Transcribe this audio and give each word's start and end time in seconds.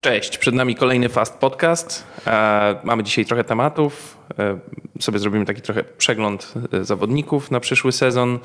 Cześć, 0.00 0.38
przed 0.38 0.54
nami 0.54 0.74
kolejny 0.74 1.08
Fast 1.08 1.34
Podcast. 1.38 2.06
E, 2.26 2.80
mamy 2.84 3.02
dzisiaj 3.02 3.24
trochę 3.24 3.44
tematów. 3.44 4.18
E, 4.38 4.58
sobie 5.00 5.18
zrobimy 5.18 5.44
taki 5.44 5.62
trochę 5.62 5.84
przegląd 5.84 6.54
e, 6.72 6.84
zawodników 6.84 7.50
na 7.50 7.60
przyszły 7.60 7.92
sezon, 7.92 8.38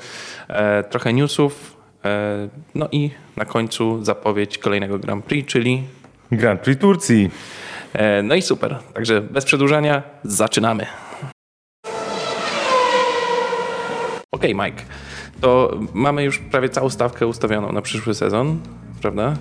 trochę 0.90 1.12
newsów. 1.12 1.76
No 2.74 2.88
i 2.92 3.10
na 3.36 3.44
końcu 3.44 4.04
zapowiedź 4.04 4.58
kolejnego 4.58 4.98
Grand 4.98 5.24
Prix, 5.24 5.52
czyli 5.52 5.82
Grand 6.32 6.60
Prix 6.60 6.80
Turcji. 6.80 7.30
No 8.22 8.34
i 8.34 8.42
super. 8.42 8.78
Także 8.94 9.20
bez 9.20 9.44
przedłużania 9.44 10.02
zaczynamy. 10.24 10.86
Ok, 14.32 14.42
Mike. 14.42 14.82
To 15.40 15.78
mamy 15.94 16.24
już 16.24 16.38
prawie 16.38 16.68
całą 16.68 16.90
stawkę 16.90 17.26
ustawioną 17.26 17.72
na 17.72 17.82
przyszły 17.82 18.14
sezon 18.14 18.60
prawda? 19.04 19.36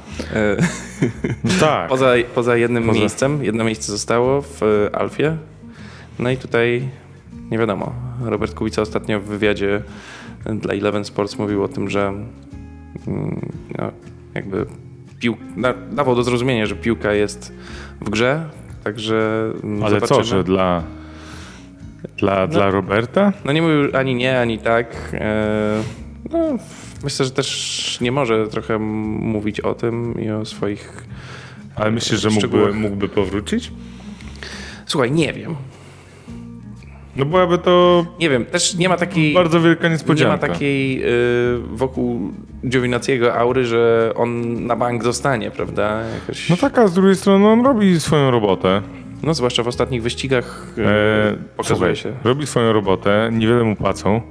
No 1.43 1.51
tak. 1.59 1.89
poza, 1.89 2.13
poza 2.35 2.57
jednym 2.57 2.83
poza. 2.83 2.99
miejscem. 2.99 3.43
Jedno 3.43 3.63
miejsce 3.63 3.91
zostało 3.91 4.41
w 4.41 4.63
e, 4.63 4.95
Alfie. 4.95 5.37
No 6.19 6.29
i 6.29 6.37
tutaj 6.37 6.89
nie 7.51 7.57
wiadomo. 7.57 7.93
Robert 8.25 8.53
Kubica 8.53 8.81
ostatnio 8.81 9.19
w 9.19 9.23
wywiadzie 9.23 9.81
dla 10.45 10.73
Eleven 10.73 11.05
Sports 11.05 11.37
mówił 11.39 11.63
o 11.63 11.67
tym, 11.67 11.89
że 11.89 12.13
mm, 13.07 13.49
no, 13.77 13.91
jakby 14.35 14.65
pił, 15.19 15.37
dawał 15.91 16.15
do 16.15 16.23
zrozumienia, 16.23 16.65
że 16.65 16.75
piłka 16.75 17.13
jest 17.13 17.53
w 18.01 18.09
grze, 18.09 18.49
także 18.83 19.51
mm, 19.63 19.83
Ale 19.83 19.95
zobaczymy. 19.95 20.19
co, 20.19 20.23
że 20.23 20.43
dla, 20.43 20.83
dla, 22.17 22.41
no, 22.41 22.47
dla 22.47 22.69
Roberta? 22.69 23.33
No 23.45 23.51
nie 23.51 23.61
mówił 23.61 23.97
ani 23.97 24.15
nie, 24.15 24.39
ani 24.39 24.59
tak. 24.59 24.87
E, 25.13 25.83
no, 26.31 26.57
myślę, 27.03 27.25
że 27.25 27.31
też 27.31 27.97
nie 28.01 28.11
może 28.11 28.47
trochę 28.47 28.79
mówić 28.79 29.59
o 29.59 29.73
tym 29.73 30.21
i 30.21 30.29
o 30.29 30.45
swoich. 30.45 31.05
Ale 31.75 31.91
myślisz, 31.91 32.21
że 32.21 32.29
mógłby, 32.29 32.73
mógłby 32.73 33.09
powrócić? 33.09 33.71
Słuchaj, 34.85 35.11
nie 35.11 35.33
wiem. 35.33 35.55
No 37.15 37.25
byłaby 37.25 37.57
to. 37.57 38.05
Nie 38.19 38.29
wiem, 38.29 38.45
też 38.45 38.75
nie 38.75 38.89
ma 38.89 38.97
takiej. 38.97 39.33
Bardzo 39.33 39.61
wielka 39.61 39.89
niespodzianka. 39.89 40.35
Nie 40.35 40.41
ma 40.41 40.53
takiej 40.53 41.03
y, 41.05 41.07
wokół 41.73 42.31
Giovinazziego 42.67 43.35
aury, 43.35 43.65
że 43.65 44.11
on 44.15 44.65
na 44.65 44.75
bank 44.75 45.03
zostanie, 45.03 45.51
prawda? 45.51 46.01
Jakoś... 46.13 46.49
No 46.49 46.57
tak, 46.57 46.77
a 46.77 46.87
z 46.87 46.93
drugiej 46.93 47.15
strony 47.15 47.47
on 47.47 47.65
robi 47.65 47.99
swoją 47.99 48.31
robotę. 48.31 48.81
No 49.23 49.33
zwłaszcza 49.33 49.63
w 49.63 49.67
ostatnich 49.67 50.03
wyścigach 50.03 50.73
y, 50.77 50.85
e, 50.85 51.37
pokazuje 51.57 51.95
słuchaj, 51.95 51.95
się. 51.95 52.19
Robi 52.23 52.47
swoją 52.47 52.73
robotę, 52.73 53.29
niewiele 53.33 53.63
mu 53.63 53.75
płacą. 53.75 54.21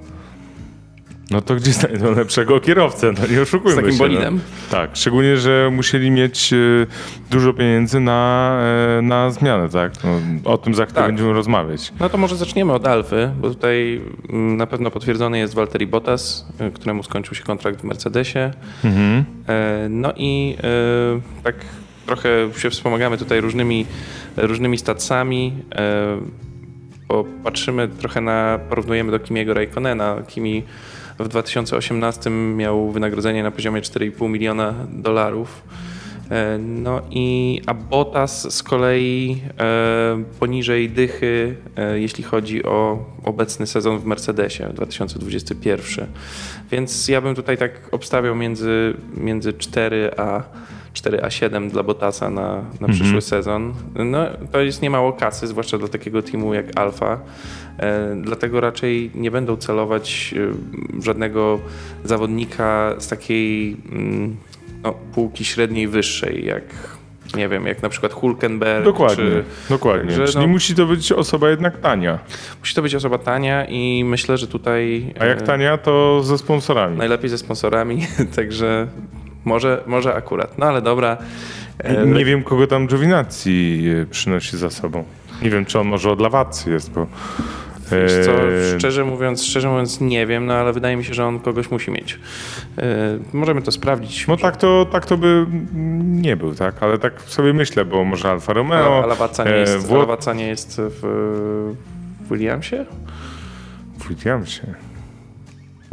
No 1.33 1.41
to 1.41 1.55
gdzie 1.55 1.73
znajdą 1.73 2.15
lepszego 2.15 2.61
kierowcę? 2.61 3.13
No 3.13 3.27
nie 3.35 3.43
oszukujmy 3.43 3.73
Z 3.73 3.77
takim 3.77 3.93
się. 3.93 3.99
No. 3.99 4.05
bolidem? 4.09 4.35
No. 4.35 4.41
Tak, 4.71 4.91
szczególnie, 4.95 5.37
że 5.37 5.71
musieli 5.73 6.11
mieć 6.11 6.53
y, 6.53 6.87
dużo 7.31 7.53
pieniędzy 7.53 8.01
na, 8.01 8.61
e, 8.99 9.03
na 9.03 9.31
zmianę, 9.31 9.69
tak? 9.69 9.93
No, 10.05 10.21
o 10.51 10.59
tym 10.59 10.75
za 10.75 10.85
chwilę 10.85 11.01
tak. 11.01 11.07
będziemy 11.07 11.33
rozmawiać. 11.33 11.93
No 12.01 12.09
to 12.09 12.19
może 12.19 12.37
zaczniemy 12.37 12.73
od 12.73 12.87
Alfy, 12.87 13.31
bo 13.41 13.49
tutaj 13.49 14.01
mm, 14.29 14.57
na 14.57 14.67
pewno 14.67 14.91
potwierdzony 14.91 15.39
jest 15.39 15.55
Valtteri 15.55 15.87
Bottas, 15.87 16.47
y, 16.61 16.71
któremu 16.71 17.03
skończył 17.03 17.35
się 17.35 17.43
kontrakt 17.43 17.81
w 17.81 17.85
Mercedesie. 17.85 18.51
Mhm. 18.85 19.25
E, 19.49 19.87
no 19.91 20.13
i 20.17 20.57
e, 20.63 21.43
tak 21.43 21.55
trochę 22.07 22.29
się 22.57 22.71
wspomagamy 22.71 23.19
tutaj 23.19 23.41
różnymi, 23.41 23.87
różnymi 24.37 24.79
stacjami 24.79 25.53
bo 27.13 27.25
patrzymy 27.45 27.89
trochę 27.89 28.21
na, 28.21 28.59
porównujemy 28.69 29.11
do 29.11 29.19
Kimiego 29.19 29.55
Raikkonena. 29.55 30.23
Kimi 30.29 30.63
w 31.19 31.29
2018 31.29 32.31
miał 32.31 32.91
wynagrodzenie 32.91 33.43
na 33.43 33.51
poziomie 33.51 33.81
4,5 33.81 34.29
miliona 34.29 34.75
dolarów. 34.89 35.63
E, 36.31 36.59
no 36.59 37.03
i 37.11 37.61
a 37.67 37.75
z 38.51 38.63
kolei 38.63 39.43
e, 39.61 40.25
poniżej 40.41 40.91
dychy, 40.91 41.57
e, 41.77 41.99
jeśli 42.01 42.25
chodzi 42.25 42.65
o 42.65 43.05
obecny 43.25 43.67
sezon 43.67 43.99
w 43.99 44.05
Mercedesie 44.05 44.65
2021. 44.75 46.07
Więc 46.71 47.09
ja 47.09 47.21
bym 47.21 47.35
tutaj 47.35 47.59
tak 47.59 47.73
obstawiał 47.91 48.35
między, 48.35 48.95
między 49.17 49.53
4 49.53 50.11
a 50.17 50.43
4 50.93 51.23
a 51.23 51.31
7 51.31 51.69
dla 51.69 51.83
Bottasa 51.83 52.31
na, 52.31 52.43
na 52.53 52.63
mhm. 52.63 52.93
przyszły 52.93 53.21
sezon. 53.21 53.75
No, 53.95 54.27
to 54.53 54.61
jest 54.61 54.83
niemało 54.83 55.13
kasy, 55.13 55.47
zwłaszcza 55.47 55.79
dla 55.79 55.89
takiego 55.89 56.23
teamu 56.23 56.55
jak 56.55 56.79
Alfa. 56.79 57.21
E, 57.79 58.17
dlatego 58.23 58.61
raczej 58.61 59.11
nie 59.15 59.31
będą 59.31 59.57
celować 59.57 60.35
e, 60.99 61.03
żadnego 61.03 61.59
zawodnika 62.05 62.95
z 62.99 63.09
takiej 63.09 63.77
mm, 63.93 64.37
no, 64.83 64.95
półki 65.15 65.45
średniej 65.45 65.89
wyższej, 65.89 66.45
jak 66.45 66.65
nie 67.37 67.49
wiem, 67.49 67.67
jak 67.67 67.83
na 67.83 67.89
przykład 67.89 68.13
Hulkenberg. 68.13 68.85
Dokładnie, 68.85 69.25
czy, 69.25 69.45
dokładnie. 69.69 70.13
Że, 70.13 70.27
Czyli 70.27 70.47
no, 70.47 70.53
musi 70.53 70.75
to 70.75 70.87
być 70.87 71.13
osoba 71.13 71.51
jednak 71.51 71.81
tania. 71.81 72.19
Musi 72.61 72.75
to 72.75 72.83
być 72.83 72.95
osoba 72.95 73.19
tania 73.19 73.65
i 73.65 74.05
myślę, 74.05 74.39
że 74.39 74.47
tutaj... 74.47 75.15
A 75.21 75.25
jak 75.25 75.43
e, 75.43 75.45
tania, 75.45 75.79
to 75.79 76.23
ze 76.23 76.39
sponsorami. 76.39 76.97
Najlepiej 76.97 77.31
ze 77.31 77.39
sponsorami, 77.39 78.07
także 78.37 78.87
może, 79.45 79.83
może 79.87 80.15
akurat. 80.15 80.59
No 80.59 80.67
ale 80.67 80.83
dobra. 80.83 81.17
Nie, 81.91 82.13
nie 82.13 82.25
wiem, 82.25 82.43
kogo 82.43 82.67
tam 82.67 82.87
Giovinazzi 82.87 83.85
przynosi 84.11 84.59
za 84.59 84.71
sobą. 84.71 85.05
Nie 85.43 85.51
wiem, 85.51 85.65
czy 85.65 85.79
on 85.79 85.87
może 85.87 86.11
od 86.11 86.21
Lawacy 86.21 86.71
jest, 86.71 86.91
bo 86.91 87.07
Wiesz 87.93 88.27
co, 88.27 88.33
eee, 88.33 88.79
szczerze 88.79 89.05
mówiąc, 89.05 89.45
szczerze 89.45 89.69
mówiąc 89.69 90.01
nie 90.01 90.27
wiem, 90.27 90.47
no 90.47 90.55
ale 90.55 90.73
wydaje 90.73 90.97
mi 90.97 91.05
się, 91.05 91.15
że 91.15 91.27
on 91.27 91.41
kogoś 91.41 91.71
musi 91.71 91.91
mieć. 91.91 92.19
Możemy 93.33 93.63
to 93.63 93.73
sprawdzić. 93.73 94.27
No 94.27 94.37
tak 94.37 94.57
to, 94.57 94.87
tak 94.93 95.07
to 95.07 95.17
by 95.17 95.47
nie 96.05 96.37
był, 96.37 96.55
tak? 96.55 96.83
Ale 96.83 96.99
tak 96.99 97.21
sobie 97.21 97.53
myślę, 97.53 97.85
bo 97.85 98.05
może 98.05 98.31
Alfa 98.31 98.53
Romeo... 98.53 99.03
Alawaca 99.03 99.45
nie, 99.45 99.51
jest, 99.51 99.87
Wło... 99.87 100.17
nie 100.35 100.47
jest 100.47 100.81
w 100.81 101.75
Williamsie? 102.31 102.77
W 103.99 104.09
Williamsie. 104.09 104.75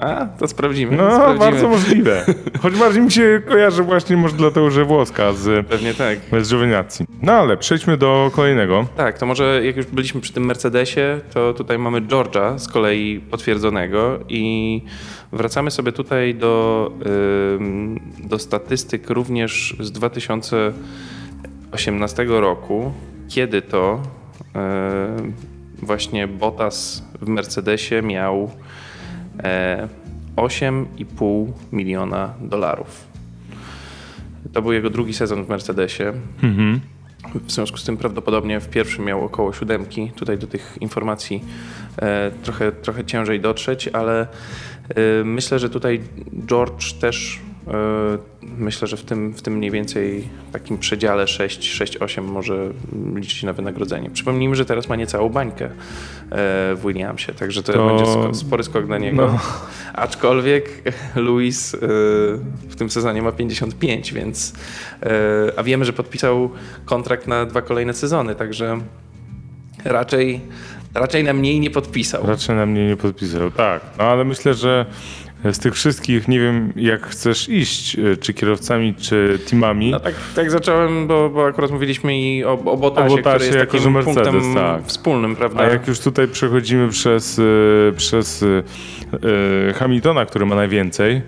A, 0.01 0.25
to 0.25 0.47
sprawdzimy. 0.47 0.97
No, 0.97 1.11
sprawdzimy. 1.11 1.39
bardzo 1.39 1.69
możliwe. 1.69 2.25
Choć 2.61 2.75
bardziej 2.75 3.01
mi 3.01 3.11
się 3.11 3.41
kojarzy 3.47 3.83
właśnie 3.83 4.17
może 4.17 4.35
dlatego, 4.35 4.71
że 4.71 4.85
włoska 4.85 5.33
z, 5.33 5.67
Pewnie 5.67 5.93
tak. 5.93 6.19
z 6.41 6.51
Giovinazzi. 6.51 7.03
No 7.21 7.31
ale 7.31 7.57
przejdźmy 7.57 7.97
do 7.97 8.31
kolejnego. 8.35 8.85
Tak, 8.97 9.17
to 9.17 9.25
może 9.25 9.61
jak 9.65 9.77
już 9.77 9.85
byliśmy 9.85 10.21
przy 10.21 10.33
tym 10.33 10.45
Mercedesie, 10.45 11.19
to 11.33 11.53
tutaj 11.53 11.77
mamy 11.77 12.01
Georgia 12.01 12.57
z 12.57 12.67
kolei 12.67 13.19
potwierdzonego 13.19 14.19
i 14.29 14.81
wracamy 15.31 15.71
sobie 15.71 15.91
tutaj 15.91 16.35
do, 16.35 16.91
do 18.23 18.39
statystyk 18.39 19.09
również 19.09 19.75
z 19.79 19.91
2018 19.91 22.25
roku, 22.27 22.91
kiedy 23.27 23.61
to 23.61 24.01
właśnie 25.81 26.27
Bottas 26.27 27.03
w 27.21 27.27
Mercedesie 27.27 28.01
miał 28.01 28.51
8,5 30.35 31.47
e, 31.47 31.53
miliona 31.71 32.33
dolarów. 32.41 33.07
To 34.53 34.61
był 34.61 34.71
jego 34.71 34.89
drugi 34.89 35.13
sezon 35.13 35.45
w 35.45 35.49
Mercedesie. 35.49 36.13
Mhm. 36.43 36.79
W 37.47 37.51
związku 37.51 37.77
z 37.77 37.83
tym 37.83 37.97
prawdopodobnie 37.97 38.59
w 38.59 38.69
pierwszym 38.69 39.05
miał 39.05 39.25
około 39.25 39.53
siódemki. 39.53 40.11
Tutaj 40.15 40.37
do 40.37 40.47
tych 40.47 40.77
informacji 40.81 41.43
e, 42.01 42.31
trochę, 42.43 42.71
trochę 42.71 43.05
ciężej 43.05 43.39
dotrzeć, 43.39 43.87
ale 43.87 44.21
e, 44.21 45.23
myślę, 45.23 45.59
że 45.59 45.69
tutaj 45.69 46.01
George 46.47 46.93
też 46.93 47.39
myślę, 48.41 48.87
że 48.87 48.97
w 48.97 49.03
tym, 49.03 49.33
w 49.33 49.41
tym 49.41 49.53
mniej 49.57 49.71
więcej 49.71 50.27
takim 50.51 50.77
przedziale 50.77 51.25
6-8 51.25 52.21
może 52.21 52.69
liczyć 53.15 53.43
na 53.43 53.53
wynagrodzenie. 53.53 54.09
Przypomnijmy, 54.09 54.55
że 54.55 54.65
teraz 54.65 54.89
ma 54.89 54.95
niecałą 54.95 55.29
bańkę 55.29 55.65
e, 55.65 55.69
w 56.75 56.79
Williamsie, 56.85 57.33
także 57.33 57.63
to, 57.63 57.73
to... 57.73 57.87
będzie 57.87 58.33
spory 58.33 58.63
skok 58.63 58.85
dla 58.85 58.97
niego. 58.97 59.27
No. 59.27 59.39
Aczkolwiek 59.93 60.93
Luis 61.15 61.73
e, 61.73 61.77
w 62.69 62.75
tym 62.77 62.89
sezonie 62.89 63.21
ma 63.21 63.31
55, 63.31 64.13
więc 64.13 64.53
a 65.57 65.63
wiemy, 65.63 65.85
że 65.85 65.93
podpisał 65.93 66.49
kontrakt 66.85 67.27
na 67.27 67.45
dwa 67.45 67.61
kolejne 67.61 67.93
sezony, 67.93 68.35
także 68.35 68.79
raczej 69.85 70.41
Raczej 70.93 71.23
na 71.23 71.33
mniej 71.33 71.59
nie 71.59 71.69
podpisał. 71.69 72.27
Raczej 72.27 72.55
na 72.55 72.65
mniej 72.65 72.87
nie 72.87 72.97
podpisał, 72.97 73.51
tak. 73.51 73.81
No 73.97 74.03
ale 74.03 74.25
myślę, 74.25 74.53
że 74.53 74.85
z 75.43 75.59
tych 75.59 75.73
wszystkich, 75.73 76.27
nie 76.27 76.39
wiem 76.39 76.73
jak 76.75 77.07
chcesz 77.07 77.49
iść, 77.49 77.99
e, 77.99 78.17
czy 78.17 78.33
kierowcami, 78.33 78.95
czy 78.95 79.39
teamami. 79.49 79.91
No 79.91 79.99
tak, 79.99 80.13
tak 80.35 80.51
zacząłem, 80.51 81.07
bo, 81.07 81.29
bo 81.29 81.45
akurat 81.45 81.71
mówiliśmy 81.71 82.19
i 82.19 82.45
o, 82.45 82.51
o 82.51 82.77
Botasie, 82.77 83.13
o 83.13 83.17
Botasie 83.17 83.35
który 83.35 83.45
jest 83.45 83.57
jako 83.57 83.77
takim 83.77 83.91
Mercedes, 83.91 84.23
punktem 84.25 84.53
tak. 84.55 84.85
wspólnym, 84.85 85.35
prawda? 85.35 85.63
A 85.63 85.67
jak 85.67 85.87
już 85.87 85.99
tutaj 85.99 86.27
przechodzimy 86.27 86.89
przez, 86.89 87.39
e, 87.39 87.43
przez 87.97 88.43
e, 88.43 89.73
Hamiltona, 89.73 90.25
który 90.25 90.45
ma 90.45 90.55
najwięcej, 90.55 91.21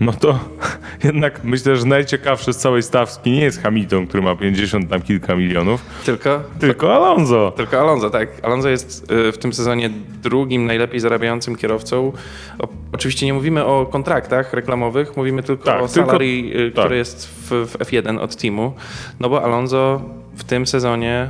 no 0.00 0.12
to 0.12 0.38
jednak 1.04 1.44
myślę, 1.44 1.76
że 1.76 1.86
najciekawszy 1.86 2.52
z 2.52 2.56
całej 2.56 2.82
stawki 2.82 3.30
nie 3.30 3.40
jest 3.40 3.62
Hamilton, 3.62 4.06
który 4.06 4.22
ma 4.22 4.36
50 4.36 4.90
tam 4.90 5.02
kilka 5.02 5.34
milionów, 5.36 5.82
Tylko, 6.04 6.40
tylko 6.60 6.94
Alonso. 6.94 7.52
tylko 7.56 7.80
Alonso, 7.80 8.10
tak. 8.10 8.28
Alonso 8.42 8.68
jest 8.68 9.12
y, 9.12 9.32
w 9.32 9.38
tym 9.38 9.52
sezonie 9.52 9.90
drugim 10.22 10.66
najlepiej 10.66 11.00
zarabiającym 11.00 11.56
kierowcą. 11.56 12.12
Oczywiście 12.92 13.26
nie 13.26 13.34
mówimy 13.34 13.64
o 13.64 13.86
kontraktach 13.86 14.52
reklamowych, 14.52 15.16
mówimy 15.16 15.42
tylko 15.42 15.64
Tak, 15.64 15.82
o 15.82 15.88
tylko- 15.88 16.06
salary, 16.10 16.26
y, 16.56 16.70
tak. 16.74 16.84
który 16.84 16.96
jest 16.96 17.28
w, 17.28 17.50
w 17.50 17.78
F1 17.78 18.18
od 18.18 18.36
teamu. 18.36 18.72
No 19.20 19.28
bo 19.28 19.42
Alonso 19.44 20.00
w 20.36 20.44
tym 20.44 20.66
sezonie 20.66 21.28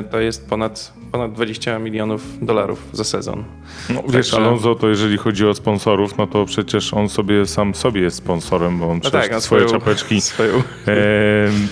y, 0.00 0.10
to 0.10 0.20
jest 0.20 0.48
ponad, 0.48 0.92
ponad 1.12 1.32
20 1.32 1.78
milionów 1.78 2.46
dolarów 2.46 2.88
za 2.92 3.04
sezon. 3.04 3.44
No, 3.90 4.02
wiesz, 4.02 4.30
Także- 4.30 4.36
Alonso 4.36 4.74
to 4.74 4.88
jeżeli 4.88 5.16
chodzi 5.18 5.46
o 5.46 5.54
sponsorów, 5.54 6.18
no 6.18 6.26
to 6.26 6.44
przecież 6.46 6.94
on 6.94 7.08
sobie 7.08 7.46
sam 7.46 7.74
sobie 7.74 8.00
jest 8.00 8.16
sponsorem, 8.16 8.78
bo 8.78 8.84
on 8.90 8.94
No 8.94 9.00
przecież 9.00 9.20
tak, 9.22 9.32
no 9.32 9.40
swoje 9.40 9.62
swoją- 9.68 9.80
czapeczki, 9.80 10.20
Swoją, 10.30 10.52
e, 10.54 10.62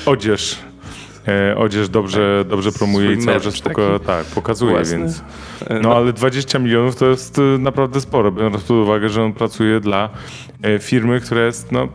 odzież, 0.07 0.59
e, 1.29 1.57
odzież 1.57 1.89
dobrze, 1.89 2.45
dobrze 2.49 2.73
promuje 2.73 3.13
i 3.13 3.19
cały 3.19 3.41
czas 3.41 3.55
poka- 3.63 3.99
tak, 4.07 4.27
pokazuje, 4.27 4.73
własny. 4.75 4.99
więc... 4.99 5.17
y, 5.19 5.23
No 5.83 5.97
ale 5.97 6.13
20 6.13 6.59
milionów 6.59 6.97
to 6.97 7.07
jest 7.07 7.39
y, 7.39 7.43
naprawdę 7.59 8.01
sporo, 8.01 8.33
biorąc 8.33 8.57
pod 8.63 8.71
uwagę, 8.71 9.09
że 9.09 9.23
on 9.25 9.33
pracuje 9.33 9.81
dla 9.81 10.09
e, 10.63 10.79
firmy, 10.79 11.21
która 11.21 11.45
jest, 11.47 11.73
no, 11.73 11.89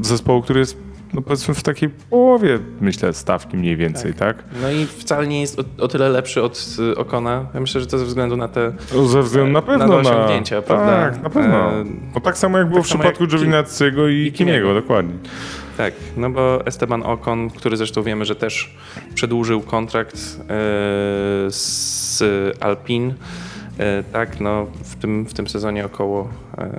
zespołu, 0.00 0.42
który 0.42 0.60
jest, 0.60 0.76
no 1.14 1.22
powiedzmy 1.22 1.54
w 1.54 1.62
takiej 1.62 1.88
połowie, 1.88 2.58
myślę, 2.80 3.12
stawki 3.12 3.56
mniej 3.56 3.76
więcej, 3.76 4.14
tak? 4.14 4.44
No 4.62 4.70
i 4.70 4.86
wcale 4.86 5.26
nie 5.26 5.40
jest 5.40 5.58
o, 5.58 5.64
o 5.84 5.88
tyle 5.88 6.08
lepszy 6.08 6.42
od 6.42 6.76
y, 6.92 6.96
Okona. 6.96 7.46
Ja 7.54 7.60
myślę, 7.60 7.80
że 7.80 7.86
to 7.86 7.98
ze 7.98 8.04
względu 8.04 8.36
na 8.36 8.48
te 8.48 8.72
No, 8.94 9.06
Ze 9.06 9.22
względu 9.22 9.52
na 9.52 9.62
pewno 9.62 9.86
na 9.86 9.96
osiągnięcia, 9.96 10.62
prawda? 10.62 11.10
Tak, 11.10 11.22
na 11.22 11.30
pewno. 11.30 11.70
E, 11.72 11.84
No 12.14 12.20
tak 12.20 12.38
samo 12.38 12.58
jak 12.58 12.66
było 12.68 12.78
tak 12.80 12.86
w 12.86 12.88
przypadku 12.88 13.26
Giovinazziego 13.26 14.08
i, 14.08 14.14
i 14.14 14.32
Kimiego, 14.32 14.58
Kimiego. 14.58 14.74
dokładnie. 14.80 15.14
Tak, 15.76 15.94
no 16.16 16.30
bo 16.30 16.66
Esteban 16.66 17.02
Ocon, 17.02 17.50
który 17.50 17.76
zresztą 17.76 18.02
wiemy, 18.02 18.24
że 18.24 18.36
też 18.36 18.76
przedłużył 19.14 19.60
kontrakt 19.60 20.14
e, 20.16 20.46
z 21.50 22.22
Alpine, 22.60 23.14
e, 23.78 24.02
tak, 24.12 24.40
no 24.40 24.66
w 24.84 24.94
tym, 24.96 25.24
w 25.26 25.34
tym 25.34 25.48
sezonie 25.48 25.86
około 25.86 26.28
e, 26.58 26.70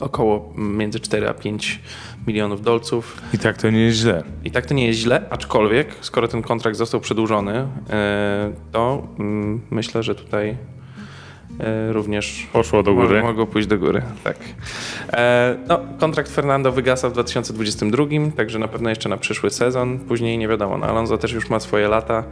około 0.00 0.52
między 0.56 1.00
4 1.00 1.28
a 1.28 1.34
5 1.34 1.80
milionów 2.26 2.62
dolców. 2.62 3.22
I 3.34 3.38
tak 3.38 3.56
to 3.56 3.70
nie 3.70 3.80
jest 3.80 3.98
źle. 3.98 4.22
I 4.44 4.50
tak 4.50 4.66
to 4.66 4.74
nie 4.74 4.86
jest 4.86 4.98
źle, 4.98 5.22
aczkolwiek 5.30 5.88
skoro 6.00 6.28
ten 6.28 6.42
kontrakt 6.42 6.76
został 6.76 7.00
przedłużony, 7.00 7.66
e, 7.90 8.52
to 8.72 9.06
mm, 9.18 9.60
myślę, 9.70 10.02
że 10.02 10.14
tutaj 10.14 10.56
e, 11.60 11.92
również 11.92 12.46
Poszło 12.52 12.82
do 12.82 12.94
góry. 12.94 13.20
Mo- 13.20 13.26
Mogło 13.26 13.46
pójść 13.46 13.68
do 13.68 13.78
góry, 13.78 14.02
tak. 14.24 14.36
E, 15.12 15.56
no, 15.68 15.80
kontrakt 15.98 16.30
Fernando 16.30 16.72
wygasa 16.72 17.08
w 17.08 17.12
2022, 17.12 18.04
także 18.36 18.58
na 18.58 18.68
pewno 18.68 18.90
jeszcze 18.90 19.08
na 19.08 19.16
przyszły 19.16 19.50
sezon. 19.50 19.98
Później 19.98 20.38
nie 20.38 20.48
wiadomo, 20.48 20.78
no 20.78 20.86
Alonso 20.86 21.18
też 21.18 21.32
już 21.32 21.50
ma 21.50 21.60
swoje 21.60 21.88
lata, 21.88 22.24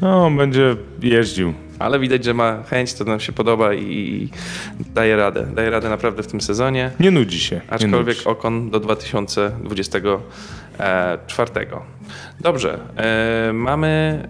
No, 0.00 0.26
on 0.26 0.36
będzie 0.36 0.76
jeździł. 1.02 1.54
ale 1.78 1.98
widać, 1.98 2.24
że 2.24 2.34
ma 2.34 2.62
chęć, 2.62 2.94
to 2.94 3.04
nam 3.04 3.20
się 3.20 3.32
podoba 3.32 3.74
i 3.74 4.28
daje 4.94 5.16
radę. 5.16 5.46
Daje 5.54 5.70
radę 5.70 5.88
naprawdę 5.88 6.22
w 6.22 6.26
tym 6.26 6.40
sezonie. 6.40 6.90
Nie 7.00 7.10
nudzi 7.10 7.40
się. 7.40 7.60
Aczkolwiek 7.68 8.16
nudzi. 8.16 8.28
Okon 8.28 8.70
do 8.70 8.80
2024. 8.80 11.50
Dobrze. 12.40 12.78
Mamy 13.52 14.22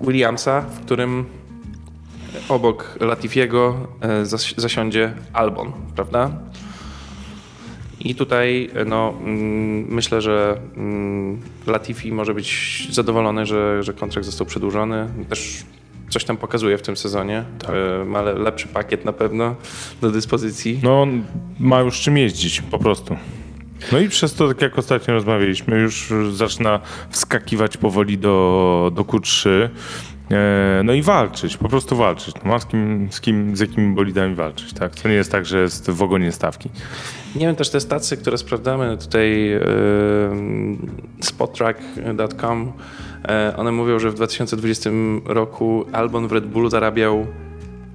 Williamsa, 0.00 0.60
w 0.60 0.80
którym 0.80 1.24
obok 2.48 2.96
Latifiego 3.00 3.86
zas- 4.22 4.60
zasiądzie 4.60 5.12
Albon, 5.32 5.72
prawda? 5.96 6.30
I 8.00 8.14
tutaj 8.14 8.70
no, 8.86 9.14
mm, 9.24 9.94
myślę, 9.94 10.20
że 10.22 10.60
mm, 10.76 11.40
Latifi 11.66 12.12
może 12.12 12.34
być 12.34 12.88
zadowolony, 12.90 13.46
że, 13.46 13.82
że 13.82 13.92
kontrakt 13.92 14.26
został 14.26 14.46
przedłużony. 14.46 15.08
Też 15.28 15.64
coś 16.08 16.24
tam 16.24 16.36
pokazuje 16.36 16.78
w 16.78 16.82
tym 16.82 16.96
sezonie. 16.96 17.44
E, 18.00 18.04
Ma 18.04 18.22
le- 18.22 18.34
lepszy 18.34 18.68
pakiet 18.68 19.04
na 19.04 19.12
pewno 19.12 19.54
do 20.00 20.10
dyspozycji. 20.10 20.80
No, 20.82 21.06
ma 21.60 21.80
już 21.80 22.00
czym 22.00 22.16
jeździć, 22.18 22.60
po 22.60 22.78
prostu. 22.78 23.16
No 23.92 23.98
i 23.98 24.08
przez 24.08 24.34
to, 24.34 24.48
tak 24.48 24.62
jak 24.62 24.78
ostatnio 24.78 25.14
rozmawialiśmy, 25.14 25.78
już 25.78 26.12
zaczyna 26.32 26.80
wskakiwać 27.10 27.76
powoli 27.76 28.18
do, 28.18 28.92
do 28.94 29.02
Q3. 29.02 29.68
E, 30.30 30.82
no 30.84 30.92
i 30.92 31.02
walczyć, 31.02 31.56
po 31.56 31.68
prostu 31.68 31.96
walczyć. 31.96 32.34
No 32.34 32.50
ma 32.50 32.58
z 32.58 32.66
kim, 32.66 33.08
z 33.10 33.20
kim, 33.20 33.56
z 33.56 33.60
jakimi 33.60 33.94
bolidami 33.94 34.34
walczyć, 34.34 34.72
tak? 34.72 34.94
To 34.94 35.08
nie 35.08 35.14
jest 35.14 35.32
tak, 35.32 35.46
że 35.46 35.60
jest 35.60 35.90
w 35.90 36.02
ogonie 36.02 36.32
stawki. 36.32 36.70
Nie 37.34 37.46
wiem, 37.46 37.56
też 37.56 37.70
te 37.70 37.80
stacje, 37.80 38.16
które 38.16 38.38
sprawdzamy 38.38 38.96
tutaj, 38.98 39.46
yy, 39.46 39.60
spottrack.com, 41.20 42.72
e, 43.28 43.56
one 43.56 43.72
mówią, 43.72 43.98
że 43.98 44.10
w 44.10 44.14
2020 44.14 44.90
roku 45.24 45.84
Albon 45.92 46.28
w 46.28 46.32
Red 46.32 46.46
Bullu 46.46 46.70
zarabiał 46.70 47.26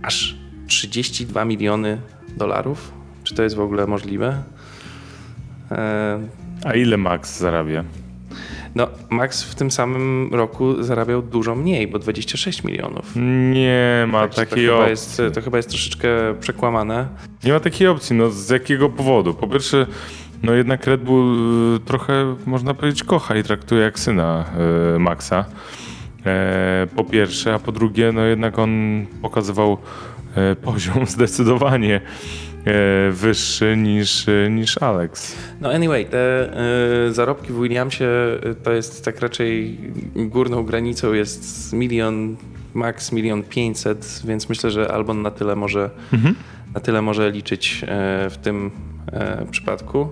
aż 0.02 0.36
32 0.68 1.46
miliony 1.46 1.98
dolarów. 2.38 2.92
Czy 3.24 3.36
to 3.36 3.44
jest 3.44 3.56
w 3.56 3.60
ogóle 3.60 3.88
możliwe? 3.88 4.44
E, 5.72 6.20
A 6.64 6.74
ile 6.74 6.98
Max 6.98 7.40
zarabia? 7.40 7.84
No, 8.76 8.88
Max 9.10 9.44
w 9.44 9.56
tym 9.56 9.72
samym 9.72 10.30
roku 10.34 10.84
zarabiał 10.84 11.22
dużo 11.22 11.56
mniej, 11.56 11.88
bo 11.88 12.00
26 12.00 12.64
milionów. 12.64 13.12
Nie 13.52 14.06
ma 14.08 14.22
Także 14.22 14.46
takiej 14.46 14.68
to, 14.68 14.72
chyba 14.72 14.78
opcji. 14.78 14.90
jest, 14.90 15.22
to 15.36 15.42
chyba 15.42 15.58
jest 15.58 15.70
troszeczkę 15.70 16.08
przekłamane. 16.40 17.08
Nie 17.44 17.54
ma 17.54 17.60
takiej 17.60 17.88
opcji. 17.88 18.16
No 18.16 18.30
z 18.30 18.50
jakiego 18.50 18.90
powodu? 18.90 19.34
Po 19.34 19.48
pierwsze, 19.48 19.86
no 20.44 20.54
jednak 20.54 20.88
Red 20.88 21.04
Bull 21.04 21.76
y, 21.76 21.80
trochę, 21.80 22.36
można 22.46 22.74
powiedzieć, 22.74 23.04
kocha 23.04 23.36
i 23.36 23.44
traktuje 23.44 23.82
jak 23.82 24.00
syna 24.00 24.46
y, 24.96 25.00
Maxa. 25.00 25.46
E, 26.26 26.88
po 26.96 27.04
pierwsze, 27.04 27.54
a 27.54 27.60
po 27.60 27.72
drugie, 27.72 28.12
no 28.12 28.22
jednak 28.22 28.60
on 28.60 29.06
pokazywał 29.22 29.78
e, 30.36 30.56
poziom 30.56 31.06
zdecydowanie 31.16 32.02
wyższy 33.12 33.78
niż, 33.78 34.30
e, 34.30 34.50
niż 34.50 34.78
Alex. 34.78 35.36
No 35.62 35.72
anyway, 35.72 36.06
te 36.06 36.50
y, 37.08 37.14
zarobki 37.14 37.54
w 37.54 37.62
Williamsie 37.62 38.06
y, 38.46 38.56
to 38.56 38.72
jest 38.72 39.06
tak 39.06 39.20
raczej 39.20 39.78
górną 40.16 40.64
granicą 40.64 41.14
jest 41.14 41.74
milion, 41.74 42.36
max 42.74 43.12
milion 43.12 43.44
pięćset, 43.44 44.22
więc 44.26 44.50
myślę, 44.50 44.72
że 44.72 44.92
Albon 44.92 45.22
na 45.22 45.32
tyle 45.32 45.56
może, 45.56 45.90
na 46.74 46.80
tyle 46.80 47.02
może 47.02 47.32
liczyć 47.32 47.84
y, 47.84 48.30
w 48.30 48.38
tym 48.38 48.72
y, 49.44 49.52
przypadku. 49.52 50.10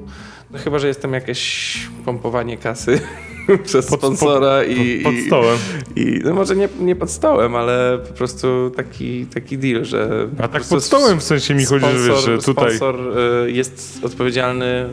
No 0.54 0.60
chyba, 0.60 0.80
że 0.80 0.88
jest 0.88 1.02
tam 1.02 1.14
jakieś 1.14 1.78
pompowanie 2.06 2.58
kasy 2.58 3.02
przez 3.64 3.88
Pod- 3.88 4.00
sponsora 4.00 4.64
i, 4.64 5.04
Pod 5.04 5.14
i, 5.14 5.26
stołem. 5.28 5.58
i 5.96 6.20
no 6.24 6.34
może 6.34 6.56
nie, 6.56 6.70
nie 6.80 6.96
pod 6.96 7.12
stołem, 7.12 7.56
ale 7.56 8.00
po 8.08 8.14
prostu 8.14 8.72
taki, 8.76 9.26
taki 9.26 9.58
deal, 9.58 9.86
że 9.86 10.28
A 10.40 10.48
tak 10.48 10.64
pod 10.64 10.84
stołem 10.84 11.20
w 11.20 11.24
sensie 11.24 11.56
mi 11.56 11.66
chodzi, 11.66 11.86
że 11.86 12.10
wiesz, 12.10 12.26
że 12.26 12.38
tutaj... 12.38 12.76
Sponsor 12.76 13.18
y, 13.48 13.52
jest 13.52 14.00
odpowiedzialny 14.04 14.90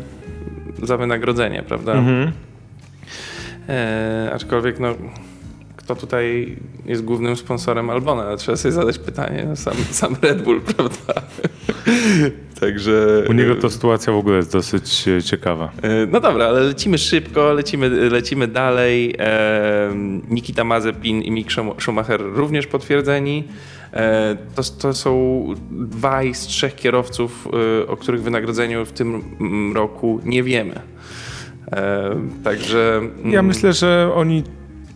za 0.82 0.96
wynagrodzenie, 0.96 1.62
prawda? 1.62 1.92
Mhm. 1.92 2.32
E, 3.68 4.30
aczkolwiek, 4.34 4.80
no, 4.80 4.94
kto 5.76 5.96
tutaj 5.96 6.56
jest 6.86 7.04
głównym 7.04 7.36
sponsorem 7.36 7.90
Albona? 7.90 8.36
Trzeba 8.36 8.56
sobie 8.56 8.72
zadać 8.72 8.98
pytanie. 8.98 9.44
No, 9.48 9.56
Sam, 9.56 9.74
sam 9.90 10.16
Red 10.22 10.42
Bull, 10.42 10.60
prawda? 10.76 11.22
Także. 12.60 13.24
U 13.28 13.32
niego 13.32 13.54
to 13.56 13.70
sytuacja 13.70 14.12
w 14.12 14.16
ogóle 14.16 14.36
jest 14.36 14.52
dosyć 14.52 15.08
e, 15.08 15.22
ciekawa. 15.22 15.72
E, 15.82 16.06
No 16.06 16.20
dobra, 16.20 16.46
ale 16.46 16.60
lecimy 16.60 16.98
szybko, 16.98 17.52
lecimy, 17.52 17.88
lecimy 18.10 18.48
dalej. 18.48 19.14
E, 19.18 19.90
Nikita 20.30 20.64
Mazepin 20.64 21.22
i 21.22 21.30
Mick 21.30 21.50
Schum- 21.50 21.80
Schumacher 21.80 22.20
również 22.22 22.66
potwierdzeni. 22.66 23.44
E, 23.92 24.36
To, 24.54 24.62
to 24.80 24.94
są 24.94 25.44
dwaj 25.70 26.34
z 26.34 26.40
trzech 26.46 26.74
kierowców, 26.74 27.48
e, 27.82 27.86
o 27.86 27.96
których 27.96 28.22
wynagrodzeniu 28.22 28.84
w 28.84 28.92
tym 28.92 29.22
mm, 29.40 29.72
roku 29.76 30.20
nie 30.24 30.42
wiemy. 30.42 30.80
E, 31.72 32.10
Także. 32.44 33.00
Ja 33.24 33.30
mm, 33.40 33.46
myślę, 33.46 33.72
że 33.72 34.10
oni 34.14 34.42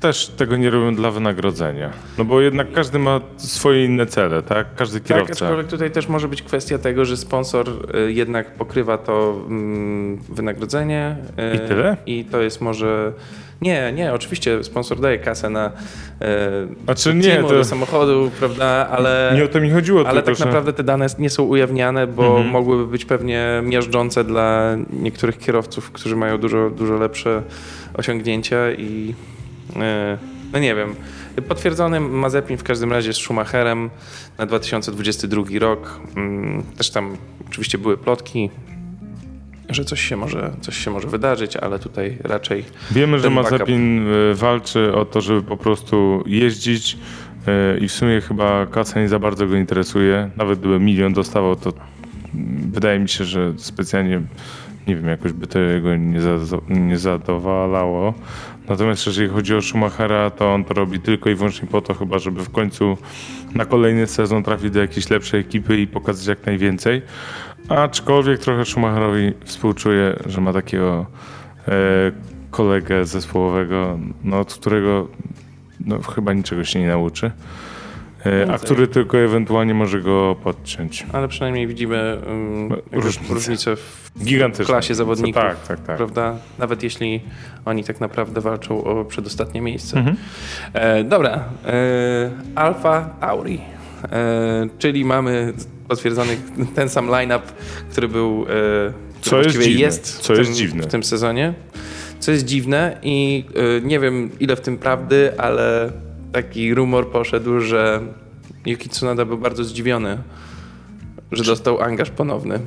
też 0.04 0.26
tego 0.28 0.56
nie 0.56 0.70
robią 0.70 0.94
dla 0.94 1.10
wynagrodzenia. 1.10 1.90
No 2.18 2.24
bo 2.24 2.40
jednak 2.40 2.72
każdy 2.72 2.98
ma 2.98 3.20
swoje 3.36 3.84
inne 3.84 4.06
cele, 4.06 4.42
tak? 4.42 4.66
Każdy 4.76 5.00
Tak, 5.00 5.08
kierowca. 5.08 5.32
aczkolwiek 5.32 5.66
tutaj 5.66 5.90
też 5.90 6.08
może 6.08 6.28
być 6.28 6.42
kwestia 6.42 6.78
tego, 6.78 7.04
że 7.04 7.16
sponsor 7.16 7.68
y, 7.68 8.12
jednak 8.12 8.54
pokrywa 8.54 8.98
to 8.98 9.40
mm, 9.46 10.16
wynagrodzenie. 10.28 11.16
y, 11.52 11.56
I 11.56 11.68
tyle? 11.68 11.96
I 12.06 12.24
to 12.24 12.42
jest 12.42 12.60
może. 12.60 13.12
Nie, 13.62 13.92
nie, 13.92 14.12
oczywiście 14.12 14.64
sponsor 14.64 15.00
daje 15.00 15.18
kasę 15.18 15.50
na. 15.50 15.66
y, 15.68 16.84
Znaczy 16.84 17.14
nie, 17.14 17.36
to- 17.36 17.48
do 17.48 17.64
samochodu, 17.64 18.30
prawda, 18.38 18.88
ale. 18.90 19.32
Nie 19.36 19.44
o 19.44 19.48
to 19.48 19.60
mi 19.60 19.70
chodziło, 19.70 20.00
Ale 20.00 20.22
tylko 20.22 20.26
tak 20.26 20.36
że... 20.36 20.44
naprawdę 20.44 20.72
te 20.72 20.82
dane 20.84 21.06
nie 21.18 21.30
są 21.30 21.42
ujawniane, 21.42 22.06
bo 22.06 22.26
Mhm. 22.26 22.46
mogłyby 22.48 22.86
być 22.86 23.04
pewnie 23.04 23.62
miażdżące 23.64 24.24
dla 24.24 24.76
niektórych 24.92 25.38
kierowców, 25.38 25.90
którzy 25.90 26.16
mają 26.16 26.38
dużo, 26.38 26.70
dużo 26.70 26.94
lepsze 26.94 27.42
osiągnięcia 27.94 28.72
i 28.72 29.14
e, 29.20 29.33
no 30.52 30.58
nie 30.58 30.74
wiem. 30.74 30.94
Potwierdzony 31.48 32.00
Mazepin 32.00 32.56
w 32.56 32.62
każdym 32.62 32.92
razie 32.92 33.12
z 33.12 33.16
Schumacherem 33.16 33.90
na 34.38 34.46
2022 34.46 35.42
rok. 35.58 36.00
Mm, 36.16 36.62
też 36.76 36.90
tam 36.90 37.16
oczywiście 37.48 37.78
były 37.78 37.96
plotki, 37.96 38.50
że 39.68 39.84
coś 39.84 40.00
się 40.00 40.16
może, 40.16 40.50
coś 40.60 40.76
się 40.76 40.90
może 40.90 41.08
wydarzyć, 41.08 41.56
ale 41.56 41.78
tutaj 41.78 42.18
raczej. 42.24 42.64
Wiemy, 42.90 43.18
że 43.18 43.30
Mazepin 43.30 44.04
backup... 44.04 44.40
walczy 44.40 44.94
o 44.94 45.04
to, 45.04 45.20
żeby 45.20 45.42
po 45.42 45.56
prostu 45.56 46.24
jeździć 46.26 46.96
e, 47.46 47.78
i 47.78 47.88
w 47.88 47.92
sumie 47.92 48.20
chyba 48.20 48.66
kasa 48.66 49.00
nie 49.00 49.08
za 49.08 49.18
bardzo 49.18 49.46
go 49.46 49.56
interesuje. 49.56 50.30
Nawet 50.36 50.58
gdyby 50.58 50.80
milion 50.80 51.12
dostawał, 51.12 51.56
to 51.56 51.72
wydaje 52.72 52.98
mi 52.98 53.08
się, 53.08 53.24
że 53.24 53.52
specjalnie 53.56 54.20
nie 54.86 54.96
wiem, 54.96 55.08
jakoś 55.08 55.32
by 55.32 55.46
to 55.46 55.58
jego 55.58 55.96
nie, 55.96 56.20
nie 56.68 56.98
zadowalało. 56.98 58.14
Natomiast 58.68 59.06
jeżeli 59.06 59.28
chodzi 59.28 59.54
o 59.54 59.62
Schumachera, 59.62 60.30
to 60.30 60.54
on 60.54 60.64
to 60.64 60.74
robi 60.74 61.00
tylko 61.00 61.30
i 61.30 61.34
wyłącznie 61.34 61.68
po 61.68 61.80
to 61.80 61.94
chyba, 61.94 62.18
żeby 62.18 62.44
w 62.44 62.50
końcu 62.50 62.96
na 63.54 63.64
kolejny 63.64 64.06
sezon 64.06 64.42
trafić 64.42 64.70
do 64.70 64.80
jakiejś 64.80 65.10
lepszej 65.10 65.40
ekipy 65.40 65.80
i 65.80 65.86
pokazać 65.86 66.26
jak 66.26 66.46
najwięcej. 66.46 67.02
Aczkolwiek 67.68 68.40
trochę 68.40 68.64
Schumacherowi 68.64 69.32
współczuję, 69.44 70.16
że 70.26 70.40
ma 70.40 70.52
takiego 70.52 71.06
e, 71.68 71.72
kolegę 72.50 73.04
zespołowego, 73.04 73.98
no, 74.24 74.40
od 74.40 74.54
którego 74.54 75.08
no, 75.80 75.98
chyba 76.02 76.32
niczego 76.32 76.64
się 76.64 76.80
nie 76.80 76.88
nauczy. 76.88 77.30
E, 78.26 78.52
a 78.52 78.58
który 78.58 78.88
tylko 78.88 79.18
ewentualnie 79.18 79.74
może 79.74 80.00
go 80.00 80.36
podciąć. 80.42 81.06
Ale 81.12 81.28
przynajmniej 81.28 81.66
widzimy 81.66 82.18
um, 82.26 82.72
różnicę, 82.92 83.34
różnicę 83.34 83.76
w 83.76 84.10
Gigantyczne. 84.24 84.64
klasie 84.64 84.94
zawodników. 84.94 85.42
Tak, 85.42 85.66
tak, 85.66 85.80
tak. 85.80 85.96
Prawda? 85.96 86.36
Nawet 86.58 86.82
jeśli 86.82 87.20
oni 87.64 87.84
tak 87.84 88.00
naprawdę 88.00 88.40
walczą 88.40 88.84
o 88.84 89.04
przedostatnie 89.04 89.60
miejsce. 89.60 89.98
Mhm. 89.98 90.16
E, 90.72 91.04
dobra. 91.04 91.44
E, 91.66 92.30
Alfa 92.54 93.10
Tauri. 93.20 93.60
E, 94.12 94.68
czyli 94.78 95.04
mamy 95.04 95.52
potwierdzony 95.88 96.36
ten 96.74 96.88
sam 96.88 97.08
line-up, 97.08 97.42
który 97.90 98.08
był 98.08 98.46
e, 98.48 98.92
co 99.20 99.42
jest, 99.42 99.58
dziwne. 99.58 99.80
jest, 99.80 100.18
co 100.18 100.34
jest 100.34 100.44
tym, 100.44 100.54
dziwne 100.54 100.82
w 100.82 100.86
tym 100.86 101.02
sezonie. 101.02 101.54
Co 102.18 102.32
jest 102.32 102.44
dziwne 102.44 102.98
i 103.02 103.44
e, 103.78 103.86
nie 103.86 104.00
wiem 104.00 104.30
ile 104.40 104.56
w 104.56 104.60
tym 104.60 104.78
prawdy, 104.78 105.32
ale 105.38 105.92
taki 106.34 106.74
rumor 106.74 107.08
poszedł, 107.08 107.60
że 107.60 108.00
Yuki 108.66 108.88
Tsunoda 108.88 109.24
był 109.24 109.38
bardzo 109.38 109.64
zdziwiony, 109.64 110.18
że 111.32 111.44
dostał 111.44 111.80
angaż 111.80 112.10
ponowny. 112.10 112.60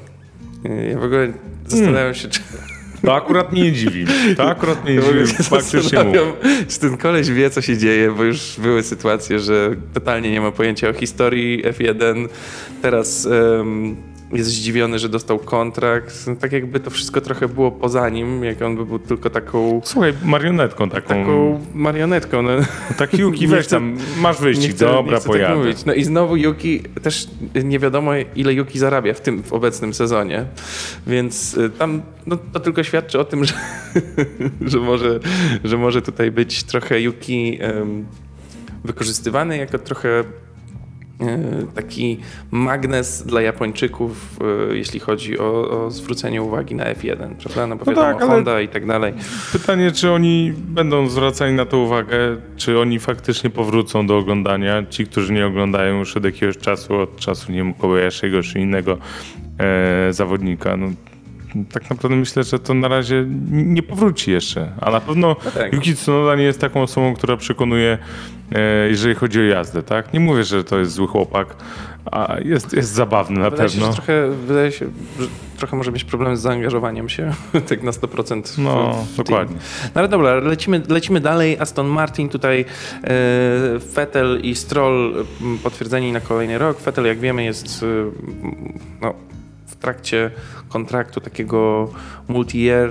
Ja 0.90 1.00
w 1.00 1.04
ogóle 1.04 1.34
zastanawiam 1.66 1.96
hmm. 1.96 2.16
się, 2.16 2.28
czy... 2.28 2.40
To 3.06 3.16
akurat 3.16 3.52
mnie 3.52 3.62
nie 3.62 3.72
dziwi. 3.72 4.06
To 4.38 4.50
akurat 4.50 4.84
mnie 4.84 4.96
nie 4.96 5.02
dziwi. 5.02 5.44
Faktycznie 5.44 6.00
Czy 6.68 6.80
ten 6.80 6.98
koleś 6.98 7.30
wie, 7.30 7.50
co 7.50 7.62
się 7.62 7.78
dzieje, 7.78 8.12
bo 8.12 8.24
już 8.24 8.60
były 8.60 8.84
sytuacje, 8.84 9.40
że 9.40 9.76
totalnie 9.94 10.32
nie 10.32 10.42
ma 10.42 10.52
pojęcia 10.52 10.90
o 10.90 10.94
historii 10.94 11.64
F1. 11.64 12.28
Teraz 12.82 13.26
um, 13.26 13.96
jest 14.32 14.50
zdziwiony, 14.50 15.00
że 15.00 15.10
dostał 15.10 15.40
kontrakt. 15.40 16.26
Tak 16.40 16.52
jakby 16.52 16.80
to 16.80 16.90
wszystko 16.90 17.22
trochę 17.22 17.48
było 17.48 17.72
poza 17.72 18.10
nim, 18.10 18.44
jak 18.44 18.62
on 18.62 18.78
by 18.78 18.86
był 18.86 19.00
tylko 19.00 19.30
taką... 19.30 19.82
Słuchaj, 19.84 20.14
marionetką 20.24 20.90
taką. 20.90 21.08
Taką 21.08 21.60
marionetką. 21.74 22.42
No. 22.42 22.50
Tak 22.98 23.14
Yuki, 23.14 23.48
weź 23.58 23.68
tam, 23.68 23.98
masz 24.20 24.38
chcę, 24.38 24.86
dobra, 24.86 25.18
tak 25.18 25.28
pojadę. 25.28 25.74
Tak 25.74 25.86
no 25.86 25.94
i 25.94 26.04
znowu 26.04 26.36
Yuki, 26.36 26.80
też 27.02 27.28
nie 27.64 27.80
wiadomo 27.80 28.12
ile 28.36 28.54
Yuki 28.54 28.80
zarabia 28.80 29.14
w 29.14 29.22
tym 29.22 29.44
w 29.44 29.54
obecnym 29.54 29.94
sezonie, 29.94 30.46
więc 31.08 31.58
y, 31.58 31.70
tam 31.70 32.02
no, 32.26 32.38
to 32.54 32.60
tylko 32.60 32.84
świadczy 32.84 33.20
o 33.20 33.24
tym, 33.26 33.46
że, 33.46 33.54
że, 34.62 34.80
może, 34.80 35.20
że 35.64 35.78
może 35.78 36.02
tutaj 36.02 36.32
być 36.32 36.64
trochę 36.64 37.02
Yuki 37.02 37.60
um, 37.62 38.06
wykorzystywany 38.84 39.58
jako 39.58 39.80
trochę 39.80 40.24
taki 41.76 42.20
magnes 42.52 43.24
dla 43.26 43.42
Japończyków, 43.42 44.40
e, 44.72 44.76
jeśli 44.76 45.00
chodzi 45.00 45.40
o, 45.40 45.70
o 45.86 45.92
zwrócenie 45.92 46.42
uwagi 46.42 46.76
na 46.76 46.84
F1, 46.94 47.36
prawda? 47.36 47.68
No 47.68 47.76
bo 47.76 47.86
no 47.86 47.92
wiadomo, 47.92 48.20
tak, 48.20 48.30
Honda 48.30 48.62
i 48.62 48.68
tak 48.68 48.86
dalej. 48.86 49.14
Pytanie, 49.52 49.92
czy 49.92 50.12
oni 50.12 50.54
będą 50.58 51.10
zwracali 51.10 51.54
na 51.54 51.66
to 51.66 51.78
uwagę, 51.78 52.18
czy 52.58 52.80
oni 52.80 53.00
faktycznie 53.00 53.50
powrócą 53.50 54.08
do 54.08 54.18
oglądania, 54.18 54.84
ci, 54.90 55.06
którzy 55.06 55.34
nie 55.34 55.48
oglądają 55.48 56.00
już 56.00 56.18
od 56.18 56.26
jakiegoś 56.26 56.58
czasu, 56.58 56.96
od 56.96 57.20
czasu, 57.20 57.52
nie 57.52 57.58
wiem, 57.58 57.74
Kobayashiego 57.74 58.44
czy 58.44 58.60
innego 58.60 58.98
e, 59.60 60.14
zawodnika. 60.14 60.78
No, 60.78 60.88
tak 61.66 61.90
naprawdę 61.90 62.18
myślę, 62.18 62.44
że 62.44 62.60
to 62.60 62.74
na 62.74 62.88
razie 62.88 63.26
nie 63.52 63.84
powróci 63.84 64.32
jeszcze. 64.32 64.72
A 64.82 64.92
na 64.92 65.00
pewno 65.00 65.36
no 65.46 65.52
tak. 65.52 65.74
Yuki 65.74 65.96
Tsunoda 65.96 66.36
nie 66.36 66.44
jest 66.44 66.62
taką 66.62 66.82
osobą, 66.82 67.14
która 67.14 67.38
przekonuje, 67.38 67.98
e, 68.52 68.90
jeżeli 68.90 69.16
chodzi 69.16 69.40
o 69.40 69.44
jazdę. 69.44 69.84
Tak? 69.84 70.14
Nie 70.14 70.20
mówię, 70.20 70.44
że 70.44 70.64
to 70.64 70.80
jest 70.80 70.92
zły 70.92 71.08
chłopak, 71.08 71.56
a 72.12 72.36
jest, 72.46 72.74
jest 72.74 72.94
zabawny 72.94 73.40
na 73.40 73.50
wydaje 73.50 73.70
pewno. 73.70 73.88
Się, 73.88 73.94
trochę, 73.94 74.32
wydaje 74.48 74.72
się, 74.72 74.86
że 75.20 75.28
trochę 75.58 75.78
może 75.78 75.92
mieć 75.92 76.04
problem 76.04 76.38
z 76.38 76.42
zaangażowaniem 76.42 77.10
się, 77.10 77.32
tak 77.70 77.84
na 77.84 77.92
100%. 77.92 78.44
W, 78.44 78.58
no, 78.58 79.06
w 79.14 79.18
dokładnie. 79.18 79.58
No 79.96 80.02
ale 80.02 80.08
dobra, 80.08 80.36
lecimy, 80.36 80.82
lecimy 80.90 81.20
dalej. 81.20 81.60
Aston 81.60 81.88
Martin 81.88 82.30
tutaj 82.30 82.66
e, 83.04 83.06
Vettel 83.96 84.40
i 84.42 84.56
Stroll 84.56 85.26
potwierdzeni 85.64 86.12
na 86.12 86.20
kolejny 86.20 86.58
rok. 86.58 86.82
Vettel, 86.82 87.06
jak 87.06 87.20
wiemy, 87.20 87.44
jest 87.44 87.84
e, 87.84 87.86
no, 89.02 89.14
w 89.78 89.82
trakcie 89.82 90.32
kontraktu 90.70 91.22
takiego 91.22 91.92
multi-year. 92.28 92.90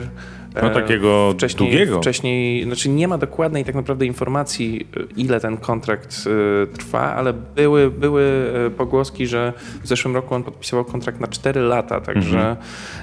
No 0.62 0.70
takiego 0.70 1.32
wcześniej, 1.32 1.70
długiego. 1.70 1.98
Wcześniej, 1.98 2.64
znaczy 2.64 2.88
nie 2.88 3.08
ma 3.08 3.18
dokładnej 3.18 3.64
tak 3.64 3.74
naprawdę 3.74 4.06
informacji, 4.06 4.86
ile 5.16 5.40
ten 5.40 5.56
kontrakt 5.56 6.24
y, 6.26 6.66
trwa, 6.66 7.14
ale 7.14 7.32
były, 7.32 7.90
były 7.90 8.50
pogłoski, 8.76 9.26
że 9.26 9.52
w 9.82 9.86
zeszłym 9.86 10.14
roku 10.14 10.34
on 10.34 10.42
podpisywał 10.42 10.84
kontrakt 10.84 11.20
na 11.20 11.26
4 11.26 11.60
lata, 11.60 12.00
także 12.00 12.56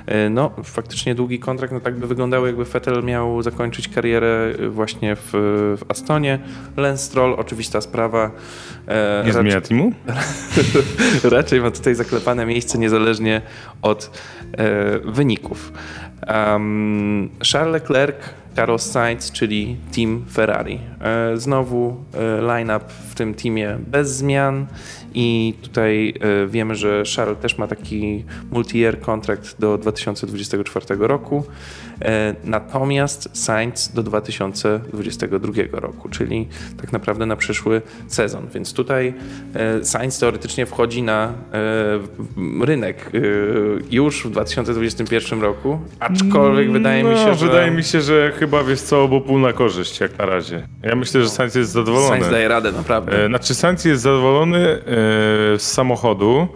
mhm. 0.07 0.33
no 0.33 0.51
faktycznie 0.63 1.15
długi 1.15 1.39
kontrakt, 1.39 1.74
no 1.74 1.79
tak 1.79 1.95
by 1.95 2.07
wyglądało 2.07 2.48
jakby 2.48 2.65
Vettel 2.65 3.03
miał 3.03 3.41
zakończyć 3.41 3.88
karierę 3.88 4.53
właśnie 4.69 5.15
w, 5.15 5.29
w 5.77 5.91
Astonie. 5.91 6.39
Lance 6.77 7.03
Stroll, 7.03 7.33
oczywista 7.33 7.81
sprawa. 7.81 8.31
Nie 8.88 8.93
raczej, 9.15 9.33
zmienia 9.33 9.62
teamu? 9.62 9.91
raczej 11.38 11.62
ma 11.62 11.72
tutaj 11.72 11.95
zaklepane 11.95 12.45
miejsce 12.45 12.77
niezależnie 12.77 13.41
od 13.81 14.19
e, 14.57 15.00
wyników. 15.00 15.74
Um, 16.27 17.29
Charles 17.43 17.73
Leclerc, 17.73 18.17
Carlos 18.55 18.91
Sainz, 18.91 19.31
czyli 19.31 19.77
team 19.95 20.25
Ferrari. 20.31 20.79
E, 21.01 21.38
znowu 21.38 21.95
e, 22.13 22.41
line-up 22.41 22.86
w 23.10 23.15
tym 23.15 23.33
teamie 23.33 23.77
bez 23.88 24.15
zmian 24.15 24.67
i 25.13 25.53
tutaj 25.62 26.13
e, 26.19 26.48
wiemy, 26.48 26.75
że 26.75 27.03
Charles 27.15 27.38
też 27.39 27.57
ma 27.57 27.67
taki 27.67 28.25
multi-year 28.51 29.00
kontrakt 29.00 29.55
do 29.60 29.77
2024 29.77 30.86
roku. 31.00 31.43
Natomiast 32.43 33.29
Sainz 33.33 33.93
do 33.93 34.03
2022 34.03 35.51
roku, 35.72 36.10
czyli 36.10 36.48
tak 36.81 36.91
naprawdę 36.91 37.25
na 37.25 37.36
przyszły 37.36 37.81
sezon. 38.07 38.48
Więc 38.53 38.74
tutaj 38.74 39.13
Sainz 39.83 40.19
teoretycznie 40.19 40.65
wchodzi 40.65 41.03
na 41.03 41.33
rynek 42.62 43.12
już 43.91 44.24
w 44.25 44.29
2021 44.29 45.41
roku, 45.41 45.79
aczkolwiek 46.00 46.72
wydaje 46.72 47.03
mi 47.03 47.17
się, 47.17 47.25
no, 47.25 47.36
że... 47.36 47.45
Wydaje 47.45 47.72
mi 47.72 47.83
się, 47.83 48.01
że 48.01 48.31
chyba 48.43 48.63
wiesz 48.63 48.81
co, 48.81 49.07
bo 49.07 49.21
pół 49.21 49.39
na 49.39 49.53
korzyść 49.53 50.00
jak 50.00 50.17
na 50.17 50.25
razie. 50.25 50.67
Ja 50.83 50.95
myślę, 50.95 51.21
że 51.23 51.29
Sainz 51.29 51.55
jest 51.55 51.71
zadowolony. 51.71 52.09
Sainz 52.09 52.29
daje 52.29 52.47
radę, 52.47 52.71
naprawdę. 52.71 53.27
Znaczy 53.27 53.55
Sainz 53.55 53.85
jest 53.85 54.01
zadowolony 54.01 54.79
z 55.57 55.62
samochodu, 55.62 56.47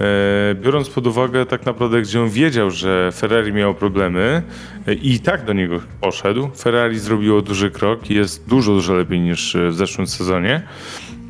E, 0.00 0.54
biorąc 0.54 0.90
pod 0.90 1.06
uwagę 1.06 1.46
tak 1.46 1.66
naprawdę, 1.66 2.02
gdzie 2.02 2.22
on 2.22 2.30
wiedział, 2.30 2.70
że 2.70 3.12
Ferrari 3.12 3.52
miał 3.52 3.74
problemy 3.74 4.42
e, 4.86 4.94
i 4.94 5.20
tak 5.20 5.44
do 5.44 5.52
niego 5.52 5.80
poszedł, 6.00 6.50
Ferrari 6.56 6.98
zrobiło 6.98 7.42
duży 7.42 7.70
krok 7.70 8.10
i 8.10 8.14
jest 8.14 8.48
dużo, 8.48 8.72
dużo 8.72 8.94
lepiej 8.94 9.20
niż 9.20 9.56
w 9.70 9.74
zeszłym 9.74 10.06
sezonie. 10.06 10.62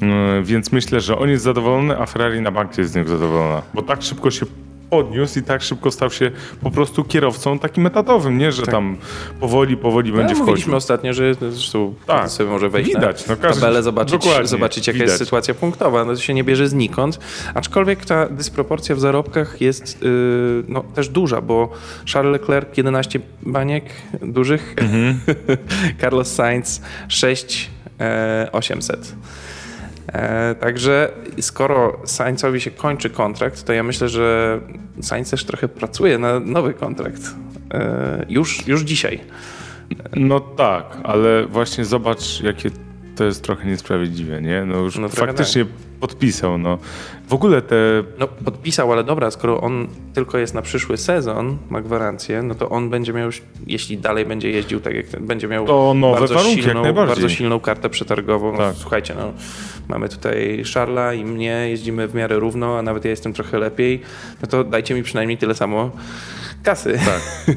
E, 0.03 0.43
więc 0.43 0.73
myślę, 0.73 1.01
że 1.01 1.19
on 1.19 1.31
jest 1.31 1.45
zadowolony, 1.45 1.99
a 1.99 2.07
Ferrari 2.07 2.41
na 2.41 2.51
bank 2.51 2.79
jest 2.79 2.93
z 2.93 2.97
niego 2.97 3.11
zadowolona. 3.11 3.63
Bo 3.75 3.83
tak 3.83 4.03
szybko 4.03 4.31
się 4.31 4.47
podniósł 4.91 5.39
i 5.39 5.43
tak 5.43 5.63
szybko 5.63 5.91
stał 5.91 6.11
się 6.11 6.31
po 6.63 6.71
prostu 6.71 7.05
kierowcą 7.05 7.59
takim 7.59 7.87
etatowym, 7.87 8.39
nie, 8.39 8.53
że 8.53 8.63
tak. 8.63 8.71
tam 8.71 8.97
powoli, 9.41 9.77
powoli 9.77 10.13
będzie 10.13 10.35
wchodził. 10.35 10.47
Mówiliśmy 10.47 10.77
ostatnio, 10.77 11.13
że 11.13 11.35
zresztą 11.35 11.95
tak. 12.07 12.31
sobie 12.31 12.51
może 12.51 12.69
wejść 12.69 12.95
Widać, 12.95 13.27
na 13.27 13.35
no 13.35 13.43
każdy, 13.43 13.61
tabelę, 13.61 13.83
zobaczyć, 13.83 14.25
zobaczyć 14.45 14.87
jaka 14.87 14.95
Widać. 14.95 15.09
jest 15.09 15.25
sytuacja 15.25 15.55
punktowa. 15.55 16.05
No 16.05 16.15
to 16.15 16.21
się 16.21 16.35
nie 16.35 16.45
bierze 16.45 16.69
znikąd, 16.69 17.19
aczkolwiek 17.55 18.05
ta 18.05 18.27
dysproporcja 18.29 18.95
w 18.95 19.01
zarobkach 19.01 19.61
jest 19.61 20.03
yy, 20.03 20.65
no, 20.69 20.85
też 20.95 21.09
duża, 21.09 21.41
bo 21.41 21.73
Charles 22.13 22.33
Leclerc 22.33 22.77
11 22.77 23.21
baniek 23.43 23.85
dużych, 24.23 24.75
mhm. 24.77 25.21
Carlos 26.01 26.35
Sainz 26.35 26.83
6 27.09 27.71
800. 28.53 29.15
E, 30.13 30.55
także 30.55 31.13
skoro 31.41 32.01
Sainzowi 32.05 32.61
się 32.61 32.71
kończy 32.71 33.11
kontrakt, 33.11 33.63
to 33.63 33.73
ja 33.73 33.83
myślę, 33.83 34.09
że 34.09 34.61
Sainz 35.01 35.31
też 35.31 35.45
trochę 35.45 35.69
pracuje 35.69 36.19
na 36.19 36.41
nowy 36.41 36.75
kontrakt. 36.75 37.23
E, 37.75 38.27
już, 38.29 38.67
już 38.67 38.83
dzisiaj. 38.83 39.21
No 40.17 40.41
tak, 40.41 40.85
ale 41.03 41.47
właśnie 41.47 41.85
zobacz, 41.85 42.41
jakie 42.41 42.71
to 43.17 43.25
jest 43.25 43.45
trochę 43.45 43.69
niesprawiedliwe, 43.69 44.43
nie? 44.43 44.65
No 44.67 44.77
już 44.77 44.99
No 44.99 45.09
faktycznie 45.09 45.67
podpisał, 46.01 46.59
no. 46.59 46.79
W 47.29 47.35
ogóle 47.35 47.63
te... 47.63 47.77
No 48.19 48.29
podpisał, 48.29 48.93
ale 48.93 49.05
dobra, 49.05 49.31
skoro 49.31 49.61
on 49.61 49.87
tylko 50.15 50.39
jest 50.39 50.55
na 50.55 50.63
przyszły 50.63 50.97
sezon, 50.97 51.59
ma 51.71 51.81
gwarancję, 51.81 52.43
no 52.43 52.55
to 52.55 52.69
on 52.69 52.91
będzie 52.91 53.13
miał, 53.13 53.31
jeśli 53.67 53.99
dalej 53.99 54.27
będzie 54.27 54.51
jeździł 54.51 54.81
tak 54.81 54.95
jak 54.95 55.07
ten, 55.07 55.27
będzie 55.27 55.49
miał 55.49 55.67
To 55.67 55.95
nowe 55.95 56.19
bardzo, 56.19 56.35
warunki, 56.35 56.63
silną, 56.63 56.93
bardzo 56.93 57.29
silną 57.29 57.61
kartę 57.61 57.91
przetargową. 57.91 58.53
No, 58.53 58.59
Tak. 58.59 58.77
Słuchajcie, 58.77 59.15
no, 59.19 59.33
mamy 59.89 60.09
tutaj 60.09 60.65
Szarla 60.65 61.15
i 61.15 61.25
mnie, 61.25 61.67
jeździmy 61.69 62.09
w 62.09 62.15
miarę 62.15 62.39
równo, 62.39 62.79
a 62.79 62.83
nawet 62.83 63.05
ja 63.05 63.11
jestem 63.11 63.33
trochę 63.33 63.59
lepiej, 63.59 64.01
no 64.43 64.49
to 64.49 64.65
dajcie 64.65 64.95
mi 64.95 65.03
przynajmniej 65.03 65.39
tyle 65.39 65.55
samo 65.55 65.91
kasy. 66.63 66.99
Tak. 67.05 67.21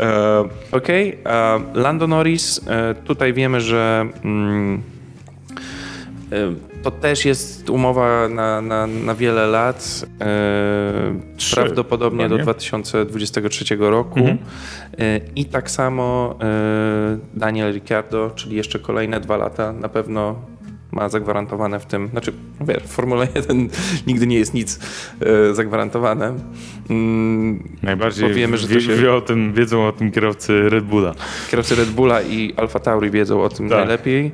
E, 0.00 0.44
Okej, 0.72 1.18
e, 1.26 1.60
Lando 1.74 2.06
Norris, 2.06 2.60
e, 2.66 2.94
tutaj 2.94 3.32
wiemy, 3.32 3.60
że 3.60 4.06
mm, 4.24 4.82
e, 6.32 6.67
to 6.82 6.90
też 6.90 7.24
jest 7.24 7.70
umowa 7.70 8.28
na, 8.28 8.60
na, 8.60 8.86
na 8.86 9.14
wiele 9.14 9.46
lat, 9.46 10.06
e, 10.20 11.20
Trzy 11.36 11.56
prawdopodobnie 11.56 12.18
chyba, 12.24 12.28
do 12.28 12.36
nie? 12.36 12.42
2023 12.42 13.76
roku. 13.78 14.18
Mhm. 14.20 14.38
E, 14.98 15.20
I 15.36 15.44
tak 15.44 15.70
samo 15.70 16.36
e, 16.42 17.18
Daniel 17.34 17.72
Ricciardo, 17.72 18.30
czyli 18.34 18.56
jeszcze 18.56 18.78
kolejne 18.78 19.20
dwa 19.20 19.36
lata, 19.36 19.72
na 19.72 19.88
pewno 19.88 20.34
ma 20.92 21.08
zagwarantowane 21.08 21.80
w 21.80 21.86
tym, 21.86 22.08
znaczy 22.08 22.32
wiesz, 22.60 22.82
w 22.82 22.86
Formule 22.86 23.28
1 23.34 23.68
nigdy 24.06 24.26
nie 24.26 24.38
jest 24.38 24.54
nic 24.54 24.78
e, 25.50 25.54
zagwarantowane. 25.54 26.34
Mm, 26.90 27.68
Najbardziej 27.82 28.28
Bo 28.28 28.34
wiemy, 28.34 28.56
że 28.58 28.68
wie, 28.68 28.80
się- 28.80 28.96
wie 28.96 29.14
o 29.14 29.20
tym, 29.20 29.52
wiedzą 29.54 29.86
o 29.86 29.92
tym 29.92 30.12
kierowcy 30.12 30.68
Red 30.68 30.84
Bulla. 30.84 31.14
Kierowcy 31.50 31.74
Red 31.74 31.88
Bulla 31.90 32.22
i 32.22 32.54
Alfa 32.56 32.78
Tauri 32.80 33.10
wiedzą 33.10 33.42
o 33.42 33.48
tym 33.48 33.68
Tak. 33.68 33.78
najlepiej. 33.78 34.32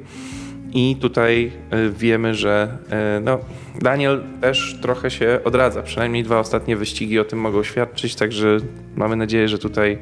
I 0.74 0.96
tutaj 0.96 1.52
y, 1.74 1.90
wiemy, 1.90 2.34
że 2.34 2.78
y, 3.18 3.20
no, 3.20 3.38
Daniel 3.80 4.22
też 4.40 4.78
trochę 4.82 5.10
się 5.10 5.40
odradza. 5.44 5.82
Przynajmniej 5.82 6.24
dwa 6.24 6.38
ostatnie 6.38 6.76
wyścigi 6.76 7.18
o 7.18 7.24
tym 7.24 7.38
mogą 7.38 7.62
świadczyć, 7.62 8.14
także 8.14 8.56
mamy 8.96 9.16
nadzieję, 9.16 9.48
że 9.48 9.58
tutaj 9.58 9.98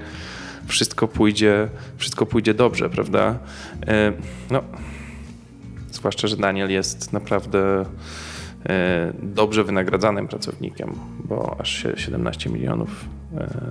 wszystko 0.66 1.08
pójdzie, 1.08 1.68
wszystko 1.96 2.26
pójdzie 2.26 2.54
dobrze, 2.54 2.90
prawda? 2.90 3.38
Y, 3.82 4.12
No, 4.50 4.62
zwłaszcza, 5.90 6.28
że 6.28 6.36
Daniel 6.36 6.70
jest 6.70 7.12
naprawdę 7.12 7.84
dobrze 9.22 9.64
wynagradzanym 9.64 10.28
pracownikiem, 10.28 10.92
bo 11.24 11.56
aż 11.60 11.82
się 11.82 11.92
17 11.96 12.50
milionów 12.50 13.04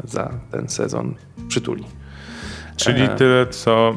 za 0.03 0.31
ten 0.51 0.69
sezon 0.69 1.15
przytuli. 1.47 1.83
Czyli 2.75 3.01
E. 3.01 3.07
tyle, 3.07 3.47
co... 3.47 3.95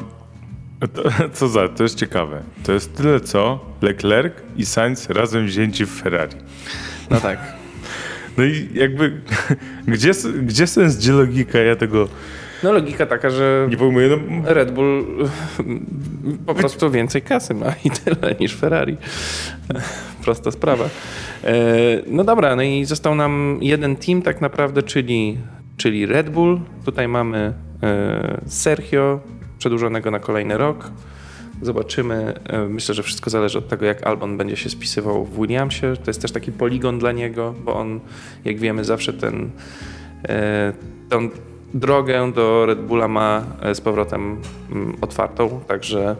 To, 0.93 1.03
co 1.33 1.47
za, 1.47 1.69
to 1.69 1.83
jest 1.83 1.95
ciekawe. 1.99 2.41
To 2.63 2.71
jest 2.73 2.95
tyle, 2.95 3.19
co 3.19 3.59
Leclerc 3.81 4.33
i 4.57 4.65
Sainz 4.65 5.09
razem 5.09 5.45
wzięci 5.45 5.85
w 5.85 5.89
Ferrari. 6.01 6.35
No 7.09 7.19
tak. 7.19 7.39
No 8.37 8.43
i 8.43 8.69
jakby, 8.73 9.21
gdzie, 9.87 10.11
gdzie 10.43 10.67
sens, 10.67 10.97
gdzie 10.97 11.11
logika? 11.11 11.59
Ja 11.59 11.75
tego 11.75 12.07
No 12.63 12.71
logika 12.71 13.05
taka, 13.05 13.29
że 13.29 13.67
nie 13.69 13.77
pojmuję. 13.77 14.09
No, 14.29 14.53
Red 14.53 14.71
Bull 14.71 15.05
po 16.47 16.55
prostu 16.55 16.91
więcej 16.91 17.21
kasy 17.21 17.53
ma 17.53 17.73
i 17.83 17.89
tyle 17.91 18.35
niż 18.39 18.55
Ferrari. 18.55 18.97
Prosta 20.23 20.51
sprawa. 20.51 20.89
E, 21.43 21.53
No 22.07 22.23
dobra, 22.23 22.55
no 22.55 22.61
i 22.61 22.85
został 22.85 23.15
nam 23.15 23.57
jeden 23.61 23.95
team 23.95 24.21
tak 24.21 24.41
naprawdę, 24.41 24.83
czyli, 24.83 25.37
czyli 25.77 26.05
Red 26.05 26.29
Bull. 26.29 26.59
Tutaj 26.85 27.07
mamy 27.07 27.53
e, 27.83 28.41
Sergio, 28.45 29.19
przedłużonego 29.65 30.11
na 30.11 30.19
kolejny 30.19 30.57
rok. 30.57 30.91
Zobaczymy. 31.61 32.33
E, 32.43 32.59
Myślę, 32.67 32.95
że 32.95 33.03
wszystko 33.03 33.29
zależy 33.29 33.57
od 33.57 33.67
tego, 33.67 33.85
jak 33.85 34.07
Albon 34.07 34.37
będzie 34.37 34.57
się 34.57 34.69
spisywał 34.69 35.25
w 35.25 35.41
Williamsie. 35.41 35.81
To 35.81 36.09
jest 36.09 36.21
też 36.21 36.31
taki 36.31 36.51
poligon 36.51 36.99
dla 36.99 37.11
niego, 37.11 37.53
bo 37.63 37.75
on, 37.75 37.99
jak 38.45 38.59
wiemy, 38.59 38.83
zawsze 38.83 39.13
ten, 39.13 39.49
e, 40.29 40.73
tą 41.09 41.29
drogę 41.73 42.31
do 42.31 42.65
Red 42.65 42.81
Bulla 42.81 43.07
ma 43.07 43.43
e, 43.61 43.75
z 43.75 43.81
powrotem 43.81 44.37
mm, 44.71 44.95
otwartą, 45.01 45.59
także 45.67 46.15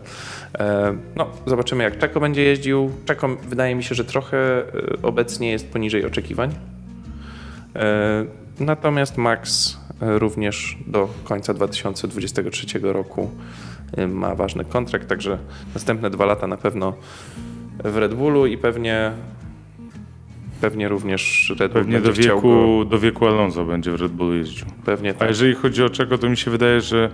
no, 1.16 1.28
zobaczymy, 1.46 1.84
jak 1.84 1.98
Czeko 1.98 2.20
będzie 2.20 2.44
jeździł. 2.44 2.92
Czeko 3.06 3.28
wydaje 3.50 3.76
mi 3.76 3.84
się, 3.84 3.96
że 3.96 4.06
trochę 4.06 4.64
obecnie 5.04 5.52
jest 5.52 5.72
poniżej 5.72 6.06
oczekiwań. 6.06 6.56
Natomiast 8.60 9.18
Max 9.18 9.78
również 10.02 10.78
do 10.88 11.10
końca 11.24 11.54
2023 11.54 12.80
roku 12.82 13.32
e, 13.98 14.08
ma 14.08 14.36
ważny 14.36 14.66
kontrakt, 14.66 15.08
także 15.08 15.38
następne 15.74 16.10
dwa 16.10 16.26
lata 16.26 16.48
na 16.48 16.58
pewno 16.58 16.94
w 17.84 17.98
Red 17.98 18.14
Bullu 18.14 18.46
i 18.46 18.58
pewnie 18.58 19.12
pewnie 20.62 20.88
również 20.88 21.54
Red 21.60 21.74
Bull 21.74 21.82
pewnie 21.82 22.02
do 22.02 22.12
chciał 22.12 22.42
go, 22.42 22.48
wieku, 22.50 22.86
do 22.86 23.00
wieku 23.00 23.28
Alonso 23.28 23.66
będzie 23.66 23.92
w 23.92 24.02
Red 24.02 24.12
Bullu 24.12 24.36
jeździł. 24.36 24.66
pewnie 24.86 25.10
A 25.10 25.14
tak. 25.14 25.30
jeżeli 25.30 25.56
chodzi 25.56 25.84
o 25.84 25.90
czego, 25.90 26.18
to 26.18 26.30
mi 26.30 26.38
się 26.38 26.52
wydaje, 26.52 26.82
że 26.82 27.10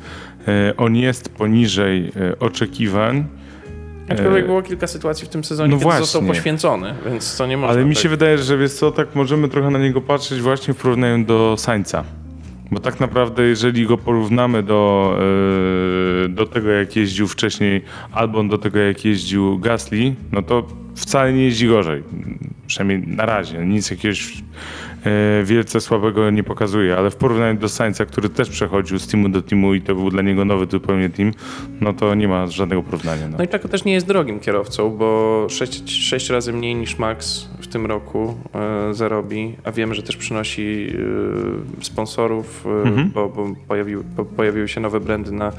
e, 0.47 0.73
on 0.77 0.95
jest 0.95 1.35
poniżej 1.35 2.11
e, 2.15 2.39
oczekiwań. 2.39 3.25
Aczkolwiek 4.09 4.43
E, 4.43 4.47
było 4.47 4.61
kilka 4.61 4.87
sytuacji 4.87 5.27
w 5.27 5.29
tym 5.29 5.43
sezonie, 5.43 5.73
no 5.73 5.79
kiedy 5.79 5.97
został 5.97 6.21
właśnie. 6.21 6.35
poświęcony, 6.35 6.93
więc 7.05 7.37
to 7.37 7.47
nie 7.47 7.57
można. 7.57 7.73
Ale 7.73 7.85
mi 7.85 7.95
tak- 7.95 8.03
się 8.03 8.09
wydaje, 8.09 8.37
że 8.37 8.57
wiesz 8.57 8.73
co, 8.73 8.91
tak 8.91 9.15
możemy 9.15 9.49
trochę 9.49 9.69
na 9.69 9.79
niego 9.79 10.01
patrzeć 10.01 10.41
właśnie 10.41 10.73
w 10.73 10.77
porównaniu 10.77 11.25
do 11.25 11.55
Sańca. 11.57 12.03
Bo 12.71 12.79
tak 12.79 12.99
naprawdę, 12.99 13.43
jeżeli 13.43 13.85
go 13.85 13.97
porównamy 13.97 14.63
do, 14.63 15.13
e, 16.25 16.29
do 16.29 16.45
tego, 16.45 16.69
jak 16.69 16.95
jeździł 16.95 17.27
wcześniej, 17.27 17.81
albo 18.11 18.43
do 18.43 18.57
tego, 18.57 18.79
jak 18.79 19.05
jeździł 19.05 19.59
Gasly, 19.59 20.15
no 20.31 20.41
to 20.41 20.67
wcale 20.95 21.33
nie 21.33 21.43
jeździ 21.43 21.67
gorzej. 21.67 22.03
Przynajmniej 22.67 23.15
na 23.15 23.25
razie. 23.25 23.65
Nic 23.65 23.91
jakiegoś 23.91 24.33
wielce 25.43 25.81
słabego 25.81 26.29
nie 26.29 26.43
pokazuje, 26.43 26.97
ale 26.97 27.11
w 27.11 27.15
porównaniu 27.15 27.59
do 27.59 27.69
Sańca, 27.69 28.05
który 28.05 28.29
też 28.29 28.49
przechodził 28.49 28.99
z 28.99 29.07
teamu 29.07 29.29
do 29.29 29.41
teamu 29.41 29.73
i 29.73 29.81
to 29.81 29.95
był 29.95 30.09
dla 30.09 30.21
niego 30.21 30.45
nowy 30.45 30.67
zupełnie 30.71 31.09
team, 31.09 31.31
no 31.81 31.93
to 31.93 32.15
nie 32.15 32.27
ma 32.27 32.47
żadnego 32.47 32.83
porównania. 32.83 33.27
No. 33.27 33.37
No 33.37 33.43
i 33.43 33.47
Czeko 33.47 33.67
też 33.67 33.83
nie 33.85 33.93
jest 33.93 34.07
drogim 34.07 34.39
kierowcą, 34.39 34.89
bo 34.89 35.47
sześć, 35.49 35.91
sześć 36.07 36.29
razy 36.29 36.53
mniej 36.53 36.75
niż 36.75 36.99
Max 36.99 37.49
w 37.59 37.67
tym 37.67 37.85
roku 37.85 38.35
e, 38.89 38.93
zarobi, 38.93 39.55
a 39.63 39.71
wiemy, 39.71 39.95
że 39.95 40.03
też 40.03 40.17
przynosi 40.17 40.87
e, 41.79 41.83
sponsorów, 41.83 42.65
e, 42.65 42.69
Mhm. 42.89 43.11
bo, 43.11 43.29
bo, 43.29 43.47
pojawił, 43.67 44.03
bo 44.17 44.25
pojawiły 44.25 44.67
się 44.67 44.81
nowe 44.81 44.99
brandy 44.99 45.31
na 45.31 45.51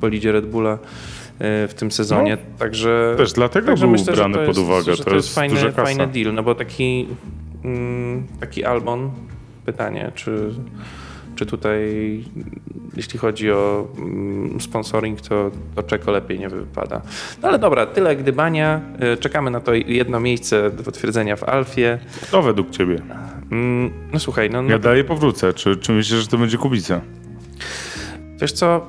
bolidzie 0.00 0.32
Red 0.32 0.46
Bulla 0.46 0.72
e, 1.38 1.68
w 1.68 1.74
tym 1.74 1.90
sezonie, 1.90 2.38
także... 2.58 3.14
Też 3.16 3.32
dlatego 3.32 3.66
Także 3.66 3.84
był 3.84 3.92
myślę, 3.92 4.12
brany 4.12 4.46
pod 4.46 4.58
uwagę. 4.58 4.96
Że 4.96 5.04
to, 5.04 5.10
to 5.10 5.14
jest 5.16 5.28
jest 5.28 5.34
fajny, 5.34 5.72
fajny 5.72 6.06
deal, 6.06 6.34
no 6.34 6.42
bo 6.42 6.54
taki, 6.54 7.06
taki 8.40 8.64
Albon, 8.64 9.10
pytanie, 9.66 10.12
czy, 10.14 10.54
czy 11.36 11.46
tutaj, 11.46 11.80
jeśli 12.96 13.18
chodzi 13.18 13.52
o 13.52 13.88
mm, 13.98 14.60
sponsoring, 14.60 15.20
to, 15.20 15.50
to 15.74 15.82
Czeko 15.82 16.10
lepiej 16.10 16.38
nie 16.38 16.48
wypada. 16.48 17.00
No 17.42 17.48
ale 17.48 17.58
dobra, 17.58 17.86
tyle 17.86 18.16
gdybania. 18.16 18.80
Y, 19.14 19.16
Czekamy 19.16 19.50
na 19.50 19.60
to 19.60 19.74
jedno 19.74 20.20
miejsce 20.20 20.70
do 20.70 20.82
potwierdzenia 20.82 21.36
w 21.36 21.44
Alfie. 21.44 21.98
Kto 22.22 22.42
według 22.42 22.70
ciebie? 22.70 23.02
Mm, 23.52 23.90
No 24.12 24.18
słuchaj, 24.20 24.50
no, 24.50 24.62
no 24.62 24.70
Ja 24.70 24.78
dalej 24.78 25.04
powrócę. 25.04 25.52
Czy, 25.54 25.76
czy 25.76 25.92
myślisz, 25.92 26.20
że 26.20 26.26
to 26.26 26.38
będzie 26.38 26.58
Kubica? 26.58 27.00
Wiesz 28.40 28.52
co, 28.52 28.86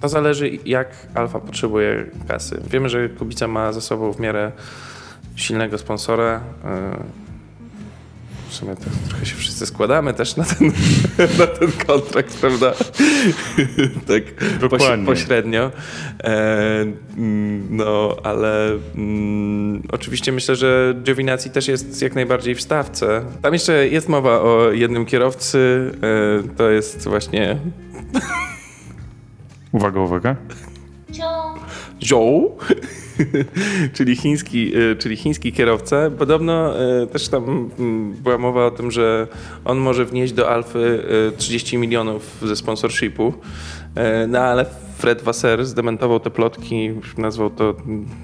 to 0.00 0.08
zależy 0.08 0.50
jak 0.64 0.88
Alfa 1.14 1.40
potrzebuje 1.40 2.06
kasy. 2.28 2.60
Wiemy, 2.70 2.88
że 2.88 3.08
Kubica 3.08 3.48
ma 3.48 3.72
za 3.72 3.80
sobą 3.80 4.12
w 4.12 4.20
miarę 4.20 4.52
silnego 5.36 5.78
sponsora. 5.78 6.40
Yy, 6.64 7.25
W 7.25 7.25
sumie 8.56 8.76
trochę 9.08 9.26
się 9.26 9.36
wszyscy 9.36 9.66
składamy 9.66 10.14
też 10.14 10.36
na 10.36 10.44
ten, 10.44 10.72
na 11.38 11.46
ten 11.46 11.72
kontrakt, 11.86 12.36
prawda? 12.40 12.72
tak 14.08 14.22
Dokładnie. 14.60 14.86
poś- 14.88 15.06
pośrednio. 15.06 15.70
E, 16.24 16.80
mm, 17.16 17.66
no, 17.76 18.16
ale 18.22 18.70
mm, 18.94 19.82
oczywiście 19.92 20.32
myślę, 20.32 20.56
że 20.56 20.94
Giovinazzi 21.02 21.50
też 21.50 21.68
jest 21.68 22.02
jak 22.02 22.14
najbardziej 22.14 22.54
w 22.54 22.62
stawce. 22.62 23.24
Tam 23.42 23.52
jeszcze 23.52 23.88
jest 23.88 24.08
mowa 24.08 24.40
o 24.40 24.70
jednym 24.72 25.06
kierowcy. 25.06 25.90
E, 26.46 26.56
to 26.56 26.70
jest 26.70 27.08
właśnie 27.08 27.58
Uwaga, 29.72 30.00
uwaga. 30.00 30.36
Zhou, 32.02 32.58
czyli, 33.94 34.16
chiński, 34.16 34.76
y, 34.76 34.96
czyli 34.96 35.16
chiński 35.16 35.52
kierowca. 35.52 36.10
Podobno 36.18 36.74
y, 37.02 37.06
też 37.06 37.28
tam 37.28 37.70
mm, 37.78 38.12
była 38.12 38.38
mowa 38.38 38.66
o 38.66 38.70
tym, 38.70 38.90
że 38.90 39.26
on 39.64 39.78
może 39.78 40.04
wnieść 40.04 40.32
do 40.32 40.50
Alfy 40.50 40.78
y, 41.34 41.36
30 41.36 41.78
milionów 41.78 42.38
ze 42.42 42.56
sponsorshipu. 42.56 43.28
Y, 43.28 44.26
No 44.28 44.38
ale 44.38 44.66
Fred 44.98 45.22
Wasser 45.22 45.66
zdementował 45.66 46.20
te 46.20 46.30
plotki, 46.30 46.90
nazwał 47.18 47.50
to 47.50 47.74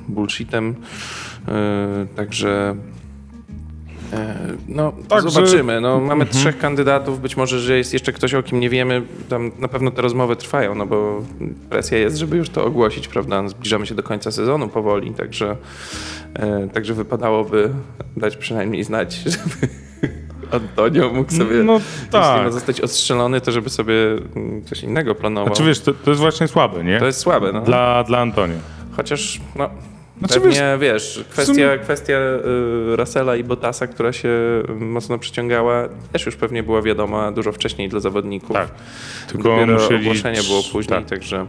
bullshitem. 0.09 0.71
Y, 0.71 2.17
Także 2.17 2.77
no, 4.69 4.93
Tak, 5.09 5.31
zobaczymy. 5.31 5.81
No, 5.81 6.01
mamy 6.01 6.27
trzech 6.27 6.59
kandydatów, 6.59 7.21
być 7.21 7.37
może, 7.37 7.61
że 7.61 7.79
jest 7.79 7.93
jeszcze 7.93 8.13
ktoś, 8.13 8.35
o 8.35 8.43
kim 8.43 8.61
nie 8.61 8.71
wiemy. 8.71 9.03
Tam 9.29 9.51
na 9.59 9.69
pewno 9.69 9.91
te 9.91 10.03
rozmowy 10.03 10.37
trwają, 10.37 10.75
no 10.75 10.87
bo 10.87 11.23
presja 11.71 11.99
jest, 11.99 12.17
żeby 12.17 12.37
już 12.37 12.49
to 12.51 12.65
ogłosić, 12.65 13.09
prawda? 13.09 13.49
Zbliżamy 13.49 13.87
się 13.87 13.95
do 13.95 14.03
końca 14.03 14.31
sezonu 14.31 14.69
powoli, 14.69 15.15
także, 15.15 15.57
e, 16.35 16.69
także 16.69 16.95
wypadałoby 16.95 17.71
dać 18.17 18.37
przynajmniej 18.37 18.85
znać, 18.85 19.15
żeby 19.25 19.69
Antonio 20.51 21.11
mógł 21.11 21.33
sobie, 21.33 21.57
No 21.65 21.73
jeśli 21.73 22.13
ma 22.13 22.21
tak. 22.21 22.53
zostać 22.53 22.81
ostrzelony, 22.81 23.41
to 23.41 23.53
żeby 23.53 23.71
sobie 23.71 23.95
mm, 24.37 24.65
coś 24.65 24.83
innego 24.83 25.15
planował. 25.15 25.55
Znaczy 25.55 25.69
wiesz, 25.69 25.81
to, 25.81 25.93
to 25.95 26.11
jest 26.11 26.21
właśnie 26.21 26.49
słabe, 26.49 26.85
nie? 26.85 26.99
to 26.99 27.07
jest 27.07 27.19
słabe, 27.19 27.53
no. 27.53 27.61
Dla, 27.61 28.05
dla 28.05 28.19
Antonio. 28.19 28.57
Chociaż, 28.97 29.41
no, 29.57 29.71
Znaczy, 30.27 30.41
pewnie, 30.41 30.77
wiesz, 30.81 31.25
kwestia, 31.31 31.53
sumie- 31.55 31.79
kwestia 31.83 32.13
y, 32.93 32.97
Russella 32.97 33.37
i 33.37 33.45
Bottasa, 33.45 33.87
która 33.87 34.13
się 34.13 34.29
mocno 34.79 35.19
przyciągała, 35.19 35.89
też 36.13 36.27
już 36.27 36.37
pewnie 36.37 36.63
była 36.63 36.83
wiadoma 36.83 37.33
dużo 37.33 37.53
wcześniej 37.53 37.89
dla 37.89 38.01
zawodników. 38.01 38.53
Tak. 38.53 38.69
Tylko 39.29 39.43
Dopiero 39.43 39.73
musieli... 39.73 40.01
ogłoszenie 40.01 40.43
było 40.43 40.63
później, 40.73 40.99
Tak. 41.01 41.09
także... 41.09 41.47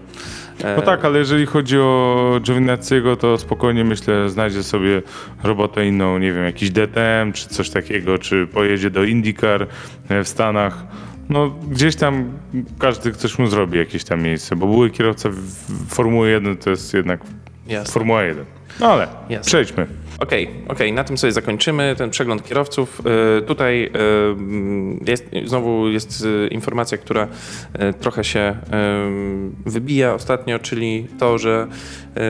e, 0.63 0.75
No 0.75 0.81
tak, 0.81 1.05
ale 1.05 1.19
jeżeli 1.19 1.45
chodzi 1.45 1.77
o 1.79 2.39
Giovinazziego, 2.43 3.15
to 3.15 3.37
spokojnie 3.37 3.83
myślę, 3.83 4.29
znajdzie 4.29 4.63
sobie 4.63 5.01
robotę 5.43 5.85
inną, 5.87 6.17
nie 6.17 6.31
wiem, 6.33 6.43
jakiś 6.45 6.69
DTM 6.69 7.31
czy 7.33 7.49
coś 7.49 7.69
takiego, 7.69 8.17
czy 8.17 8.47
pojedzie 8.47 8.89
do 8.89 9.03
IndyCar 9.03 9.67
e, 10.09 10.23
w 10.23 10.27
Stanach. 10.27 10.83
No 11.29 11.49
gdzieś 11.71 11.95
tam 11.95 12.31
każdy 12.79 13.11
coś 13.13 13.39
mu 13.39 13.47
zrobi 13.47 13.77
jakieś 13.77 14.03
tam 14.03 14.21
miejsce, 14.21 14.55
bo 14.55 14.67
były 14.67 14.89
kierowca 14.89 15.29
w 15.29 15.35
w 15.35 15.93
Formuły 15.95 16.29
1 16.29 16.57
to 16.57 16.69
jest 16.69 16.93
jednak 16.93 17.19
Jasne. 17.67 17.93
Formuła 17.93 18.23
1. 18.23 18.45
No 18.79 18.87
ale 18.87 19.07
Jasne. 19.29 19.45
przejdźmy. 19.49 19.87
Okej, 20.19 20.49
okej, 20.67 20.93
na 20.93 21.03
tym 21.03 21.17
sobie 21.17 21.33
zakończymy 21.33 21.95
ten 21.97 22.09
przegląd 22.09 22.43
kierowców. 22.43 23.01
E, 23.37 23.41
Tutaj 23.41 23.83
e, 23.85 23.89
jest, 25.11 25.25
znowu 25.45 25.87
jest 25.89 26.25
e, 26.25 26.47
informacja, 26.47 26.97
która 26.97 27.27
trochę 27.99 28.23
się 28.23 28.57
wybija 29.65 30.13
ostatnio, 30.13 30.59
czyli 30.59 31.07
to, 31.19 31.37
że 31.37 31.67
e, 32.15 32.21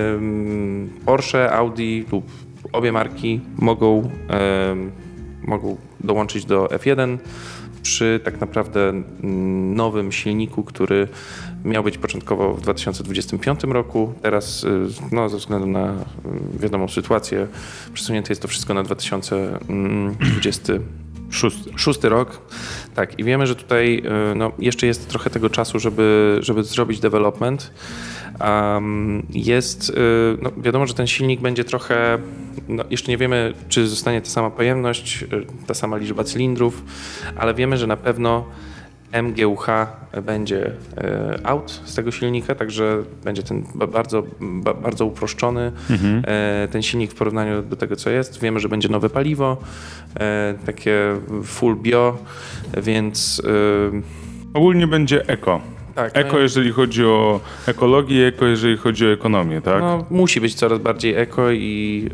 Porsche, 1.06 1.51
Audi 1.51 2.06
lub 2.12 2.25
obie 2.71 2.91
marki 2.91 3.41
mogą, 3.58 4.12
mogą 5.43 5.77
dołączyć 5.99 6.45
do 6.45 6.65
F1 6.65 7.17
przy 7.84 8.19
tak 8.24 8.41
naprawdę 8.41 8.89
mm, 8.89 9.76
nowym 9.76 10.12
silniku, 10.12 10.63
który 10.63 11.08
miał 11.65 11.84
być 11.84 11.98
początkowo 11.98 12.54
w 12.54 12.62
2025 12.62 13.63
roku. 13.63 14.13
Teraz 14.22 14.63
y, 14.63 14.88
no, 15.12 15.30
ze 15.30 15.38
względu 15.38 15.67
na 15.67 15.93
y, 15.93 15.98
wiadomą 16.60 16.88
sytuację 16.88 17.48
przesunięte 17.93 18.32
jest 18.32 18.41
to 18.41 18.48
wszystko 18.48 18.74
na 18.74 18.84
2026 18.84 20.60
Szósty. 21.76 22.10
rok. 22.10 22.41
Tak, 22.96 23.19
i 23.19 23.24
wiemy, 23.24 23.48
że 23.48 23.56
tutaj 23.56 24.04
y, 24.32 24.36
no, 24.36 24.52
jeszcze 24.60 24.88
jest 24.88 25.10
trochę 25.10 25.30
tego 25.30 25.50
czasu, 25.50 25.80
żeby, 25.80 26.38
żeby 26.41 26.63
zrobić 26.63 27.00
development. 27.00 27.72
Jest, 29.30 29.89
y, 29.89 29.93
no, 30.41 30.52
wiadomo, 30.58 30.88
że 30.88 30.93
ten 30.93 31.08
silnik 31.08 31.41
będzie 31.41 31.63
trochę, 31.63 32.17
no, 32.67 32.84
jeszcze 32.89 33.12
nie 33.12 33.17
wiemy, 33.17 33.54
czy 33.69 33.88
zostanie 33.88 34.22
ta 34.22 34.30
sama 34.30 34.50
pojemność, 34.50 35.24
y, 35.24 35.28
ta 35.67 35.74
sama 35.74 35.98
liczba 35.98 36.24
cylindrów, 36.24 36.84
ale 37.36 37.54
wiemy, 37.54 37.78
że 37.78 37.88
na 37.88 37.98
pewno 37.98 38.46
MGUH 39.24 39.67
będzie 40.24 40.72
e, 40.98 41.39
out 41.43 41.82
z 41.86 41.96
tego 41.96 42.12
silnika, 42.12 42.56
także 42.56 43.04
będzie 43.24 43.43
ten 43.43 43.63
ba- 43.76 43.88
bardzo, 43.88 44.24
ba- 44.41 44.74
bardzo 44.74 45.06
uproszczony 45.06 45.72
e, 46.28 46.67
ten 46.72 46.82
silnik 46.84 47.12
w 47.12 47.15
porównaniu 47.15 47.62
do 47.62 47.76
tego, 47.76 47.96
co 47.96 48.10
jest. 48.10 48.41
Wiemy, 48.41 48.60
że 48.60 48.69
będzie 48.69 48.89
nowe 48.89 49.10
paliwo, 49.10 49.58
takie 50.65 50.98
full 51.43 51.76
bio, 51.76 52.17
więc 52.78 53.41
Ogólnie 54.54 54.88
będzie 54.88 55.28
eko. 55.28 55.62
Tak. 55.95 56.12
Eko, 56.17 56.34
no, 56.34 56.39
jeżeli 56.39 56.71
chodzi 56.71 57.06
o 57.06 57.39
ekologię, 57.67 58.27
eko, 58.27 58.45
jeżeli 58.45 58.77
chodzi 58.77 59.06
o 59.08 59.12
ekonomię, 59.12 59.62
tak? 59.62 59.82
no, 59.82 60.06
musi 60.10 60.41
być 60.41 60.56
coraz 60.56 60.79
bardziej 60.79 61.15
eko 61.15 61.51
i, 61.51 62.10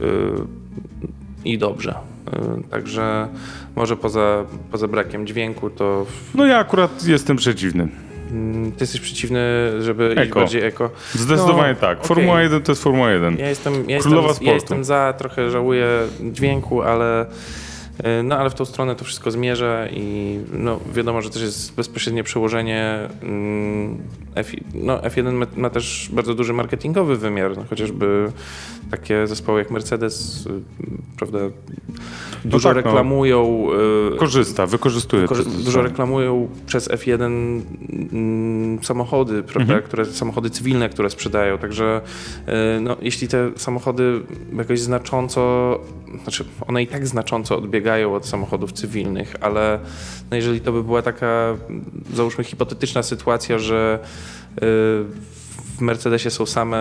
e, 1.46 1.50
i 1.50 1.58
dobrze. 1.58 1.94
E, 2.34 2.62
Także 2.72 3.28
może 3.76 3.98
poza, 3.98 4.46
poza 4.72 4.88
brakiem 4.88 5.28
dźwięku, 5.28 5.70
to 5.70 6.06
No 6.36 6.46
ja 6.46 6.58
akurat 6.58 7.08
jestem 7.08 7.38
przeciwny. 7.38 7.88
mm, 8.32 8.72
ty 8.72 8.78
jesteś 8.80 9.02
przeciwny, 9.02 9.40
żeby 9.82 10.10
iść 10.18 10.22
Eko. 10.30 10.40
bardziej 10.40 10.64
eko. 10.64 10.90
Zdecydowanie 11.14 11.74
No, 11.74 11.80
tak. 11.82 11.98
okej. 11.98 12.08
Formuła 12.08 12.42
1 12.42 12.62
to 12.62 12.72
jest 12.72 12.84
Formuła 12.84 13.12
1. 13.12 13.38
Ja 13.38 13.50
jestem, 13.50 13.74
ja 13.90 13.96
jestem, 13.96 14.14
ja 14.42 14.54
jestem 14.54 14.84
za, 14.84 15.14
trochę 15.18 15.50
żałuję 15.52 15.88
dźwięku, 16.32 16.82
ale, 16.82 17.24
y, 17.24 17.26
no, 18.24 18.38
ale 18.38 18.50
w 18.50 18.54
tą 18.54 18.66
stronę 18.66 18.96
to 18.96 19.06
wszystko 19.06 19.32
zmierza 19.32 19.88
i 19.88 20.40
no, 20.54 20.80
wiadomo, 20.94 21.22
że 21.22 21.30
też 21.30 21.42
jest 21.42 21.76
bezpośrednie 21.76 22.24
przełożenie. 22.24 23.10
mm, 23.24 23.98
F, 24.36 24.52
no, 24.74 24.98
F1 24.98 25.34
ma, 25.34 25.46
ma 25.56 25.70
też 25.70 26.10
bardzo 26.14 26.34
duży 26.36 26.54
marketingowy 26.54 27.18
wymiar, 27.18 27.58
no, 27.58 27.64
chociażby 27.70 28.32
takie 28.92 29.28
zespoły 29.28 29.60
jak 29.60 29.72
Mercedes, 29.72 30.46
y, 30.46 30.50
prawda, 31.18 31.40
dużo 32.46 32.70
tak, 32.70 32.76
no. 32.86 32.92
reklamują. 32.92 33.68
y, 34.14 34.18
Korzysta, 34.18 34.66
wykorzystuje 34.66 35.26
Korzy- 35.28 35.44
to. 35.44 35.50
dużo 35.50 35.82
reklamują 35.82 36.48
przez 36.66 36.90
F1 36.90 37.22
mm, 38.14 38.84
samochody, 38.84 39.44
prawda, 39.44 39.74
Mhm. 39.74 39.84
które, 39.84 40.06
samochody 40.06 40.50
cywilne, 40.50 40.90
które 40.90 41.10
sprzedają. 41.10 41.58
Także 41.58 42.02
y, 42.78 42.82
no, 42.82 42.98
jeśli 43.02 43.28
te 43.28 43.52
samochody 43.56 44.22
jakoś 44.58 44.80
znacząco, 44.80 45.80
znaczy 46.24 46.46
one 46.68 46.84
i 46.84 46.88
tak 46.88 47.08
znacząco 47.08 47.58
odbiegają 47.58 47.89
od 48.16 48.26
samochodów 48.26 48.72
cywilnych, 48.72 49.36
ale 49.42 49.80
no, 50.32 50.38
jeżeli 50.38 50.62
to 50.62 50.72
by 50.72 50.84
była 50.84 51.02
taka, 51.02 51.58
załóżmy, 52.14 52.44
hipotetyczna 52.44 53.04
sytuacja, 53.04 53.60
że 53.60 54.00
y, 54.58 55.39
w 55.80 55.82
Mercedesie 55.82 56.30
są 56.30 56.46
same 56.46 56.78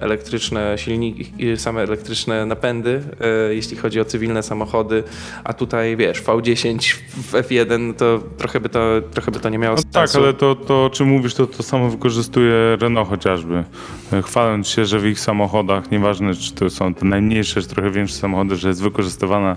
elektryczne 0.00 0.78
silniki, 0.78 1.32
same 1.56 1.82
elektryczne 1.82 2.46
napędy, 2.46 3.02
e, 3.50 3.54
jeśli 3.54 3.76
chodzi 3.76 4.00
o 4.00 4.04
cywilne 4.04 4.42
samochody, 4.42 5.02
a 5.44 5.52
tutaj 5.52 5.96
wiesz, 5.96 6.22
V10 6.22 6.94
w 7.16 7.32
F1, 7.32 7.94
to 7.94 8.20
trochę 8.38 8.60
by 8.60 8.68
to, 8.68 8.80
trochę 9.14 9.30
by 9.30 9.40
to 9.40 9.48
nie 9.48 9.58
miało 9.58 9.76
No 9.76 9.82
sensu. 9.82 10.12
tak, 10.14 10.22
ale 10.22 10.34
to, 10.34 10.54
to 10.54 10.84
o 10.84 10.90
czym 10.90 11.08
mówisz, 11.08 11.34
to 11.34 11.46
to 11.46 11.62
samo 11.62 11.88
wykorzystuje 11.90 12.76
Renault 12.80 13.08
chociażby. 13.08 13.64
E, 14.12 14.22
Chwaląc 14.22 14.68
się, 14.68 14.84
że 14.84 14.98
w 14.98 15.06
ich 15.06 15.20
samochodach, 15.20 15.90
nieważne 15.90 16.34
czy 16.34 16.52
to 16.54 16.70
są 16.70 16.94
te 16.94 17.06
najmniejsze, 17.06 17.62
czy 17.62 17.68
trochę 17.68 17.90
większe 17.90 18.14
samochody, 18.16 18.56
że 18.56 18.68
jest 18.68 18.82
wykorzystywana 18.82 19.56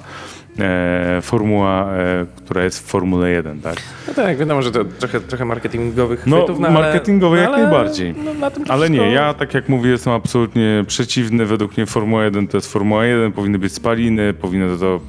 e, 0.60 1.20
formuła, 1.22 1.94
e, 1.94 2.26
która 2.36 2.64
jest 2.64 2.80
w 2.80 2.84
Formule 2.86 3.30
1, 3.30 3.62
tak? 3.62 3.76
No 4.08 4.14
tak, 4.14 4.38
wiadomo, 4.38 4.62
że 4.62 4.72
to 4.72 4.86
trochę, 4.86 5.20
trochę 5.22 5.46
marketingowych 5.46 6.28
No, 6.28 6.38
chwytów, 6.38 6.60
no, 6.60 6.68
ale- 6.68 6.94
jak 6.94 7.08
no, 7.08 7.54
ale, 7.54 7.64
najbardziej. 7.64 8.16
No, 8.26 8.34
na 8.34 8.52
tym 8.52 8.66
to 8.66 8.74
Ale 8.84 8.90
nie, 8.90 9.12
ja 9.12 9.34
tak 9.34 9.54
jak 9.54 9.70
mówię, 9.70 9.90
jestem 9.90 10.14
absolutnie 10.14 10.84
przeciwny. 10.88 11.46
Według 11.46 11.78
mnie 11.78 11.86
Formuła 11.86 12.26
1 12.26 12.48
to 12.48 12.58
jest 12.58 12.72
Formuła 12.72 13.06
1, 13.06 13.32
powinny 13.32 13.60
być 13.60 13.74
spaliny, 13.74 14.34
powinno 14.34 14.78
to 14.78 15.00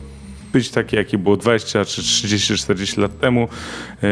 być 0.52 0.70
takie, 0.70 0.96
jakie 0.96 1.18
było 1.18 1.36
20 1.36 1.84
czy 1.84 2.02
30, 2.02 2.56
40 2.56 3.00
lat 3.00 3.18
temu. 3.18 3.48
E, 4.02 4.06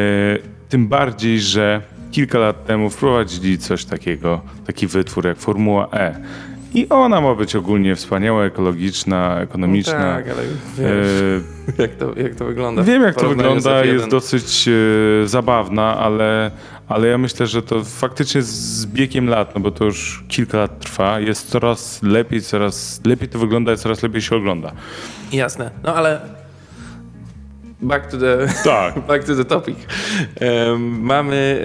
tym 0.68 0.88
bardziej, 0.88 1.40
że 1.40 1.82
kilka 2.10 2.38
lat 2.38 2.66
temu 2.66 2.90
wprowadzili 2.90 3.58
coś 3.58 3.84
takiego, 3.84 4.40
taki 4.66 4.86
wytwór 4.86 5.26
jak 5.26 5.38
Formuła 5.38 5.88
E. 5.92 6.16
I 6.74 6.88
ona 6.88 7.20
ma 7.20 7.34
być 7.34 7.56
ogólnie 7.56 7.96
wspaniała, 7.96 8.44
ekologiczna, 8.44 9.28
No 9.34 9.40
ekonomiczna. 9.40 9.92
tak, 9.92 10.24
ale 10.28 10.42
wiesz, 10.78 10.88
E, 11.78 11.82
jak, 11.82 11.90
to, 11.96 12.12
jak 12.16 12.34
to 12.34 12.44
wygląda. 12.44 12.82
Wiem, 12.82 13.02
jak 13.02 13.14
to 13.14 13.28
wygląda, 13.28 13.70
F1. 13.70 13.86
jest 13.86 14.08
dosyć 14.08 14.68
e, 14.68 15.28
zabawna, 15.28 15.98
ale, 15.98 16.50
ale 16.88 17.08
ja 17.08 17.18
myślę, 17.18 17.46
że 17.46 17.62
to 17.62 17.84
faktycznie 17.84 18.42
z 18.42 18.86
biegiem 18.86 19.28
lat, 19.28 19.54
no 19.54 19.60
bo 19.60 19.70
to 19.70 19.84
już 19.84 20.24
kilka 20.28 20.58
lat 20.58 20.78
trwa, 20.80 21.20
jest 21.20 21.50
coraz 21.50 22.02
lepiej, 22.02 22.40
coraz 22.40 23.00
lepiej 23.04 23.28
to 23.28 23.38
wygląda 23.38 23.72
i 23.72 23.76
coraz 23.76 24.02
lepiej 24.02 24.22
się 24.22 24.36
ogląda. 24.36 24.72
Jasne, 25.32 25.70
no 25.84 25.94
ale 25.94 26.20
back 27.82 28.06
to 28.06 28.18
the, 28.18 28.48
Tak. 28.64 29.00
back 29.08 29.24
to 29.24 29.36
the 29.36 29.44
topic. 29.44 29.76
Em, 30.40 31.00
mamy, 31.00 31.62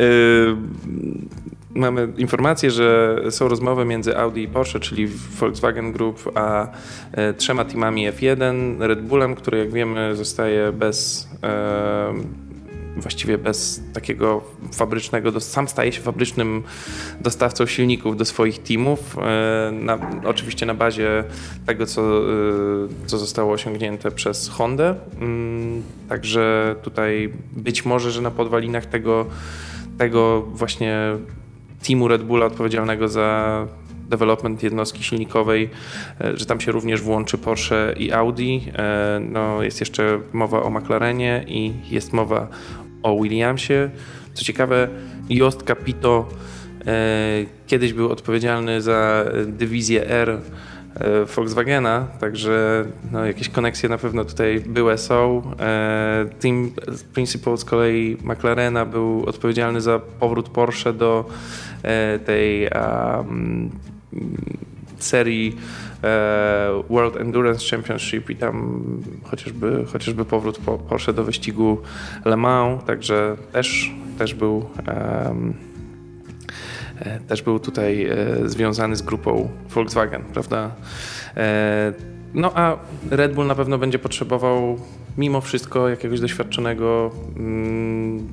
mamy 1.77 2.07
informację, 2.17 2.71
że 2.71 3.17
są 3.29 3.47
rozmowy 3.47 3.85
między 3.85 4.17
Audi 4.17 4.41
i 4.41 4.47
Porsche, 4.47 4.79
czyli 4.79 5.07
Volkswagen 5.39 5.91
Group, 5.91 6.31
a 6.35 6.67
e, 7.11 7.33
trzema 7.33 7.65
teamami 7.65 8.11
F1, 8.11 8.81
Red 8.81 9.01
Bullem, 9.01 9.35
który 9.35 9.57
jak 9.57 9.71
wiemy 9.71 10.15
zostaje 10.15 10.71
bez 10.71 11.29
em, 11.41 12.47
właściwie 12.97 13.37
bez 13.37 13.83
takiego 13.93 14.41
fabrycznego, 14.73 15.39
sam 15.39 15.67
staje 15.67 15.91
się 15.91 16.01
fabrycznym 16.01 16.63
dostawcą 17.21 17.65
silników 17.65 18.17
do 18.17 18.25
swoich 18.25 18.63
teamów, 18.63 19.17
e, 19.17 19.71
na, 19.71 19.97
oczywiście 20.25 20.65
na 20.65 20.73
bazie 20.73 21.23
tego, 21.65 21.85
co, 21.85 22.01
e, 22.01 22.27
co 23.05 23.17
zostało 23.17 23.53
osiągnięte 23.53 24.11
przez 24.11 24.49
Hondę. 24.49 24.95
Mm, 25.21 25.83
Także 26.09 26.75
tutaj 26.81 27.33
być 27.51 27.85
może, 27.85 28.11
że 28.11 28.21
na 28.21 28.31
podwalinach 28.31 28.85
tego, 28.85 29.25
tego 29.97 30.41
właśnie 30.41 30.97
teamu 31.83 32.07
Red 32.07 32.23
Bulla 32.23 32.45
odpowiedzialnego 32.45 33.07
za 33.07 33.67
development 34.09 34.63
jednostki 34.63 35.03
silnikowej, 35.03 35.69
że 36.33 36.45
tam 36.45 36.59
się 36.59 36.71
również 36.71 37.01
włączy 37.01 37.37
Porsche 37.37 37.93
i 37.97 38.11
Audi. 38.11 38.59
No, 39.21 39.63
jest 39.63 39.79
jeszcze 39.79 40.19
mowa 40.33 40.63
o 40.63 40.69
McLarenie 40.69 41.45
i 41.47 41.73
jest 41.89 42.13
mowa 42.13 42.47
o 43.03 43.21
Williamsie. 43.21 43.89
Co 44.33 44.45
ciekawe, 44.45 44.87
Jost 45.29 45.63
Capito 45.63 46.29
kiedyś 47.67 47.93
był 47.93 48.11
odpowiedzialny 48.11 48.81
za 48.81 49.25
dywizję 49.45 50.09
R 50.09 50.29
E, 50.29 50.39
Volkswagena, 51.35 52.07
także 52.19 52.85
no, 53.11 53.25
jakieś 53.25 53.49
koneksje 53.49 53.89
na 53.89 53.97
pewno 53.97 54.25
tutaj 54.25 54.59
były, 54.59 54.97
są. 54.97 55.41
E, 55.59 56.25
Team 56.39 56.71
Principal 57.13 57.57
z 57.57 57.65
kolei 57.65 58.17
McLarena 58.23 58.85
był 58.85 59.25
odpowiedzialny 59.25 59.81
za 59.81 59.99
powrót 59.99 60.49
Porsche 60.49 60.93
do 60.93 61.25
e, 61.83 62.19
tej 62.19 62.69
um, 62.69 63.69
serii 64.99 65.57
World 66.89 67.17
Endurance 67.17 67.69
Championship 67.69 68.29
i 68.29 68.35
tam 68.35 68.81
chociażby, 69.23 69.85
chociażby 69.93 70.25
powrót 70.25 70.59
Porsche 70.89 71.13
do 71.13 71.23
wyścigu 71.23 71.77
Le 72.25 72.37
Mans, 72.37 72.83
także 72.83 73.35
też, 73.51 73.91
też 74.17 74.33
był 74.33 74.65
um, 74.87 75.53
E, 75.57 75.66
też 77.27 77.41
był 77.41 77.59
tutaj 77.59 78.05
e, 78.05 78.15
związany 78.49 78.95
z 78.95 79.01
grupą 79.01 79.49
Volkswagen, 79.69 80.23
prawda? 80.23 80.71
E, 81.37 81.93
no 82.33 82.51
a 82.55 82.77
Red 83.09 83.33
Bull 83.33 83.47
na 83.47 83.55
pewno 83.55 83.77
będzie 83.77 83.99
potrzebował 83.99 84.79
mimo 85.17 85.41
wszystko 85.41 85.89
jakiegoś 85.89 86.19
doświadczonego 86.19 87.11
mm, 87.37 88.27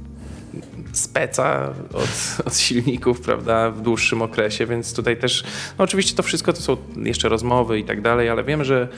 speca 0.93 1.75
od, 1.93 2.37
od, 2.47 2.57
silników, 2.57 3.21
prawda, 3.21 3.71
w 3.71 3.81
dłuższym 3.81 4.23
okresie, 4.23 4.67
więc 4.67 4.95
tutaj 4.95 5.17
też, 5.17 5.45
no 5.79 5.85
oczywiście 5.85 6.17
to 6.17 6.23
wszystko 6.23 6.53
to 6.53 6.61
są 6.61 6.77
jeszcze 6.97 7.29
rozmowy 7.29 7.79
i 7.79 7.85
tak 7.85 8.01
dalej, 8.01 8.29
ale 8.29 8.45
wiemy, 8.45 8.65
że 8.65 8.89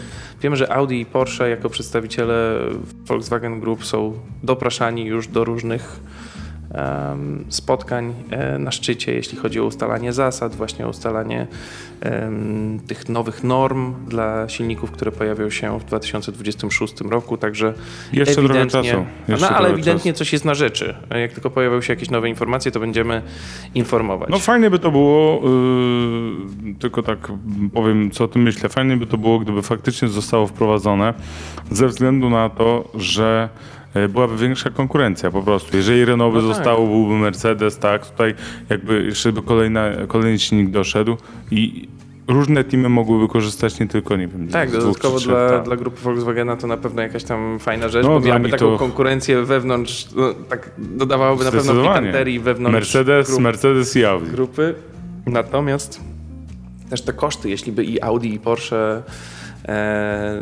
wiemy, 0.43 0.57
że 0.57 0.73
Audi 0.73 1.01
i 1.01 1.07
Porsche 1.07 1.49
jako 1.49 1.71
przedstawiciele 1.71 2.61
Volkswagen 3.07 3.61
Group 3.61 3.85
są 3.85 4.13
dopraszani 4.43 5.05
już 5.05 5.29
do 5.29 5.45
różnych 5.45 6.01
spotkań 7.49 8.15
e, 8.31 8.59
na 8.59 8.71
szczycie, 8.71 9.15
jeśli 9.15 9.39
chodzi 9.39 9.61
o 9.61 9.65
ustalanie 9.65 10.12
zasad, 10.12 10.55
właśnie 10.55 10.87
o 10.87 10.89
ustalanie 10.89 11.47
tych 12.87 13.09
nowych 13.09 13.45
norm 13.45 13.95
dla 14.09 14.49
silników, 14.49 14.91
które 14.91 15.12
pojawią 15.12 15.51
się 15.51 15.79
w 15.81 15.85
2026 15.85 17.01
roku, 17.01 17.37
także 17.37 17.75
jeszcze 18.12 18.41
ewidentnie, 18.41 18.71
trochę 18.71 18.89
czasu. 18.89 19.07
Jeszcze 19.29 19.51
no 19.51 19.57
ale 19.57 19.69
ewidentnie 19.69 20.12
czasu. 20.12 20.19
coś 20.19 20.33
jest 20.33 20.45
na 20.45 20.55
rzeczy. 20.55 20.95
Jak 21.21 21.33
tylko 21.33 21.51
pojawią 21.51 21.81
się 21.81 21.93
jakieś 21.93 22.11
nowe 22.11 22.29
informacje, 22.29 22.71
to 22.73 22.81
będziemy 22.81 23.23
informować. 23.75 24.29
No 24.31 24.39
fajnie 24.39 24.71
by 24.71 24.79
to 24.79 24.91
było, 24.91 25.43
yy, 26.65 26.75
tylko 26.75 27.03
tak 27.03 27.19
powiem, 27.75 28.11
co 28.11 28.25
o 28.25 28.29
tym 28.29 28.43
myślę. 28.43 28.69
Fajnie 28.69 28.97
by 28.97 29.07
to 29.07 29.19
było, 29.19 29.39
gdyby 29.39 29.62
faktycznie 29.62 30.09
zostało 30.09 30.47
wprowadzone, 30.47 31.15
ze 31.71 31.89
względu 31.89 32.31
na 32.31 32.49
to, 32.49 32.89
że 32.95 33.49
byłaby 34.09 34.37
większa 34.37 34.71
konkurencja 34.71 35.31
po 35.31 35.43
prostu. 35.43 35.77
Jeżeli 35.77 36.05
Renault 36.05 36.35
by 36.35 36.43
no 36.43 36.49
tak. 36.49 36.57
zostało, 36.57 36.87
byłby 36.87 37.15
Mercedes, 37.15 37.79
tak, 37.79 38.07
tutaj 38.07 38.35
jakby 38.71 39.05
jeszcze 39.05 39.33
by 39.33 39.43
kolejna, 39.43 39.91
kolejny 40.09 40.39
silnik 40.39 40.71
doszedł 40.71 41.17
i 41.51 41.89
różne 42.29 42.65
teamy 42.65 42.89
mogłyby 42.89 43.29
korzystać 43.29 43.81
nie 43.81 43.89
tylko, 43.89 44.17
nie 44.17 44.29
wiem, 44.29 44.49
Tak, 44.49 44.71
dodatkowo 44.71 45.21
dla, 45.21 45.51
tak. 45.51 45.65
dla 45.65 45.77
grupy 45.77 46.01
Volkswagena 46.03 46.57
to 46.57 46.67
na 46.67 46.77
pewno 46.77 47.03
jakaś 47.03 47.25
tam 47.25 47.59
fajna 47.59 47.89
rzecz, 47.89 48.07
no, 48.07 48.21
bo 48.21 48.27
miałaby 48.27 48.49
taką 48.49 48.73
to... 48.73 48.79
konkurencję 48.79 49.43
wewnątrz, 49.43 50.09
no, 50.17 50.35
tak 50.49 50.71
dodawałoby 50.79 51.45
na 51.45 51.51
pewno 51.51 51.83
pikanterii 51.83 52.41
wewnątrz 52.41 52.75
Mercedes, 52.75 53.29
grup, 53.29 53.41
Mercedes 53.41 53.97
i 53.97 54.05
Audi. 54.05 54.31
Grupy. 54.31 54.75
Natomiast 55.27 56.01
też 56.91 57.03
te 57.03 57.13
koszty, 57.13 57.51
jeśli 57.51 57.73
by 57.73 57.85
i 57.85 58.03
Audi 58.03 58.35
i 58.35 58.39
Porsche 58.39 58.77
E, 58.77 59.03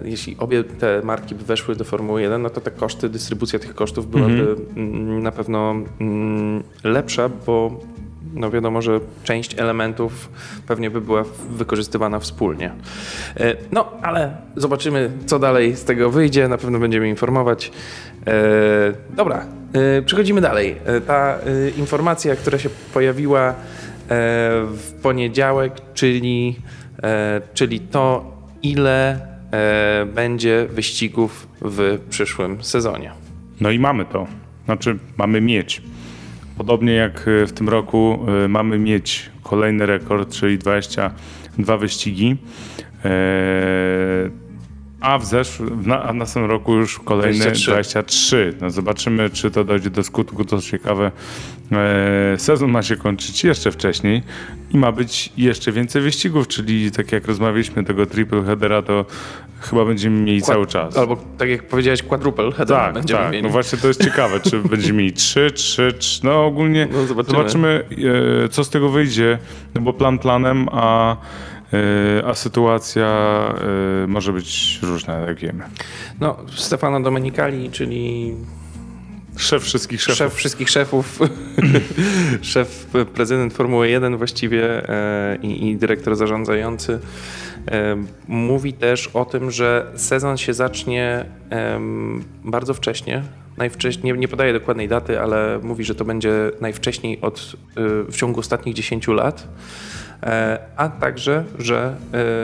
jeśli 0.05 0.37
obie 0.39 0.65
te 0.65 1.03
marki 1.05 1.35
by 1.35 1.45
weszły 1.45 1.77
do 1.77 1.85
Formuły 1.85 2.23
1, 2.23 2.43
no 2.43 2.51
to 2.51 2.61
te 2.61 2.71
koszty, 2.71 3.09
dystrybucja 3.09 3.59
tych 3.59 3.75
kosztów 3.75 4.11
byłaby 4.11 4.57
mm. 4.77 5.23
na 5.23 5.33
pewno 5.33 5.75
mm, 6.01 6.63
lepsza, 6.85 7.29
bo 7.47 7.81
no 8.35 8.51
wiadomo, 8.51 8.83
że 8.83 9.01
część 9.25 9.59
elementów 9.59 10.29
pewnie 10.67 10.91
by 10.91 11.01
była 11.01 11.25
wykorzystywana 11.51 12.19
wspólnie. 12.19 12.73
E, 13.37 13.57
no, 13.73 13.93
ale 14.03 14.37
zobaczymy, 14.57 15.11
co 15.27 15.39
dalej 15.39 15.77
z 15.77 15.85
tego 15.85 16.11
wyjdzie. 16.11 16.49
Na 16.49 16.59
pewno 16.59 16.79
będziemy 16.79 17.09
informować. 17.09 17.73
E, 18.27 18.33
dobra, 19.17 19.47
przechodzimy 20.07 20.41
dalej. 20.41 20.77
Ta 21.07 21.39
informacja, 21.77 22.37
która 22.37 22.59
się 22.59 22.69
pojawiła 22.95 23.55
w 24.67 24.93
poniedziałek, 25.03 25.73
czyli, 25.95 26.57
czyli 27.55 27.81
to, 27.81 28.34
ile 28.65 29.21
e, 29.53 30.07
będzie 30.15 30.67
wyścigów 30.71 31.49
w 31.61 31.99
przyszłym 32.11 32.65
sezonie. 32.65 33.11
No 33.61 33.71
i 33.71 33.79
mamy 33.79 34.05
to. 34.05 34.27
Znaczy, 34.65 34.99
mamy 35.17 35.41
mieć. 35.41 35.83
Podobnie 36.59 36.93
jak 36.93 37.29
e, 37.29 37.47
w 37.47 37.53
tym 37.53 37.69
roku 37.69 38.19
e, 38.45 38.49
mamy 38.49 38.79
mieć 38.79 39.31
kolejny 39.43 39.87
rekord, 39.87 40.33
czyli 40.33 40.59
22 40.59 41.77
wyścigi. 41.77 42.37
A 45.05 45.19
w 45.19 45.25
zeszłym, 45.25 45.93
a 45.93 46.13
w 46.13 46.15
następnym 46.15 46.51
roku 46.51 46.75
już 46.75 46.99
kolejne 46.99 47.45
23. 47.45 47.71
23. 47.73 48.55
No 48.61 48.71
zobaczymy, 48.71 49.31
czy 49.31 49.51
to 49.51 49.65
dojdzie 49.65 49.91
do 49.91 50.03
skutku. 50.03 50.45
To 50.45 50.61
ciekawe. 50.61 51.13
E, 51.73 52.39
sezon 52.39 52.71
ma 52.71 52.83
się 52.83 52.97
kończyć 52.97 53.45
jeszcze 53.45 53.73
wcześniej 53.73 54.23
i 54.71 54.79
ma 54.79 54.93
być 54.93 55.33
jeszcze 55.37 55.73
więcej 55.73 56.03
wyścigów, 56.03 56.49
czyli 56.49 56.91
tak 56.91 57.13
jak 57.13 57.27
rozmawialiśmy 57.27 57.85
tego 57.85 58.07
triple 58.07 58.43
headera, 58.43 58.83
to 58.83 59.07
chyba 59.61 59.85
będziemy 59.85 60.21
mieli 60.21 60.43
cały 60.43 60.67
czas. 60.67 60.97
Albo 60.97 61.17
tak 61.39 61.49
jak 61.49 61.69
powiedziałeś, 61.69 62.03
quadruple 62.03 62.53
headera 62.53 62.81
tak, 62.81 62.95
będziemy 62.95 63.21
tak. 63.21 63.33
mieli. 63.33 63.45
No 63.45 63.51
właśnie 63.51 63.79
to 63.79 63.89
jest 63.89 64.05
ciekawe, 64.05 64.41
czy 64.41 64.59
będziemy 64.71 64.99
mieli 64.99 65.13
trzy, 65.13 65.51
trzy, 65.51 65.93
trzy. 65.99 66.21
No 66.25 66.47
ogólnie 66.47 66.89
no 66.93 67.07
zobaczymy, 67.07 67.39
zobaczymy 67.39 67.85
e, 68.45 68.49
co 68.49 68.65
z 68.65 68.71
tego 68.71 68.89
wyjdzie, 68.89 69.39
no 69.75 69.81
bo 69.81 69.93
plan 69.93 70.19
planem, 70.19 70.69
a 70.73 71.17
a 72.27 72.35
sytuacja 72.35 73.07
e, 74.05 74.07
może 74.07 74.33
być 74.33 74.79
różna, 74.83 75.19
jak 75.19 75.39
wiemy. 75.39 75.65
No, 76.21 76.37
Stefano 76.57 77.01
Domenicali, 77.01 77.71
czyli 77.71 78.35
Szef 79.37 79.63
wszystkich 79.63 80.03
szefów. 80.03 80.19
Szef 80.19 80.35
wszystkich 80.35 80.71
szefów, 80.71 81.19
szef, 82.43 82.87
prezydent 83.15 83.55
Formuły 83.55 83.89
1 83.89 84.17
właściwie 84.17 84.89
e, 84.89 85.39
i, 85.43 85.69
i, 85.69 85.77
dyrektor 85.77 86.17
zarządzający. 86.17 86.99
E, 87.71 87.97
mówi 88.29 88.73
też 88.73 89.07
o 89.07 89.25
tym, 89.25 89.51
że 89.51 89.93
sezon 89.97 90.37
się 90.37 90.55
zacznie 90.55 91.25
e, 91.51 91.81
bardzo 92.45 92.75
wcześnie. 92.75 93.23
Najwcześniej, 93.57 94.13
nie, 94.13 94.19
nie 94.19 94.29
podaje 94.29 94.53
dokładnej 94.53 94.89
daty, 94.89 95.21
ale 95.21 95.61
mówi, 95.63 95.85
że 95.85 95.95
to 95.95 96.05
będzie 96.05 96.51
najwcześniej 96.61 97.21
od, 97.21 97.57
w 98.09 98.17
ciągu 98.17 98.41
ostatnich 98.41 98.75
10 98.75 99.09
lat. 99.09 99.49
E, 100.23 100.59
a 100.77 100.89
także, 100.89 101.45
że 101.59 101.97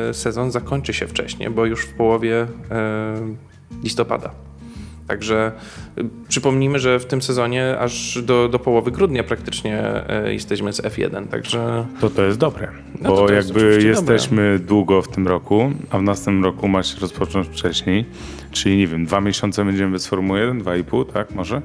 e, 0.08 0.14
sezon 0.14 0.50
zakończy 0.50 0.92
się 0.92 1.06
wcześniej, 1.06 1.50
bo 1.50 1.66
już 1.66 1.86
w 1.86 1.94
połowie 1.94 2.46
e, 2.70 3.16
listopada. 3.82 4.30
Także 5.06 5.52
przypomnijmy, 6.28 6.78
że 6.78 6.98
w 6.98 7.06
tym 7.06 7.22
sezonie 7.22 7.78
aż 7.78 8.22
do, 8.22 8.48
do 8.48 8.58
połowy 8.58 8.90
grudnia 8.90 9.24
praktycznie 9.24 9.82
jesteśmy 10.26 10.72
z 10.72 10.82
F1, 10.82 11.26
także... 11.28 11.86
To 12.00 12.10
to 12.10 12.22
jest 12.22 12.38
dobre, 12.38 12.68
no 13.00 13.10
bo 13.10 13.32
jakby 13.32 13.82
jesteśmy 13.84 14.52
dobre. 14.52 14.66
długo 14.66 15.02
w 15.02 15.08
tym 15.08 15.28
roku, 15.28 15.70
a 15.90 15.98
w 15.98 16.02
następnym 16.02 16.44
roku 16.44 16.68
ma 16.68 16.82
się 16.82 17.00
rozpocząć 17.00 17.48
wcześniej, 17.48 18.04
czyli 18.50 18.76
nie 18.76 18.86
wiem, 18.86 19.06
dwa 19.06 19.20
miesiące 19.20 19.64
będziemy 19.64 19.92
bez 19.92 20.06
Formuły 20.06 20.40
1, 20.40 20.58
dwa 20.58 20.76
i 20.76 20.84
pół, 20.84 21.04
tak 21.04 21.34
może? 21.34 21.62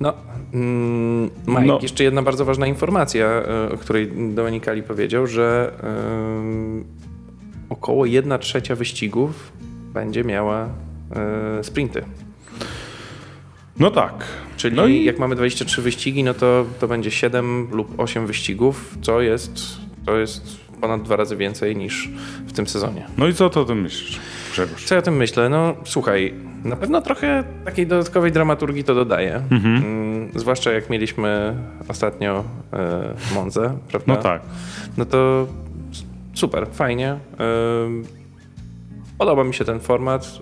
No, 0.00 0.14
Mike, 1.46 1.66
no. 1.66 1.78
jeszcze 1.82 2.04
jedna 2.04 2.22
bardzo 2.22 2.44
ważna 2.44 2.66
informacja, 2.66 3.26
e, 3.26 3.72
o 3.72 3.76
której 3.76 4.12
Dominikali 4.34 4.82
powiedział, 4.82 5.26
że 5.26 5.72
około 7.68 8.06
1 8.06 8.38
trzecia 8.38 8.74
wyścigów 8.74 9.52
będzie 9.94 10.24
miała 10.24 10.68
e, 11.16 11.64
sprinty. 11.64 12.04
No 13.78 13.90
tak. 13.90 14.24
Czyli 14.56 14.76
no 14.76 14.86
i... 14.86 15.04
jak 15.04 15.18
mamy 15.18 15.34
23 15.34 15.82
wyścigi, 15.82 16.24
no 16.24 16.34
to, 16.34 16.66
to 16.80 16.88
będzie 16.88 17.10
7 17.10 17.68
lub 17.72 18.00
8 18.00 18.26
wyścigów, 18.26 18.98
co 19.02 19.20
jest, 19.20 19.60
to 20.06 20.16
jest 20.16 20.56
ponad 20.80 21.02
dwa 21.02 21.16
razy 21.16 21.36
więcej 21.36 21.76
niż 21.76 22.08
w 22.46 22.52
tym 22.52 22.66
sezonie. 22.66 23.06
No 23.18 23.28
i 23.28 23.34
co 23.34 23.50
to 23.50 23.60
o 23.60 23.64
tym 23.64 23.80
myślisz, 23.80 24.20
Grzegorz? 24.58 24.84
Co 24.84 24.94
ja 24.94 24.98
o 24.98 25.02
tym 25.02 25.16
myślę? 25.16 25.48
No 25.48 25.74
słuchaj, 25.84 26.34
na 26.64 26.76
pewno 26.76 27.00
trochę 27.00 27.44
takiej 27.64 27.86
dodatkowej 27.86 28.32
dramaturgii 28.32 28.84
to 28.84 28.94
dodaje. 28.94 29.42
Mhm. 29.50 29.76
Mm, 29.76 30.30
zwłaszcza 30.34 30.72
jak 30.72 30.90
mieliśmy 30.90 31.56
ostatnio 31.88 32.44
e, 32.72 33.14
Monzę, 33.34 33.78
prawda? 33.88 34.14
No 34.14 34.16
tak. 34.16 34.42
No 34.96 35.04
to 35.04 35.46
super, 36.34 36.66
fajnie. 36.72 37.08
E, 37.10 37.18
podoba 39.18 39.44
mi 39.44 39.54
się 39.54 39.64
ten 39.64 39.80
format. 39.80 40.38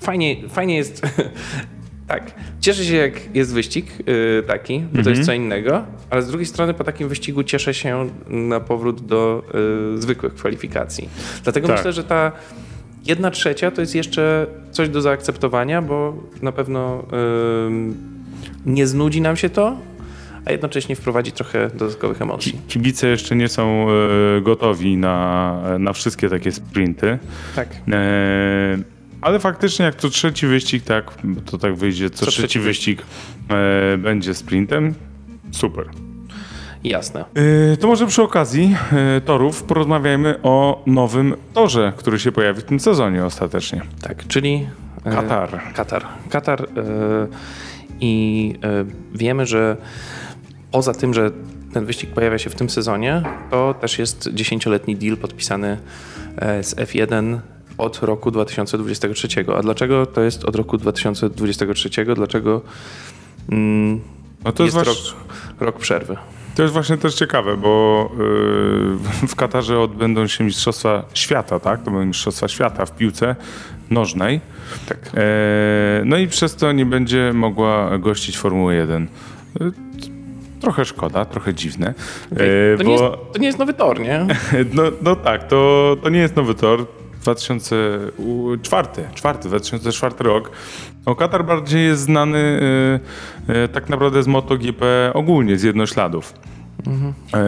Fajnie, 0.00 0.48
fajnie 0.48 0.76
jest 0.76 1.02
Tak. 2.06 2.34
Cieszę 2.60 2.84
się, 2.84 2.94
jak 2.94 3.36
jest 3.36 3.54
wyścig 3.54 3.86
yy, 4.06 4.42
taki, 4.46 4.80
bo 4.92 5.02
to 5.02 5.10
jest 5.10 5.26
co 5.26 5.32
innego, 5.32 5.84
ale 6.10 6.22
z 6.22 6.28
drugiej 6.28 6.46
strony 6.46 6.74
po 6.74 6.84
takim 6.84 7.08
wyścigu 7.08 7.42
cieszę 7.42 7.74
się 7.74 8.10
na 8.28 8.60
powrót 8.60 9.06
do 9.06 9.42
yy, 9.94 10.02
zwykłych 10.02 10.34
kwalifikacji. 10.34 11.08
Dlatego 11.42 11.68
Tak. 11.68 11.76
myślę, 11.76 11.92
że 11.92 12.04
ta 12.04 12.32
jedna 13.06 13.30
trzecia 13.30 13.70
to 13.70 13.80
jest 13.80 13.94
jeszcze 13.94 14.46
coś 14.70 14.88
do 14.88 15.00
zaakceptowania, 15.00 15.82
bo 15.82 16.16
na 16.42 16.52
pewno 16.52 17.04
yy, 17.12 17.94
nie 18.66 18.86
znudzi 18.86 19.20
nam 19.20 19.36
się 19.36 19.48
to, 19.50 19.76
a 20.44 20.52
jednocześnie 20.52 20.96
wprowadzi 20.96 21.32
trochę 21.32 21.70
dodatkowych 21.74 22.22
emocji. 22.22 22.52
Ki- 22.52 22.58
Kibice 22.68 23.08
jeszcze 23.08 23.36
nie 23.36 23.48
są 23.48 23.86
e, 23.90 24.40
gotowi 24.40 24.96
na, 24.96 25.60
na 25.78 25.92
wszystkie 25.92 26.28
takie 26.28 26.52
sprinty. 26.52 27.18
Tak. 27.56 27.68
E, 27.92 28.78
ale 29.20 29.38
faktycznie 29.38 29.84
jak 29.84 29.94
co 29.94 30.08
trzeci 30.10 30.46
wyścig, 30.46 30.84
tak, 30.84 31.10
to 31.50 31.58
tak 31.58 31.74
wyjdzie, 31.76 32.10
co, 32.10 32.16
Co 32.18 32.26
trzeci 32.26 32.38
trzeci 32.48 32.60
wyścig 32.60 33.02
e, 33.50 33.98
będzie 33.98 34.34
sprintem, 34.34 34.94
super. 35.50 35.86
Jasne. 36.84 37.24
E, 37.72 37.76
to 37.76 37.86
może 37.86 38.06
przy 38.06 38.22
okazji 38.22 38.76
e, 38.92 39.20
torów 39.20 39.62
porozmawiajmy 39.62 40.38
o 40.42 40.82
nowym 40.86 41.36
torze, 41.54 41.92
który 41.96 42.18
się 42.18 42.32
pojawi 42.32 42.60
w 42.60 42.64
tym 42.64 42.80
sezonie 42.80 43.24
ostatecznie. 43.24 43.82
Tak, 44.00 44.26
czyli 44.26 44.66
e, 45.04 45.10
Katar. 45.10 45.60
Katar. 45.74 46.04
Katar 46.30 46.68
i 48.00 48.54
wiemy, 49.14 49.46
że 49.46 49.76
poza 50.70 50.94
tym, 50.94 51.14
że 51.14 51.30
ten 51.72 51.84
wyścig 51.86 52.10
pojawia 52.10 52.38
się 52.38 52.50
w 52.50 52.54
tym 52.54 52.70
sezonie, 52.70 53.22
to 53.50 53.74
też 53.80 53.98
jest 53.98 54.28
dziesięcioletni 54.32 54.96
deal 54.96 55.16
podpisany 55.16 55.78
e, 56.36 56.62
z 56.62 56.74
F1 56.74 57.38
od 57.78 58.02
roku 58.02 58.30
2023. 58.30 59.28
A 59.56 59.62
dlaczego 59.62 60.06
to 60.06 60.20
jest 60.20 60.44
od 60.44 60.56
roku 60.56 60.78
2023? 60.78 62.04
Dlaczego 62.14 62.60
mm, 63.52 64.00
No 64.44 64.52
to 64.52 64.64
jest, 64.64 64.76
jest 64.76 64.88
wasz, 64.88 65.14
rok, 65.14 65.60
rok 65.60 65.78
przerwy? 65.78 66.16
To 66.54 66.62
jest 66.62 66.72
właśnie 66.72 66.96
też 66.96 67.14
ciekawe, 67.14 67.56
bo 67.56 68.10
e, 69.22 69.26
w 69.32 69.34
Katarze 69.36 69.80
odbędą 69.80 70.26
się 70.26 70.44
Mistrzostwa 70.44 71.04
Świata, 71.14 71.60
tak? 71.60 71.78
To 71.82 71.90
będą 71.90 72.06
Mistrzostwa 72.06 72.48
Świata 72.48 72.86
w 72.86 72.96
piłce 72.96 73.36
nożnej. 73.90 74.40
Tak. 74.88 74.98
E, 75.14 75.20
no 76.04 76.16
i 76.16 76.28
przez 76.28 76.56
to 76.56 76.72
nie 76.72 76.86
będzie 76.86 77.32
mogła 77.34 77.98
gościć 77.98 78.38
Formuły 78.38 78.74
1. 78.74 79.08
E, 79.60 79.70
Trochę 80.60 80.84
szkoda, 80.84 81.24
trochę 81.24 81.54
dziwne. 81.54 81.94
Okej. 82.32 82.48
E, 82.74 82.76
To, 82.76 82.82
nie 82.84 82.92
jest, 82.92 83.04
to 83.32 83.38
nie 83.38 83.46
jest 83.46 83.58
nowy 83.58 83.74
tor, 83.74 84.00
nie? 84.00 84.26
No, 84.74 84.82
no 85.02 85.16
tak, 85.16 85.48
to, 85.48 85.96
to 86.02 86.08
nie 86.08 86.18
jest 86.18 86.36
nowy 86.36 86.54
tor. 86.54 86.86
2004, 87.24 88.88
czwarty, 89.14 89.48
2004 89.48 90.14
rok. 90.18 90.50
O 91.06 91.14
Katar 91.16 91.44
bardziej 91.44 91.86
jest 91.86 92.02
znany 92.02 92.60
e, 93.48 93.54
e, 93.54 93.68
tak 93.68 93.88
naprawdę 93.88 94.22
z 94.22 94.26
MotoGP 94.26 95.10
ogólnie, 95.14 95.58
z 95.58 95.62
jednośladów. 95.62 96.34
E, 97.34 97.44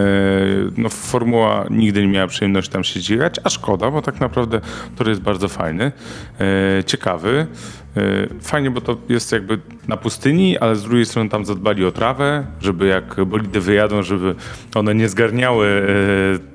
no, 0.77 0.89
Formuła 0.89 1.65
nigdy 1.69 2.01
nie 2.01 2.07
miała 2.07 2.27
przyjemności 2.27 2.73
tam 2.73 2.83
się 2.83 3.01
ścigać, 3.01 3.35
a 3.43 3.49
szkoda, 3.49 3.91
bo 3.91 4.01
tak 4.01 4.19
naprawdę 4.19 4.61
tor 4.95 5.09
jest 5.09 5.21
bardzo 5.21 5.47
fajny, 5.47 5.91
e, 6.39 6.83
ciekawy. 6.83 7.47
E, 7.97 8.27
fajnie, 8.41 8.71
bo 8.71 8.81
to 8.81 8.97
jest 9.09 9.31
jakby 9.31 9.59
na 9.87 9.97
pustyni, 9.97 10.57
ale 10.57 10.75
z 10.75 10.83
drugiej 10.83 11.05
strony 11.05 11.29
tam 11.29 11.45
zadbali 11.45 11.85
o 11.85 11.91
trawę, 11.91 12.45
żeby 12.61 12.87
jak 12.87 13.25
bolidy 13.25 13.61
wyjadą, 13.61 14.03
żeby 14.03 14.35
one 14.75 14.95
nie 14.95 15.09
zgarniały 15.09 15.67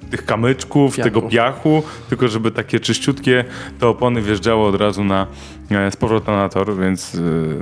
e, 0.09 0.11
tych 0.11 0.25
kamyczków, 0.27 0.97
Piachu. 0.97 1.11
tego 1.11 1.23
piachu, 1.23 1.83
tylko 2.09 2.29
żeby 2.29 2.51
takie 2.51 2.81
czyściutkie 2.81 3.45
te 3.81 3.89
opony 3.89 4.23
wjeżdżały 4.23 4.67
od 4.67 4.75
razu 4.75 5.05
na, 5.05 5.27
e, 5.71 5.91
z 5.91 5.97
powrotem 5.97 6.35
na 6.35 6.49
tor, 6.49 6.77
więc 6.77 7.15
e, 7.15 7.19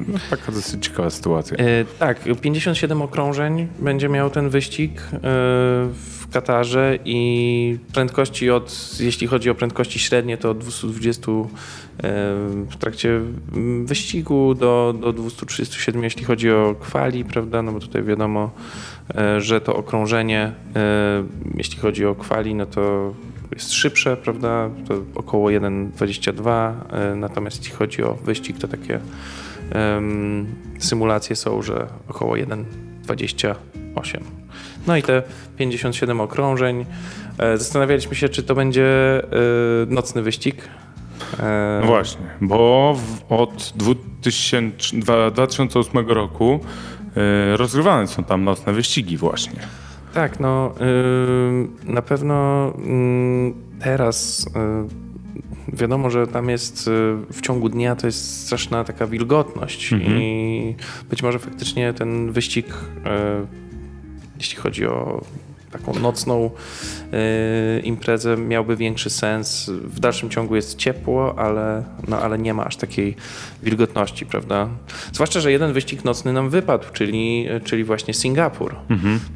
no, 0.08 0.18
taka 0.30 0.52
dosyć 0.52 0.84
ciekawa 0.84 1.10
sytuacja. 1.10 1.56
E, 1.56 1.84
tak, 1.84 2.18
57 2.40 3.02
okrążeń 3.02 3.68
będzie 3.78 4.08
miał 4.08 4.30
ten 4.30 4.50
wyścig 4.50 5.02
e, 5.12 5.18
w 6.30 6.32
Katarze 6.32 6.98
i 7.04 7.78
prędkości 7.92 8.50
od, 8.50 8.96
jeśli 9.00 9.26
chodzi 9.26 9.50
o 9.50 9.54
prędkości 9.54 9.98
średnie, 9.98 10.38
to 10.38 10.50
od 10.50 10.58
220 10.58 11.32
e, 11.32 11.42
w 12.70 12.76
trakcie 12.78 13.20
mm, 13.52 13.86
wyścigu 13.86 14.54
do, 14.54 14.94
do 15.00 15.12
237, 15.12 16.04
jeśli 16.04 16.24
chodzi 16.24 16.50
o 16.50 16.74
kwali, 16.80 17.24
prawda, 17.24 17.62
no 17.62 17.72
bo 17.72 17.80
tutaj 17.80 18.02
wiadomo, 18.02 18.50
e, 19.14 19.40
że 19.40 19.60
to 19.60 19.76
okrążenie, 19.76 20.52
e, 20.76 21.24
jeśli 21.54 21.78
chodzi 21.78 22.06
o 22.06 22.14
kwali, 22.14 22.54
no 22.54 22.66
to 22.66 23.14
jest 23.54 23.72
szybsze, 23.72 24.16
prawda, 24.16 24.70
to 24.88 24.94
około 25.14 25.50
1,22, 25.50 26.72
e, 26.90 27.16
natomiast 27.16 27.58
jeśli 27.58 27.76
chodzi 27.76 28.02
o 28.02 28.14
wyścig, 28.14 28.58
to 28.58 28.68
takie 28.68 29.00
symulacje 30.78 31.36
są, 31.36 31.62
że 31.62 31.86
około 32.08 32.36
1,28. 32.36 34.39
No 34.90 34.96
i 34.96 35.02
te 35.02 35.22
57 35.58 36.20
okrążeń. 36.20 36.84
E, 37.38 37.58
Zastanawialiśmy 37.58 38.14
się, 38.14 38.28
czy 38.28 38.42
to 38.42 38.54
będzie 38.54 38.84
e, 39.24 39.26
nocny 39.86 40.22
wyścig. 40.22 40.68
E, 41.40 41.78
No 41.80 41.86
właśnie, 41.86 42.22
bo 42.40 42.96
od 43.28 43.72
2000, 43.76 44.96
dwa- 45.00 45.30
2008 45.30 46.08
roku 46.08 46.60
rozgrywane 47.56 48.06
są 48.06 48.24
tam 48.24 48.44
nocne 48.44 48.72
wyścigi 48.72 49.16
właśnie. 49.16 49.60
Tak, 50.14 50.40
no 50.40 50.74
na 51.84 52.02
pewno 52.02 52.68
y, 52.78 53.82
teraz 53.84 54.46
wiadomo, 55.68 56.10
że 56.10 56.26
tam 56.26 56.48
jest 56.48 56.90
w 57.32 57.40
ciągu 57.40 57.68
dnia 57.68 57.96
to 57.96 58.06
jest 58.06 58.44
straszna 58.46 58.84
taka 58.84 59.06
wilgotność 59.06 59.92
i 59.92 60.74
być 61.10 61.22
może 61.22 61.38
faktycznie 61.38 61.94
ten 61.94 62.32
wyścig, 62.32 62.66
jeśli 64.40 64.56
chodzi 64.56 64.86
o 64.86 65.24
taką 65.72 65.94
nocną 65.94 66.50
y, 67.76 67.80
imprezę, 67.80 68.36
miałby 68.36 68.76
większy 68.76 69.10
sens. 69.10 69.70
W 69.70 70.00
dalszym 70.00 70.30
ciągu 70.30 70.56
jest 70.56 70.78
ciepło, 70.78 71.38
ale, 71.38 71.84
no, 72.08 72.18
ale 72.18 72.38
nie 72.38 72.54
ma 72.54 72.64
aż 72.64 72.76
takiej 72.76 73.16
wilgotności, 73.62 74.26
prawda? 74.26 74.68
Zwłaszcza, 75.12 75.40
że 75.40 75.52
jeden 75.52 75.72
wyścig 75.72 76.04
nocny 76.04 76.32
nam 76.32 76.50
wypadł, 76.50 76.84
czyli, 76.92 77.48
czyli 77.64 77.84
właśnie 77.84 78.14
Singapur, 78.14 78.74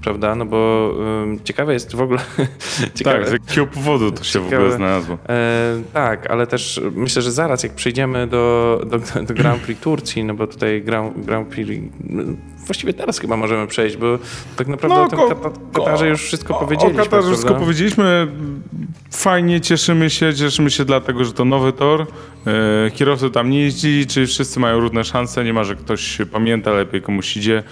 prawda? 0.02 0.34
No 0.34 0.44
bo 0.46 0.90
ym, 1.22 1.40
ciekawe 1.44 1.72
jest 1.72 1.94
w 1.94 2.00
ogóle... 2.00 2.20
ciekawe, 2.94 3.18
Tak, 3.24 3.28
z 3.28 3.32
jakiego 3.32 3.66
powodu 3.66 4.12
to 4.12 4.24
się 4.24 4.40
w 4.40 4.42
ogóle 4.42 4.58
Ciekawe. 4.58 4.76
znalazło. 4.76 5.18
E, 5.28 5.82
tak, 5.92 6.30
ale 6.30 6.46
też 6.46 6.80
myślę, 6.94 7.22
że 7.22 7.32
zaraz 7.32 7.62
jak 7.62 7.72
przejdziemy 7.72 8.26
do, 8.26 8.80
do, 8.86 9.22
do 9.22 9.34
Grand 9.34 9.62
Prix 9.62 9.80
Turcji, 9.82 10.24
no 10.24 10.34
bo 10.34 10.46
tutaj 10.46 10.82
Grand, 10.82 11.24
Grand 11.26 11.48
Prix, 11.48 11.82
właściwie 12.64 12.92
teraz 12.94 13.18
chyba 13.18 13.36
możemy 13.36 13.66
przejść, 13.66 13.96
bo 13.96 14.18
tak 14.56 14.66
naprawdę 14.68 14.96
No, 14.96 15.02
o 15.04 15.08
tym 15.08 15.18
ko- 15.18 15.28
Kata- 15.28 15.50
Katarze 15.74 16.08
już 16.08 16.22
wszystko 16.22 16.56
O- 16.56 16.60
powiedzieliśmy. 16.60 17.00
O 17.02 17.04
Katarze 17.04 17.28
wszystko 17.28 17.54
powiedzieliśmy. 17.54 18.26
Fajnie, 19.10 19.60
cieszymy 19.60 20.10
się. 20.10 20.34
Cieszymy 20.34 20.70
się 20.70 20.84
dlatego, 20.84 21.24
że 21.24 21.32
to 21.32 21.44
nowy 21.44 21.72
tor. 21.72 22.06
E, 22.46 22.90
kierowcy 22.90 23.30
tam 23.30 23.50
nie 23.50 23.60
jeździli, 23.60 24.06
czyli 24.06 24.26
wszyscy 24.26 24.60
mają 24.60 24.80
równe 24.80 25.04
szanse. 25.04 25.44
Nie 25.44 25.52
ma, 25.52 25.64
że 25.64 25.76
ktoś 25.76 26.18
pamięta 26.32 26.70
lepiej, 26.70 27.02
komuś 27.02 27.36
idzie. 27.36 27.62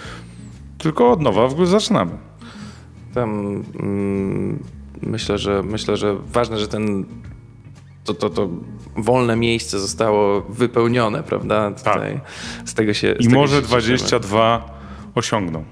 Tylko 0.77 1.11
od 1.11 1.21
nowa 1.21 1.47
w 1.47 1.51
ogóle 1.51 1.67
zaczynamy. 1.67 2.11
Tam 3.13 3.63
mm, 3.79 4.63
myślę, 5.01 5.37
że 5.37 5.63
myślę, 5.63 5.97
że 5.97 6.15
ważne, 6.33 6.59
że 6.59 6.67
ten 6.67 7.05
to, 8.03 8.13
to, 8.13 8.29
to 8.29 8.49
wolne 8.95 9.35
miejsce 9.35 9.79
zostało 9.79 10.41
wypełnione, 10.41 11.23
prawda? 11.23 11.71
Tutaj, 11.71 12.19
Z 12.65 12.73
tego 12.73 12.93
się 12.93 13.15
I 13.19 13.29
może 13.29 13.55
się 13.55 13.61
cieszymy. 13.61 13.79
22 14.19 14.73
osiągną. 15.15 15.63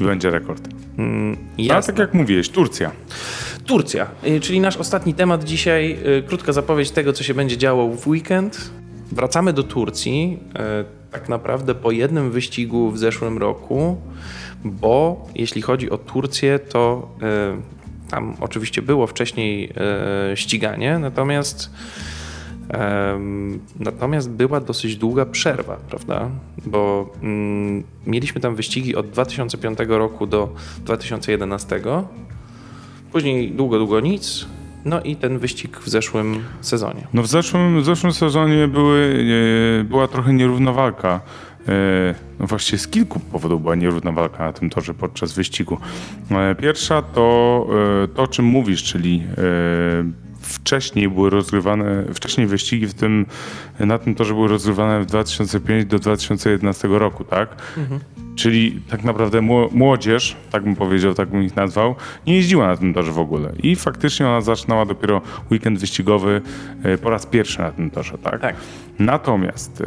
I 0.00 0.04
będzie 0.04 0.30
rekord. 0.30 0.68
Mm, 0.98 1.36
tak 1.86 1.98
jak 1.98 2.14
mówiłeś, 2.14 2.48
Turcja. 2.48 2.90
Turcja, 3.66 4.06
y, 4.26 4.40
czyli 4.40 4.60
nasz 4.60 4.76
ostatni 4.76 5.14
temat 5.14 5.44
dzisiaj. 5.44 5.98
y, 6.18 6.22
Krótka 6.22 6.52
zapowiedź 6.52 6.90
tego, 6.90 7.12
co 7.12 7.24
się 7.24 7.34
będzie 7.34 7.56
działo 7.56 7.88
w 7.88 8.08
weekend. 8.08 8.70
Wracamy 9.12 9.52
do 9.52 9.62
Turcji, 9.62 10.38
y, 10.80 11.10
tak 11.10 11.28
naprawdę 11.28 11.74
po 11.74 11.90
jednym 11.90 12.30
wyścigu 12.30 12.90
w 12.90 12.98
zeszłym 12.98 13.38
roku, 13.38 13.96
bo 14.64 15.26
jeśli 15.34 15.62
chodzi 15.62 15.90
o 15.90 15.98
Turcję, 15.98 16.58
to 16.58 17.10
tam 18.10 18.36
oczywiście 18.40 18.82
było 18.82 19.06
wcześniej 19.06 19.72
ściganie, 20.34 20.98
natomiast 20.98 21.70
Natomiast 23.80 24.30
była 24.30 24.60
dosyć 24.60 24.96
długa 24.96 25.26
przerwa, 25.26 25.76
prawda? 25.76 26.28
Bo 26.66 27.12
mm, 27.22 27.82
mieliśmy 28.06 28.40
tam 28.40 28.54
wyścigi 28.54 28.96
od 28.96 29.10
2005 29.10 29.78
roku 29.88 30.26
do 30.26 30.54
2011. 30.84 31.80
Później 33.12 33.50
długo, 33.52 33.78
długo 33.78 34.00
nic. 34.00 34.46
No 34.84 35.00
i 35.02 35.16
ten 35.16 35.38
wyścig 35.38 35.78
w 35.78 35.88
zeszłym 35.88 36.44
sezonie. 36.60 37.06
No 37.14 37.22
w 37.22 37.26
zeszłym, 37.26 37.80
w 37.80 37.84
zeszłym 37.84 38.12
sezonie 38.12 38.68
były, 38.68 39.26
e, 39.80 39.84
była 39.84 40.08
trochę 40.08 40.32
nierówna 40.32 40.72
walka. 40.72 41.20
E, 41.68 42.14
no 42.40 42.46
właściwie 42.46 42.78
z 42.78 42.88
kilku 42.88 43.20
powodów 43.20 43.62
była 43.62 43.74
nierówna 43.74 44.12
walka 44.12 44.44
na 44.44 44.52
tym 44.52 44.70
torze 44.70 44.94
podczas 44.94 45.32
wyścigu. 45.32 45.78
E, 46.30 46.54
Pierwsza 46.54 47.02
to 47.02 47.66
e, 48.04 48.08
to, 48.08 48.22
o 48.22 48.26
czym 48.26 48.44
mówisz, 48.44 48.82
czyli 48.82 49.22
e, 49.38 50.23
wcześniej 50.44 51.08
były 51.08 51.30
rozgrywane, 51.30 52.04
wcześniej 52.14 52.46
wyścigi 52.46 52.86
w 52.86 52.94
tym, 52.94 53.26
na 53.80 53.98
tym 53.98 54.14
torze 54.14 54.34
były 54.34 54.48
rozgrywane 54.48 55.00
w 55.00 55.06
2005 55.06 55.84
do 55.86 55.98
2011 55.98 56.88
roku, 56.88 57.24
tak? 57.24 57.48
Czyli 58.36 58.80
tak 58.90 59.04
naprawdę 59.04 59.38
mło- 59.38 59.68
młodzież, 59.72 60.36
tak 60.50 60.62
bym 60.64 60.76
powiedział, 60.76 61.14
tak 61.14 61.28
bym 61.28 61.42
ich 61.42 61.56
nazwał, 61.56 61.94
nie 62.26 62.36
jeździła 62.36 62.66
na 62.66 62.76
tym 62.76 62.94
torze 62.94 63.12
w 63.12 63.18
ogóle. 63.18 63.52
I 63.62 63.76
faktycznie 63.76 64.28
ona 64.28 64.40
zaczynała 64.40 64.86
dopiero 64.86 65.20
weekend 65.50 65.78
wyścigowy 65.78 66.42
e, 66.82 66.98
po 66.98 67.10
raz 67.10 67.26
pierwszy 67.26 67.58
na 67.58 67.72
tym 67.72 67.90
torze, 67.90 68.18
tak? 68.18 68.40
Tak. 68.40 68.56
Natomiast 68.98 69.80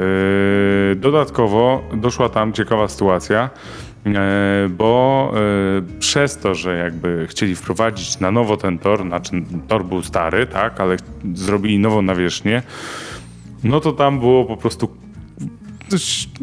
e, 0.91 0.95
dodatkowo 0.95 1.83
doszła 1.93 2.29
tam 2.29 2.53
ciekawa 2.53 2.87
sytuacja, 2.87 3.49
bo 4.69 5.31
e, 5.35 5.99
przez 5.99 6.37
to, 6.37 6.55
że 6.55 6.77
jakby 6.77 7.27
chcieli 7.29 7.55
wprowadzić 7.55 8.19
na 8.19 8.31
nowo 8.31 8.57
ten 8.57 8.79
tor, 8.79 9.01
znaczy 9.01 9.31
tor 9.67 9.85
był 9.85 10.03
stary, 10.03 10.45
tak, 10.47 10.81
ale 10.81 10.97
zrobili 11.33 11.79
nową 11.79 12.01
nawierzchnię, 12.01 12.63
no 13.63 13.79
to 13.79 13.91
tam 13.91 14.19
było 14.19 14.45
po 14.45 14.57
prostu 14.57 14.89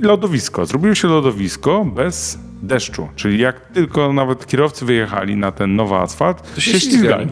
lodowisko. 0.02 0.66
Zrobiło 0.66 0.94
się 0.94 1.08
lodowisko 1.08 1.84
bez 1.84 2.38
deszczu, 2.62 3.08
czyli 3.16 3.38
jak 3.38 3.60
tylko 3.60 4.12
nawet 4.12 4.46
kierowcy 4.46 4.84
wyjechali 4.84 5.36
na 5.36 5.52
ten 5.52 5.76
nowy 5.76 5.94
asfalt, 5.94 6.54
to 6.54 6.60
się 6.60 6.72
się 6.72 6.80
ślizgali. 6.80 7.26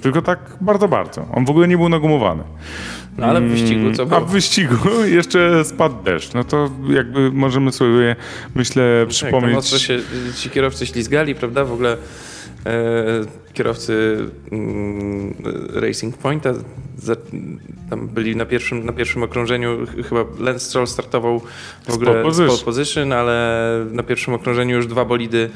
Tylko 0.00 0.22
tak 0.22 0.38
bardzo, 0.60 0.88
bardzo. 0.88 1.26
On 1.32 1.44
w 1.44 1.50
ogóle 1.50 1.68
nie 1.68 1.76
był 1.76 1.88
nagumowany. 1.88 2.42
No 3.18 3.26
ale 3.26 3.40
w 3.40 3.44
wyścigu 3.44 3.92
co 3.92 4.02
A 4.02 4.06
było? 4.06 4.20
w 4.20 4.30
wyścigu 4.30 4.76
jeszcze 5.18 5.64
spadł 5.64 6.02
deszcz. 6.04 6.34
No 6.34 6.44
to 6.44 6.70
jakby 6.90 7.30
możemy 7.32 7.72
sobie, 7.72 8.16
myślę, 8.54 8.82
Tak, 9.00 9.02
tam 9.06 9.08
przypomnieć. 9.10 9.56
ostro 9.56 9.78
się 9.78 9.98
ci 10.36 10.50
kierowcy 10.50 10.86
ślizgali, 10.86 11.34
prawda? 11.34 11.64
W 11.64 11.72
ogóle 11.72 11.96
kierowcy 13.52 14.18
mm, 14.52 15.34
Racing 15.74 16.16
Pointa 16.16 16.50
tam 17.90 18.08
byli 18.08 18.36
na 18.36 18.46
pierwszym, 18.46 18.86
na 18.86 18.92
pierwszym 18.92 19.22
okrążeniu, 19.22 19.86
ch- 19.86 20.08
chyba 20.08 20.24
Lance 20.40 20.60
Stroll 20.60 20.86
startował 20.86 21.40
w 21.88 21.94
ogóle 21.94 22.10
pole 22.10 22.22
position. 22.24 22.64
position, 22.64 23.12
ale 23.12 23.86
na 23.90 24.02
pierwszym 24.02 24.34
okrążeniu 24.34 24.76
już 24.76 24.86
dwa 24.86 25.04
bolidy 25.04 25.50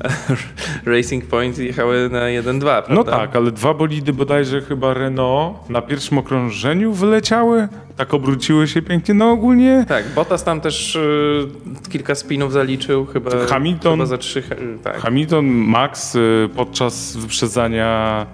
Racing 0.86 1.26
Point 1.26 1.58
jechały 1.58 2.08
na 2.12 2.20
1-2, 2.20 2.60
prawda? 2.60 2.94
No 2.94 3.04
tak, 3.04 3.36
ale 3.36 3.50
dwa 3.50 3.74
bolidy 3.74 4.12
bodajże 4.12 4.60
chyba 4.60 4.94
Renault 4.94 5.70
na 5.70 5.82
pierwszym 5.82 6.18
okrążeniu 6.18 6.92
wyleciały, 6.92 7.68
tak 7.96 8.14
obróciły 8.14 8.68
się 8.68 8.82
pięknie. 8.82 9.14
No 9.14 9.30
ogólnie 9.30 9.84
Tak, 9.88 10.04
Bottas 10.14 10.44
tam 10.44 10.60
też 10.60 10.96
y, 10.96 11.46
kilka 11.90 12.14
spinów 12.14 12.52
zaliczył, 12.52 13.06
chyba, 13.06 13.30
Hamilton- 13.30 13.90
chyba 13.92 14.06
za 14.06 14.18
trzy, 14.18 14.42
tak. 14.84 14.96
Hamilton, 15.00 15.44
Max 15.46 16.14
y, 16.14 16.48
podczas 16.56 17.16
wyprzedzania, 17.16 18.26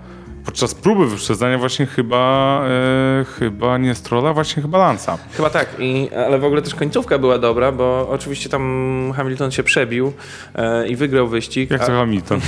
podczas 0.44 0.74
próby 0.74 1.06
wyprzedzania 1.06 1.58
właśnie 1.58 1.86
chyba, 1.86 2.62
e, 2.68 3.24
chyba 3.24 3.78
nie 3.78 3.94
Strolla, 3.94 4.32
właśnie 4.32 4.62
chyba 4.62 4.78
Lansa. 4.78 5.18
Chyba 5.36 5.50
tak, 5.50 5.76
I, 5.78 6.08
ale 6.26 6.38
w 6.38 6.44
ogóle 6.44 6.62
też 6.62 6.74
końcówka 6.74 7.18
była 7.18 7.38
dobra, 7.38 7.72
bo 7.72 8.08
oczywiście 8.10 8.48
tam 8.48 9.12
Hamilton 9.16 9.50
się 9.50 9.62
przebił 9.62 10.12
e, 10.54 10.88
i 10.88 10.96
wygrał 10.96 11.28
wyścig. 11.28 11.70
Jak 11.70 11.86
to 11.86 11.92
a- 11.92 11.96
Hamilton? 11.96 12.40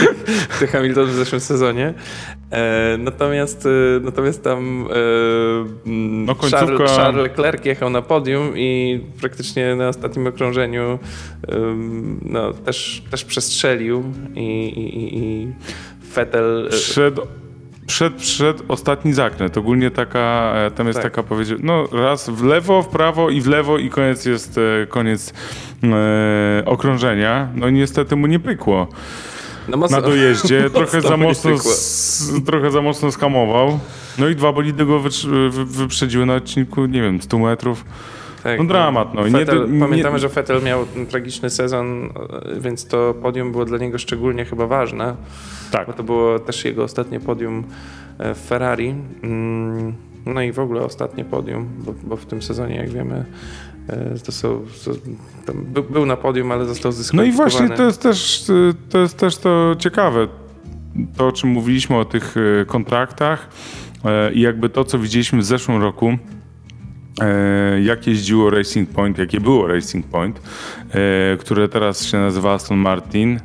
to 0.60 0.66
Hamilton 0.66 1.06
w 1.06 1.12
zeszłym 1.12 1.40
sezonie. 1.40 1.94
E, 2.50 2.96
natomiast, 2.98 3.66
e, 3.66 4.00
natomiast 4.00 4.44
tam 4.44 4.86
e, 4.90 4.94
No, 6.26 6.34
końcówka- 6.34 6.50
Charles, 6.66 6.90
Charles 6.96 7.22
Leclerc 7.22 7.64
jechał 7.64 7.90
na 7.90 8.02
podium 8.02 8.52
i 8.56 9.00
praktycznie 9.20 9.74
na 9.76 9.88
ostatnim 9.88 10.26
okrążeniu 10.26 10.98
em, 11.48 12.20
no, 12.22 12.52
też, 12.52 13.02
też 13.10 13.24
przestrzelił 13.24 14.04
i, 14.34 14.40
i, 14.40 15.18
i- 15.18 15.52
i 16.10 16.14
Vettel... 16.14 16.66
e, 16.66 16.70
Przed, 16.70 17.14
przed, 17.86 18.14
przed 18.14 18.62
ostatni 18.68 19.12
zakręt. 19.12 19.58
Ogólnie 19.58 19.90
taka, 19.90 20.52
e, 20.56 20.70
tam 20.70 20.86
jest 20.86 20.96
Tak. 21.02 21.12
taka 21.12 21.22
powiedzieć, 21.22 21.58
no 21.62 21.88
raz 21.92 22.30
w 22.30 22.44
lewo, 22.44 22.82
w 22.82 22.88
prawo 22.88 23.30
i 23.30 23.40
w 23.40 23.46
lewo 23.46 23.78
i 23.78 23.90
koniec 23.90 24.24
jest 24.24 24.58
e, 24.58 24.86
koniec 24.86 25.32
e, 25.82 26.62
okrążenia. 26.66 27.48
No 27.54 27.68
i 27.68 27.72
niestety 27.72 28.16
mu 28.16 28.26
nie 28.26 28.38
pykło 28.40 28.88
no, 29.68 29.76
mocno, 29.76 29.96
na 29.96 30.02
dojeździe. 30.02 30.70
trochę, 30.70 31.00
za 31.00 31.16
mocno, 31.16 31.50
s, 31.50 32.32
trochę 32.46 32.70
za 32.70 32.82
mocno 32.82 33.12
skamował. 33.12 33.78
No 34.18 34.28
i 34.28 34.36
dwa 34.36 34.52
bolidy 34.52 34.86
go 34.86 35.00
wyprzedziły 35.64 36.26
na 36.26 36.34
odcinku, 36.34 36.86
nie 36.86 37.02
wiem, 37.02 37.22
100 37.22 37.38
metrów. 37.38 37.84
Tak, 38.42 38.58
No 38.58 38.64
dramat, 38.64 39.14
no. 39.14 39.26
I 39.26 39.32
nie 39.32 39.38
nie- 39.68 39.80
pamiętamy, 39.80 40.18
że 40.18 40.28
Vettel 40.28 40.62
miał 40.62 40.86
ten 40.86 41.06
tragiczny 41.06 41.50
sezon, 41.50 42.04
e, 42.56 42.60
więc 42.60 42.86
to 42.86 43.14
podium 43.22 43.52
było 43.52 43.64
dla 43.64 43.78
niego 43.78 43.98
szczególnie 43.98 44.44
chyba 44.44 44.66
ważne, 44.66 45.16
Tak. 45.70 45.86
bo 45.86 45.92
to 45.92 46.02
było 46.02 46.38
też 46.38 46.64
jego 46.64 46.84
ostatnie 46.84 47.20
podium 47.20 47.64
e, 48.18 48.34
w 48.34 48.38
Ferrari. 48.38 48.94
Mm, 49.22 49.94
No 50.26 50.42
i 50.42 50.52
w 50.52 50.58
ogóle 50.58 50.80
ostatnie 50.82 51.24
podium, 51.24 51.68
bo, 51.78 51.94
bo 52.02 52.16
w 52.16 52.26
tym 52.26 52.42
sezonie, 52.42 52.76
jak 52.76 52.90
wiemy, 52.90 53.24
e, 53.88 54.14
to 54.26 54.32
są, 54.32 54.62
to, 54.84 54.90
tam 55.46 55.64
był, 55.64 55.82
był 55.84 56.06
na 56.06 56.16
podium, 56.16 56.52
ale 56.52 56.64
został 56.66 56.90
No 56.90 56.92
i 56.92 56.96
zdyskwalifikowany. 56.96 57.50
właśnie 57.50 57.76
to 57.76 57.82
jest 57.84 58.02
też 58.02 58.48
y, 58.50 58.74
to, 58.90 58.98
jest 58.98 59.16
też 59.18 59.38
to 59.38 59.74
ciekawe. 59.78 60.28
To, 61.16 61.26
o 61.26 61.32
czym 61.32 61.50
mówiliśmy 61.50 61.96
o 61.96 62.04
tych 62.04 62.34
kontraktach 62.66 63.48
e, 64.04 64.32
i 64.32 64.40
jakby 64.40 64.68
to, 64.68 64.84
co 64.84 64.98
widzieliśmy 64.98 65.38
w 65.38 65.44
zeszłym 65.44 65.82
roku, 65.82 66.08
e, 66.08 66.18
jak 67.82 68.06
jeździło 68.06 68.50
Racing 68.50 68.90
Point, 68.90 69.18
jakie 69.18 69.40
było 69.40 69.66
Racing 69.66 70.06
Point, 70.06 70.40
e, 70.90 71.36
które 71.36 71.68
teraz 71.68 72.04
się 72.06 72.18
nazywa 72.18 72.52
Aston 72.54 72.78
Martin. 72.78 73.40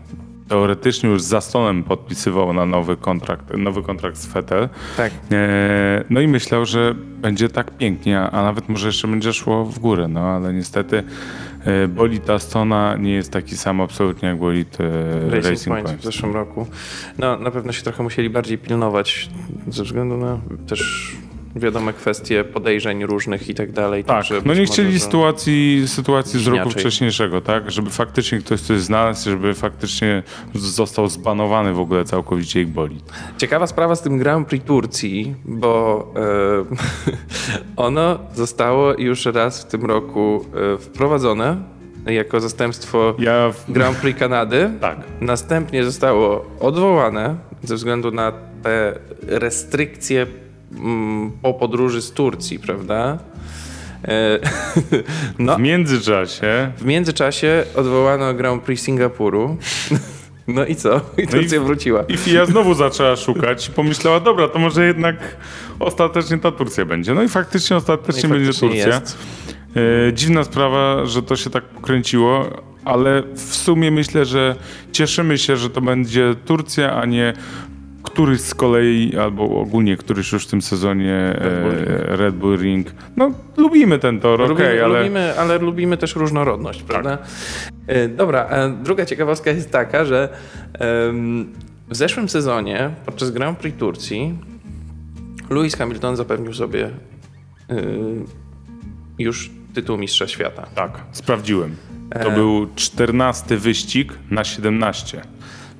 Teoretycznie 0.48 1.10
już 1.10 1.22
z 1.22 1.34
Astonem 1.34 1.84
podpisywał 1.84 2.54
na 2.54 2.66
nowy 2.66 2.98
kontrakt, 2.98 3.58
nowy 3.58 3.84
kontrakt 3.84 4.18
z 4.18 4.26
Vettel. 4.26 4.70
Tak. 4.98 5.12
E, 5.32 6.04
No 6.10 6.22
i 6.22 6.28
myślał, 6.28 6.66
że 6.66 6.96
będzie 7.22 7.50
tak 7.50 7.78
pięknie, 7.78 8.20
a 8.22 8.44
nawet 8.44 8.70
może 8.70 8.88
jeszcze 8.88 9.08
będzie 9.08 9.34
szło 9.34 9.66
w 9.66 9.80
górę, 9.80 10.08
no 10.08 10.20
ale 10.20 10.54
niestety 10.54 11.04
e, 11.66 11.88
bolid 11.88 12.30
Astona 12.30 12.96
nie 12.98 13.12
jest 13.14 13.32
taki 13.32 13.58
sam 13.58 13.82
absolutnie 13.82 14.30
jak 14.30 14.38
bolid 14.38 14.78
e, 14.80 15.30
Racing, 15.30 15.46
Racing, 15.46 15.68
Point, 15.68 15.86
Point. 15.86 16.02
w 16.02 16.04
zeszłym 16.04 16.34
roku. 16.34 16.68
No, 17.18 17.40
na 17.40 17.52
pewno 17.52 17.72
się 17.72 17.84
trochę 17.84 18.04
musieli 18.04 18.30
bardziej 18.30 18.58
pilnować 18.58 19.30
ze 19.68 19.84
względu 19.84 20.18
na 20.18 20.38
też 20.68 21.12
wiadome 21.56 21.94
kwestie 21.94 22.44
podejrzeń 22.44 23.06
różnych 23.06 23.50
i 23.50 23.56
tak 23.56 23.72
dalej. 23.72 24.04
Tak, 24.04 24.16
także 24.16 24.42
no 24.46 24.54
nie 24.54 24.60
może, 24.60 24.74
chcieli 24.74 24.94
że- 24.94 25.00
sytuacji, 25.00 25.84
sytuacji 25.88 26.44
z 26.44 26.48
roku 26.48 26.70
wcześniejszego, 26.70 27.42
tak? 27.42 27.72
Żeby 27.72 27.90
faktycznie 27.90 28.40
ktoś 28.40 28.62
coś 28.62 28.80
znalazł, 28.82 29.30
żeby 29.30 29.54
faktycznie 29.54 30.24
został 30.54 31.08
zbanowany 31.08 31.74
w 31.74 31.80
ogóle 31.80 32.06
całkowicie 32.06 32.62
ich 32.62 32.68
bolid. 32.68 33.04
Ciekawa 33.38 33.68
sprawa 33.68 33.96
z 33.96 34.02
tym 34.02 34.18
Grand 34.18 34.48
Prix 34.48 34.66
Turcji, 34.66 35.36
bo 35.46 36.08
e, 36.16 36.76
ono 37.86 38.20
zostało 38.34 38.94
już 38.98 39.26
raz 39.26 39.62
w 39.62 39.66
tym 39.66 39.86
roku 39.86 40.46
e, 40.74 40.78
wprowadzone 40.78 41.58
jako 42.06 42.40
zastępstwo 42.40 43.16
Ja... 43.20 43.52
W... 43.52 43.72
Grand 43.72 43.98
Prix 43.98 44.20
Kanady. 44.20 44.70
Tak. 44.82 44.98
Następnie 45.22 45.84
zostało 45.84 46.46
odwołane 46.60 47.36
ze 47.64 47.76
względu 47.76 48.12
na 48.12 48.32
te 48.64 49.00
restrykcje 49.28 50.28
po 51.42 51.54
podróży 51.54 52.02
z 52.02 52.12
Turcji, 52.12 52.60
prawda? 52.60 53.18
E, 54.08 54.40
no, 55.40 55.56
W 55.56 55.60
międzyczasie 55.60 56.72
w 56.78 56.86
międzyczasie 56.86 57.64
odwołano 57.76 58.34
Grand 58.34 58.64
Prix 58.64 58.84
Singapuru. 58.84 59.58
No 60.48 60.66
i 60.66 60.76
co? 60.76 61.02
I 61.18 61.28
Turcja 61.28 61.62
wróciła. 61.62 62.04
i 62.04 62.18
FIA 62.18 62.46
znowu 62.46 62.74
zaczęła 62.74 63.16
szukać 63.16 63.68
i 63.68 63.72
pomyślała, 63.72 64.20
dobra, 64.20 64.48
to 64.48 64.60
może 64.60 64.86
jednak 64.88 65.16
ostatecznie 65.80 66.38
ta 66.38 66.52
Turcja 66.52 66.86
będzie. 66.86 67.14
No 67.14 67.24
i 67.24 67.30
faktycznie 67.30 67.76
ostatecznie 67.76 68.30
I 68.30 68.32
będzie 68.32 68.46
faktycznie 68.46 68.70
Turcja. 68.70 68.88
jest. 69.00 69.18
E, 70.10 70.14
dziwna 70.14 70.44
sprawa, 70.44 71.06
że 71.06 71.24
to 71.24 71.36
się 71.36 71.50
tak 71.50 71.64
pokręciło, 71.64 72.50
ale 72.86 73.24
w 73.36 73.56
sumie 73.56 73.92
myślę, 73.92 74.26
że 74.26 74.56
cieszymy 74.92 75.38
się, 75.38 75.58
że 75.58 75.70
to 75.70 75.82
będzie 75.82 76.36
Turcja, 76.46 76.96
a 76.96 77.06
nie 77.06 77.34
któryś 78.06 78.42
z 78.42 78.56
kolei, 78.56 79.18
albo 79.18 79.44
ogólnie 79.44 79.98
któryś 79.98 80.32
już 80.32 80.44
w 80.46 80.50
tym 80.50 80.62
sezonie 80.62 81.14
e, 81.16 81.62
Bull 81.62 81.76
Ring. 81.76 81.90
Red 82.08 82.36
Bull 82.36 82.58
Ring. 82.58 82.88
No, 83.16 83.32
lubimy 83.58 84.00
ten 84.00 84.20
tor, 84.20 84.42
okej, 84.42 84.50
lubimy, 84.56 84.84
ale... 84.84 85.00
lubimy, 85.00 85.40
ale 85.40 85.58
lubimy 85.58 85.98
też 85.98 86.16
różnorodność, 86.16 86.84
prawda? 86.84 87.18
E, 87.88 88.08
Dobra, 88.08 88.48
a 88.50 88.70
druga 88.70 89.06
ciekawostka 89.06 89.52
jest 89.52 89.72
taka, 89.72 90.06
że 90.06 90.30
w 91.90 91.96
zeszłym 91.96 92.30
sezonie 92.30 92.90
podczas 93.06 93.32
Grand 93.32 93.58
Prix 93.60 93.78
Turcji 93.80 94.40
Lewis 95.50 95.76
Hamilton 95.76 96.16
zapewnił 96.16 96.54
sobie 96.54 96.90
już 99.20 99.50
tytuł 99.74 99.98
mistrza 99.98 100.28
świata. 100.28 100.68
Tak, 100.76 100.92
sprawdziłem. 101.12 101.76
To 102.14 102.32
E. 102.32 102.36
był 102.36 102.68
14 102.76 103.58
wyścig 103.58 104.14
na 104.32 104.44
17. 104.44 105.22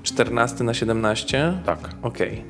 14 0.06 0.64
na 0.64 0.74
17? 0.74 1.54
Tak. 1.66 1.80
Okej. 2.02 2.44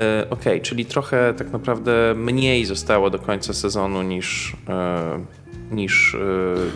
E, 0.00 0.26
Okej, 0.30 0.60
czyli 0.60 0.84
trochę 0.86 1.34
tak 1.38 1.52
naprawdę 1.52 2.14
mniej 2.16 2.64
zostało 2.64 3.10
do 3.10 3.18
końca 3.18 3.52
sezonu 3.54 4.02
niż, 4.02 4.56
e, 4.68 5.24
niż 5.70 6.14
y, 6.14 6.18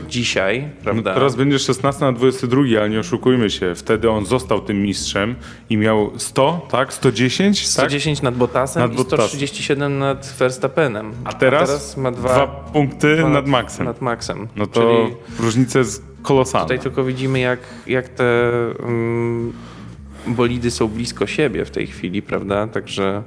dzisiaj, 0.09 0.63
No, 0.63 0.83
prawda? 0.85 1.15
teraz 1.15 1.37
będzie 1.37 1.59
16 1.59 2.05
na 2.05 2.13
22, 2.13 2.63
ale 2.79 2.91
nie 2.91 3.01
oszukujmy 3.01 3.51
się. 3.51 3.75
Wtedy 3.75 4.11
on 4.11 4.27
został 4.27 4.61
tym 4.61 4.83
mistrzem 4.83 5.35
i 5.71 5.77
miał 5.77 6.11
100, 6.17 6.67
tak? 6.71 6.93
110? 6.93 7.61
Tak? 7.61 7.69
110 7.69 8.23
nad 8.23 8.35
Bottasem 8.37 8.83
Nad 8.83 8.93
i 8.93 8.97
Bottasem. 8.97 9.27
137 9.29 9.99
nad 9.99 10.35
Verstappenem. 10.39 11.13
A 11.25 11.33
teraz, 11.33 11.97
ma 11.97 12.11
dwa, 12.11 12.29
dwa 12.29 12.47
punkty 12.47 13.17
dwa 13.17 13.29
nad 13.29 13.47
Maxem. 13.47 13.87
Nad 13.87 14.01
Maxem. 14.01 14.49
No 14.57 14.67
to 14.67 14.81
Czyli 14.81 15.17
różnica 15.41 15.79
jest 15.79 16.05
kolosalna. 16.23 16.65
tutaj 16.65 16.79
tylko 16.79 17.05
widzimy, 17.05 17.39
jak, 17.41 17.61
jak 17.87 18.09
te 18.09 18.25
mm, 18.83 19.53
bolidy 20.35 20.71
są 20.71 20.89
blisko 20.89 21.27
siebie 21.27 21.65
w 21.65 21.71
tej 21.71 21.87
chwili, 21.87 22.23
prawda? 22.23 22.67
Także 22.67 23.23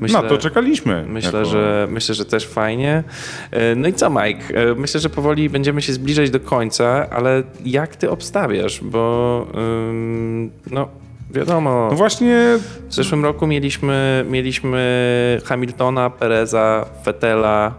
myślę... 0.00 0.22
Na 0.22 0.28
to 0.28 0.38
czekaliśmy. 0.38 1.04
Myślę, 1.08 1.38
jako- 1.38 1.44
że, 1.50 1.88
myślę, 1.90 2.14
że 2.14 2.24
też 2.24 2.46
fajnie. 2.48 3.04
E, 3.50 3.74
No 3.74 3.88
i 3.88 3.92
co, 3.92 4.10
Mike? 4.10 4.54
E, 4.70 4.74
Myślę, 4.74 5.00
że 5.00 5.10
powoli 5.10 5.50
będziemy 5.50 5.82
się 5.82 5.92
zbliżać 5.92 6.30
do 6.30 6.40
końca, 6.40 7.10
ale 7.10 7.42
jak 7.64 7.96
ty 7.96 8.10
obstawiasz? 8.10 8.80
Bo 8.84 9.46
ym, 9.88 10.50
no, 10.70 10.88
wiadomo, 11.30 11.88
No 11.90 11.96
właśnie, 11.96 12.58
w 12.88 12.94
zeszłym 12.94 13.24
roku 13.24 13.46
mieliśmy, 13.46 14.24
mieliśmy 14.30 15.40
Hamiltona, 15.44 16.10
Pereza, 16.10 16.86
Vettela, 17.04 17.74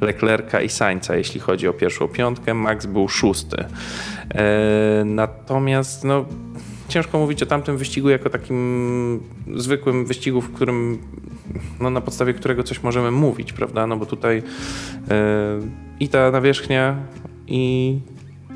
Leclerca 0.00 0.60
i 0.60 0.68
Sainza, 0.68 1.16
jeśli 1.16 1.40
chodzi 1.40 1.68
o 1.68 1.72
pierwszą 1.72 2.08
piątkę. 2.08 2.54
Max 2.54 2.86
był 2.86 3.08
szósty. 3.08 3.64
E, 4.34 5.04
natomiast 5.04 6.04
no, 6.04 6.24
ciężko 6.92 7.18
mówić 7.18 7.42
o 7.42 7.46
tamtym 7.46 7.76
wyścigu 7.76 8.10
jako 8.10 8.30
takim 8.30 9.20
zwykłym 9.56 10.06
wyścigu, 10.06 10.40
w 10.40 10.52
którym 10.52 10.98
no, 11.80 11.90
na 11.90 12.00
podstawie 12.00 12.34
którego 12.34 12.62
coś 12.62 12.82
możemy 12.82 13.10
mówić, 13.10 13.52
prawda? 13.52 13.86
No 13.86 13.96
bo 13.96 14.06
tutaj 14.06 14.42
e, 15.10 15.60
i 16.00 16.08
ta 16.08 16.30
nawierzchnia 16.30 16.96
i, 17.48 17.98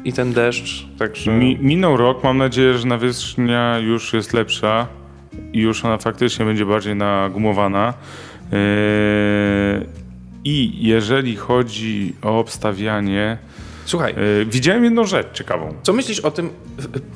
i 0.04 0.12
ten 0.12 0.32
deszcz, 0.32 0.86
także... 0.98 1.32
mi, 1.32 1.58
minął 1.60 1.96
rok, 1.96 2.24
mam 2.24 2.38
nadzieję, 2.38 2.78
że 2.78 2.86
nawierzchnia 2.86 3.78
już 3.78 4.12
jest 4.12 4.32
lepsza 4.32 4.86
i 5.52 5.60
już 5.60 5.84
ona 5.84 5.98
faktycznie 5.98 6.44
będzie 6.44 6.66
bardziej 6.66 6.96
nagumowana. 6.96 7.94
Yy, 8.52 8.58
I 10.44 10.86
jeżeli 10.86 11.36
chodzi 11.36 12.14
o 12.22 12.38
obstawianie, 12.38 13.38
Słuchaj, 13.86 14.14
yy, 14.38 14.46
widziałem 14.46 14.84
jedną 14.84 15.04
rzecz 15.04 15.26
ciekawą. 15.32 15.74
Co 15.82 15.92
myślisz 15.92 16.20
o 16.20 16.30
tym? 16.30 16.50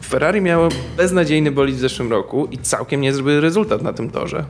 Ferrari 0.04 0.40
miało 0.40 0.68
beznadziejny 0.96 1.50
bolid 1.52 1.76
w 1.76 1.78
zeszłym 1.78 2.10
roku 2.10 2.48
i 2.50 2.58
całkiem 2.58 3.00
niezły 3.00 3.40
rezultat 3.40 3.82
na 3.82 3.92
tym 3.92 4.10
torze. 4.10 4.44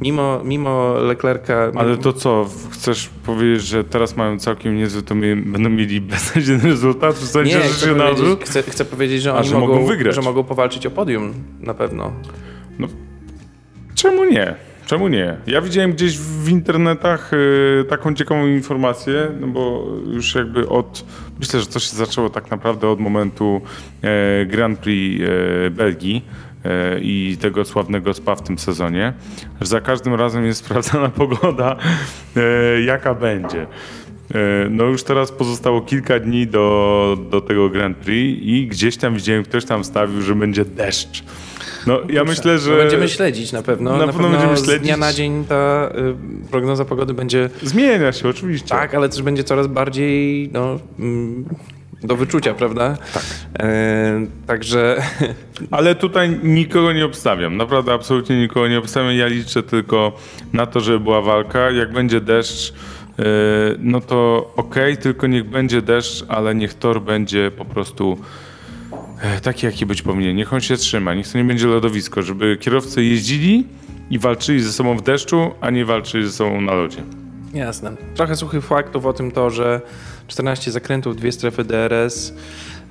Mimo, 0.00 0.40
mimo 0.44 0.94
Leclerca. 0.94 1.54
Ale 1.74 1.96
to 1.96 2.12
co, 2.12 2.48
chcesz 2.70 3.10
powiedzieć, 3.26 3.66
że 3.66 3.84
teraz 3.84 4.16
mają 4.16 4.38
całkiem 4.38 4.76
niezły, 4.76 5.02
to 5.02 5.14
my 5.14 5.36
będą 5.36 5.70
mieli 5.70 6.00
beznadziejny 6.12 6.68
rezultat? 6.68 7.14
W 7.14 7.28
sensie, 7.28 7.56
nie, 7.56 7.62
że 7.62 7.68
chcę 7.68 7.86
się 7.86 7.94
powiedzieć, 7.94 8.38
chcę, 8.44 8.62
chcę 8.62 8.84
powiedzieć, 8.84 9.22
że 9.22 9.32
A, 9.32 9.36
oni 9.36 9.48
że 9.48 9.58
mogą 9.58 9.74
mogą, 9.74 9.86
wygrać. 9.86 10.14
że 10.14 10.22
mogą 10.22 10.44
powalczyć 10.44 10.86
o 10.86 10.90
podium 10.90 11.34
na 11.60 11.74
pewno. 11.74 12.12
Czemu 13.94 14.24
nie? 14.24 14.54
Czemu 14.86 15.08
nie? 15.08 15.36
Ja 15.46 15.60
widziałem 15.60 15.92
gdzieś 15.92 16.18
w 16.18 16.48
internetach 16.48 17.32
y, 17.32 17.84
taką 17.88 18.14
ciekawą 18.14 18.46
informację, 18.46 19.28
no 19.40 19.46
bo 19.46 19.86
już 20.12 20.34
jakby 20.34 20.68
od, 20.68 21.04
myślę, 21.40 21.60
że 21.60 21.66
to 21.66 21.78
się 21.78 21.96
zaczęło 21.96 22.30
tak 22.30 22.50
naprawdę 22.50 22.88
od 22.88 23.00
momentu 23.00 23.60
e, 24.02 24.46
Grand 24.46 24.78
Prix 24.78 25.24
e, 25.24 25.70
Belgii 25.70 26.24
e, 26.64 27.00
i 27.00 27.36
tego 27.40 27.64
sławnego 27.64 28.14
SPA 28.14 28.36
w 28.36 28.42
tym 28.42 28.58
sezonie, 28.58 29.12
że 29.60 29.66
za 29.66 29.80
każdym 29.80 30.14
razem 30.14 30.46
jest 30.46 30.60
sprawdzana 30.64 31.08
pogoda, 31.08 31.76
jaka 32.84 33.14
będzie. 33.14 33.66
No 34.70 34.84
już 34.84 35.02
teraz 35.02 35.32
pozostało 35.32 35.80
kilka 35.80 36.18
dni 36.18 36.46
do, 36.46 37.18
do 37.30 37.40
tego 37.40 37.70
Grand 37.70 37.96
Prix 37.96 38.42
i 38.42 38.66
gdzieś 38.66 38.96
tam 38.96 39.14
widziałem, 39.14 39.44
ktoś 39.44 39.64
tam 39.64 39.84
stawił, 39.84 40.22
że 40.22 40.34
będzie 40.34 40.64
deszcz. 40.64 41.24
No 41.86 42.00
ja 42.08 42.24
myślę, 42.24 42.58
że... 42.58 42.70
No 42.70 42.76
będziemy 42.76 43.08
śledzić 43.08 43.52
na 43.52 43.62
pewno. 43.62 43.96
Na 43.96 44.06
pewno 44.06 44.28
będziemy 44.28 44.56
z 44.56 44.62
dnia 44.62 44.74
śledzić. 44.74 44.96
na 44.96 45.12
dzień 45.12 45.44
ta 45.48 45.90
y, 46.46 46.50
prognoza 46.50 46.84
pogody 46.84 47.14
będzie 47.14 47.50
Zmienia 47.62 48.12
się, 48.12 48.28
oczywiście. 48.28 48.68
tak, 48.68 48.94
ale 48.94 49.08
też 49.08 49.22
będzie 49.22 49.44
coraz 49.44 49.66
bardziej 49.66 50.50
no, 50.52 50.78
mm, 50.98 51.44
do 52.02 52.16
wyczucia, 52.16 52.54
prawda? 52.54 52.96
Tak. 53.14 53.22
E, 53.58 54.26
także 54.46 55.02
Ale 55.70 55.94
tutaj 55.94 56.40
nikogo 56.42 56.92
nie 56.92 57.04
obstawiam. 57.04 57.56
Naprawdę 57.56 57.92
absolutnie 57.92 58.40
nikogo 58.40 58.68
nie 58.68 58.78
obstawiam. 58.78 59.12
Ja 59.12 59.26
liczę 59.26 59.62
tylko 59.62 60.12
na 60.52 60.66
to, 60.66 60.80
żeby 60.80 61.00
była 61.00 61.22
walka. 61.22 61.70
Jak 61.70 61.92
będzie 61.92 62.20
deszcz, 62.20 62.72
yy, 63.18 63.24
no 63.78 64.00
to 64.00 64.50
okej, 64.56 64.96
tylko 64.96 65.26
niech 65.26 65.44
będzie 65.44 65.82
deszcz, 65.82 66.24
ale 66.28 66.54
niech 66.54 66.74
tor 66.74 67.02
będzie 67.02 67.50
po 67.50 67.64
prostu 67.64 68.18
e, 68.22 68.55
taki, 69.42 69.66
jaki 69.66 69.86
być 69.86 70.02
powinien. 70.02 70.36
Niech 70.36 70.52
on 70.52 70.60
się 70.60 70.76
trzyma, 70.76 71.14
niech 71.14 71.28
to 71.28 71.38
nie 71.38 71.44
będzie 71.44 71.66
lodowisko, 71.66 72.22
żeby 72.22 72.56
kierowcy 72.56 73.04
jeździli 73.04 73.64
i 74.10 74.18
walczyli 74.18 74.60
ze 74.60 74.72
sobą 74.72 74.96
w 74.96 75.02
deszczu, 75.02 75.50
a 75.60 75.70
nie 75.70 75.84
walczyli 75.84 76.26
ze 76.26 76.32
sobą 76.32 76.60
na 76.60 76.74
lodzie. 76.74 77.02
Jasne. 77.54 77.96
Trochę 78.14 78.36
suchych 78.36 78.64
faktów 78.64 79.06
o 79.06 79.12
tym 79.12 79.30
torze. 79.30 79.80
14 80.28 80.70
zakrętów, 80.70 81.16
dwie 81.16 81.32
strefy 81.32 81.64
DRS, 81.64 82.32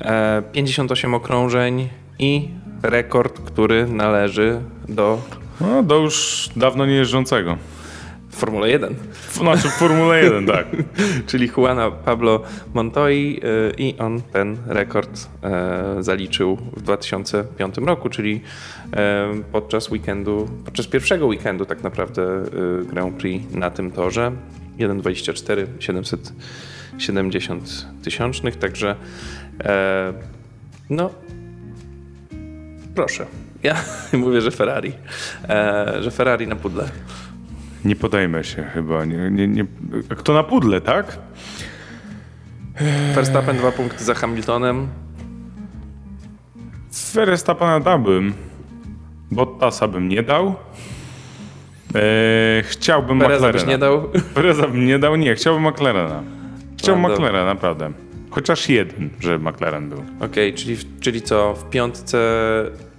e, 0.02 0.44
58 0.52 1.14
okrążeń 1.14 1.90
i 2.20 2.50
rekord, 2.84 3.40
który 3.42 3.88
należy 3.88 4.62
do 4.90 5.22
No, 5.62 5.84
do 5.84 5.98
już 5.98 6.50
dawno 6.56 6.86
nie 6.86 6.96
Formuły 8.36 8.70
1, 8.70 8.96
Znaczy 9.32 9.70
Formule 9.70 10.24
1, 10.24 10.46
tak. 10.56 10.68
czyli 11.28 11.50
Juana 11.58 11.92
Pablo 11.92 12.44
Montoya 12.74 13.10
e, 13.10 13.42
i 13.78 13.96
on 14.00 14.22
ten 14.22 14.58
rekord 14.68 15.30
e, 15.44 15.96
zaliczył 16.00 16.56
w 16.56 16.82
2005 16.82 17.78
roku, 17.78 18.10
czyli 18.10 18.42
e, 18.94 19.28
podczas 19.52 19.92
weekendu, 19.92 20.50
podczas 20.66 20.88
pierwszego 20.88 21.28
weekendu 21.28 21.66
tak 21.66 21.84
naprawdę 21.84 22.44
Grand 22.90 23.16
Prix 23.16 23.54
na 23.54 23.70
tym 23.70 23.92
torze. 23.92 24.32
1,24 24.80 25.66
770 25.80 27.88
tysiącznych, 28.04 28.56
także 28.56 28.96
e, 29.64 30.14
no 30.90 31.10
proszę. 32.96 33.26
Ja 33.64 33.76
mówię, 34.14 34.42
że 34.42 34.52
Ferrari. 34.52 34.94
E, 35.50 36.04
że 36.04 36.12
Ferrari 36.12 36.48
na 36.48 36.56
pudle. 36.56 36.90
Nie 37.86 37.96
podajmy 37.96 38.44
się 38.44 38.64
chyba. 38.64 39.06
Nie, 39.06 39.32
nie, 39.32 39.48
nie. 39.48 39.66
Kto 40.18 40.34
na 40.34 40.44
pudle, 40.44 40.82
tak? 40.82 41.18
Verstappen 43.16 43.58
dwa 43.58 43.72
punkty 43.72 44.04
za 44.04 44.14
Hamiltonem. 44.14 44.88
Verstappena 47.14 47.80
dałbym. 47.80 48.34
Bottasa 49.32 49.88
bym 49.88 50.10
nie 50.10 50.24
dał. 50.24 50.56
Eee, 51.96 52.64
chciałbym 52.64 53.20
Pereza 53.20 53.48
McLarena. 53.48 53.72
nie 53.72 53.78
dał. 53.78 54.10
Pereza 54.34 54.68
bym 54.68 54.86
nie 54.86 55.00
dał, 55.00 55.16
nie. 55.16 55.36
Chciałbym 55.36 55.64
McLarena. 55.68 56.24
Chciałbym. 56.78 57.12
McLarena, 57.12 57.46
naprawdę. 57.54 57.92
Chociaż 58.30 58.70
jeden, 58.70 59.10
żeby 59.20 59.50
McLaren 59.52 59.90
był. 59.90 60.04
Okej, 60.20 60.54
czyli, 60.54 60.76
w- 60.76 61.00
czyli 61.00 61.22
co? 61.22 61.54
W 61.56 61.70
piątce, 61.70 62.18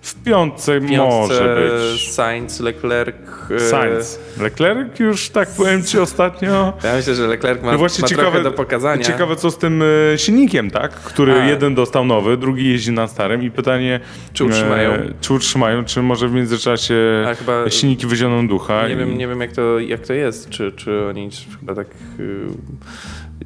W 0.07 0.22
piątce, 0.22 0.80
w 0.80 0.88
piątce 0.88 1.44
może 1.44 1.57
być. 1.94 2.09
Sainz, 2.12 2.61
Leclerc. 2.61 3.16
e, 3.50 3.61
Sainz. 3.61 4.18
Leclerc 4.40 4.98
już 5.00 5.28
tak 5.30 5.48
powiem 5.48 5.84
ci 5.84 5.98
ostatnio. 5.98 6.72
Ja 6.84 6.94
myślę, 6.96 7.14
że 7.14 7.26
Leclerc 7.26 7.62
ma, 7.62 7.72
No 7.72 7.78
właśnie 7.78 8.02
ma 8.02 8.09
ciekawe, 8.09 8.42
do 8.42 8.52
pokazania. 8.52 9.04
ciekawe 9.04 9.36
co 9.36 9.50
z 9.50 9.59
tym 9.59 9.82
e, 10.14 10.18
silnikiem, 10.18 10.70
tak? 10.70 10.92
Który 10.92 11.32
A. 11.32 11.46
jeden 11.46 11.74
dostał 11.74 12.04
nowy, 12.04 12.36
drugi 12.36 12.68
jeździ 12.68 12.92
na 12.92 13.07
starym 13.07 13.42
i 13.42 13.50
pytanie... 13.50 14.00
Czy 14.32 14.44
utrzymają? 14.44 14.90
E, 14.92 15.12
czy 15.20 15.34
utrzymają, 15.34 15.84
czy 15.84 16.02
może 16.02 16.28
w 16.28 16.32
międzyczasie 16.32 16.94
A 17.30 17.34
chyba- 17.34 17.70
silniki 17.70 18.07
wyzioną 18.07 18.48
ducha. 18.48 18.88
Nie 18.88 18.94
i... 18.94 18.96
wiem, 18.96 19.18
nie 19.18 19.28
wiem 19.28 19.40
jak, 19.40 19.52
to, 19.52 19.78
jak 19.78 20.00
to 20.07 20.12
jest, 20.12 20.50
czy, 20.50 20.72
czy 20.72 21.07
oni 21.09 21.30
chyba 21.61 21.74
tak, 21.74 21.86
y, 22.20 22.46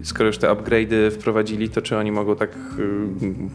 skoro 0.03 0.27
już 0.27 0.39
te 0.39 0.49
upgrade'y 0.49 1.11
wprowadzili, 1.11 1.69
to 1.71 1.83
czy 1.83 1.97
oni 1.97 2.13
mogą 2.13 2.37
tak 2.37 2.51
y, 2.53 2.57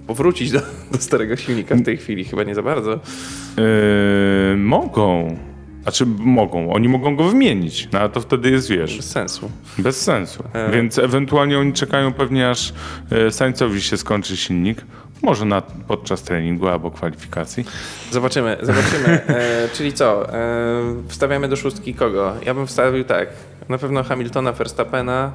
powrócić 0.08 0.52
do, 0.52 0.60
do 0.91 0.98
starego 0.98 1.36
silnika 1.36 1.76
w 1.76 1.82
tej 1.84 1.98
chwili? 1.98 2.26
Chyba 2.26 2.43
nie 2.43 2.56
za 2.56 2.62
bardzo. 2.64 2.93
E, 2.93 4.56
mogą. 4.58 5.38
Znaczy 5.84 6.06
mogą, 6.18 6.74
oni 6.74 6.89
mogą 6.89 7.16
go 7.16 7.24
wymienić, 7.24 7.89
no 7.93 8.00
ale 8.00 8.10
to 8.10 8.22
wtedy 8.22 8.52
jest, 8.52 8.70
wiesz, 8.70 8.98
Bez 8.98 9.10
sensu. 9.10 9.52
bez 9.78 10.02
sensu. 10.02 10.43
E. 10.54 10.72
Więc 10.72 11.00
ewentualnie 11.00 11.60
oni 11.60 11.74
czekają 11.74 12.14
pewnie 12.14 12.50
aż 12.50 12.74
e, 13.12 13.32
Sańcowi 13.32 13.82
się 13.82 13.98
skończy 13.98 14.38
silnik, 14.38 14.86
może 15.22 15.46
na, 15.46 15.62
podczas 15.62 16.22
treningu 16.24 16.68
albo 16.68 16.91
kwalifikacji. 16.91 17.66
Zobaczymy, 18.12 18.58
zobaczymy. 18.62 19.20
E, 19.28 19.70
czyli 19.74 19.93
co, 19.93 20.34
e, 20.34 20.82
wstawiamy 21.08 21.48
do 21.48 21.56
szóstki 21.56 21.93
kogo? 21.93 22.34
Ja 22.46 22.54
bym 22.54 22.68
wstawił 22.68 23.04
tak, 23.04 23.30
na 23.70 23.78
pewno 23.78 24.04
Hamiltona, 24.04 24.52
Verstappena, 24.52 25.32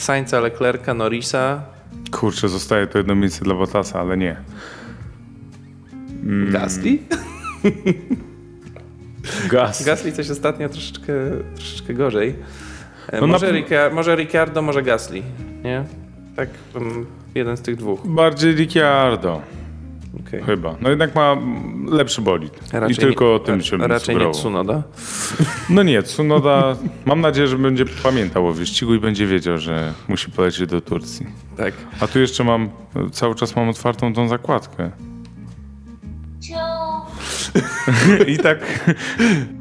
Sainza, 0.00 0.40
Leclerca, 0.40 0.94
Norrisa, 0.94 1.62
Kurczę, 2.10 2.48
zostaje 2.48 2.86
to 2.86 2.98
jedno 2.98 3.14
miejsce 3.14 3.44
dla 3.44 3.54
Bottasa, 3.54 4.00
ale 4.00 4.16
nie. 4.16 4.36
Mm. 6.22 6.52
Gasly? 6.52 6.98
Gasly 9.84 10.12
coś 10.12 10.30
ostatnio 10.30 10.68
troszeczkę, 10.68 11.12
troszeczkę 11.54 11.94
gorzej. 11.94 12.34
E, 13.08 13.20
No 13.20 13.26
na 13.26 13.32
może, 13.32 13.52
Rica- 13.52 13.92
może 13.94 14.16
Ricciardo, 14.16 14.62
może 14.62 14.82
Gasly, 14.82 15.22
nie? 15.64 15.84
Tak, 16.36 16.48
um, 16.74 17.06
jeden 17.34 17.56
z 17.56 17.60
tych 17.60 17.76
dwóch. 17.76 18.06
Bardziej 18.06 18.54
Ricciardo. 18.54 19.42
Okay. 20.20 20.42
Chyba. 20.42 20.76
No 20.80 20.90
jednak 20.90 21.14
ma 21.14 21.36
lepszy 21.88 22.22
bolid. 22.22 22.72
Raczej 22.72 22.96
I 22.96 22.98
tylko 22.98 23.24
nie, 23.24 23.30
o 23.30 23.38
tym 23.38 23.62
się 23.62 23.76
Raczej 23.76 24.16
nie. 24.16 24.30
Tsunoda. 24.30 24.82
No 25.70 25.82
nie, 25.82 26.02
Tsunoda, 26.02 26.76
mam 27.04 27.20
nadzieję, 27.20 27.46
że 27.46 27.58
będzie 27.58 27.84
pamiętał 28.02 28.46
o 28.46 28.52
wyścigu 28.52 28.94
i 28.94 29.00
będzie 29.00 29.26
wiedział, 29.26 29.58
że 29.58 29.92
musi 30.08 30.30
polecieć 30.30 30.70
do 30.70 30.80
Turcji. 30.80 31.26
Tak. 31.56 31.74
A 32.00 32.06
tu 32.06 32.18
jeszcze 32.18 32.44
mam, 32.44 32.70
cały 33.12 33.34
czas 33.34 33.56
mam 33.56 33.68
otwartą 33.68 34.14
tą 34.14 34.28
zakładkę. 34.28 34.90
I 38.26 38.38
tak, 38.38 38.58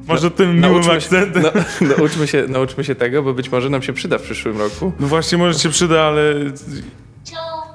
może 0.07 0.31
tym 0.31 0.47
miłym 0.47 0.61
Nauczmy 0.61 0.83
się, 0.83 0.97
akcentem. 0.97 1.43
no, 1.43 1.87
nauczmy, 1.97 2.27
się, 2.27 2.45
nauczmy 2.47 2.83
się 2.83 2.95
tego, 2.95 3.23
bo 3.23 3.33
być 3.33 3.51
może 3.51 3.69
nam 3.69 3.81
się 3.81 3.93
przyda 3.93 4.17
w 4.17 4.21
przyszłym 4.21 4.57
roku. 4.57 4.91
No 4.99 5.07
właśnie, 5.07 5.37
może 5.37 5.59
się 5.59 5.69
przyda, 5.69 6.01
ale 6.01 6.35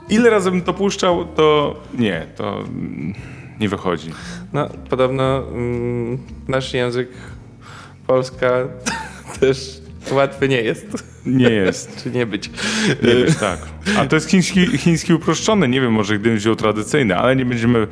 ile 0.08 0.30
razy 0.30 0.50
bym 0.50 0.62
to 0.62 0.74
puszczał, 0.74 1.24
to 1.24 1.76
nie, 1.98 2.26
to 2.36 2.64
nie 3.60 3.68
wychodzi. 3.68 4.10
No, 4.52 4.68
podobno 4.90 5.48
mm, 5.48 6.18
nasz 6.48 6.74
język 6.74 7.08
Polska 8.06 8.50
też 9.40 9.80
łatwy 10.12 10.48
nie 10.48 10.62
jest. 10.62 11.14
Nie 11.26 11.50
jest. 11.50 11.90
Czy 12.02 12.10
nie 12.10 12.26
być. 12.26 12.50
Nie 13.02 13.14
być 13.14 13.36
tak. 13.36 13.58
A 13.98 14.06
to 14.06 14.16
jest 14.16 14.30
chiński, 14.30 14.78
chiński 14.78 15.14
uproszczony. 15.14 15.68
Nie 15.68 15.80
wiem, 15.80 15.92
może 15.92 16.18
gdybym 16.18 16.38
wziął 16.38 16.56
tradycyjny, 16.56 17.16
ale 17.16 17.36
nie 17.36 17.44
będziemy, 17.44 17.86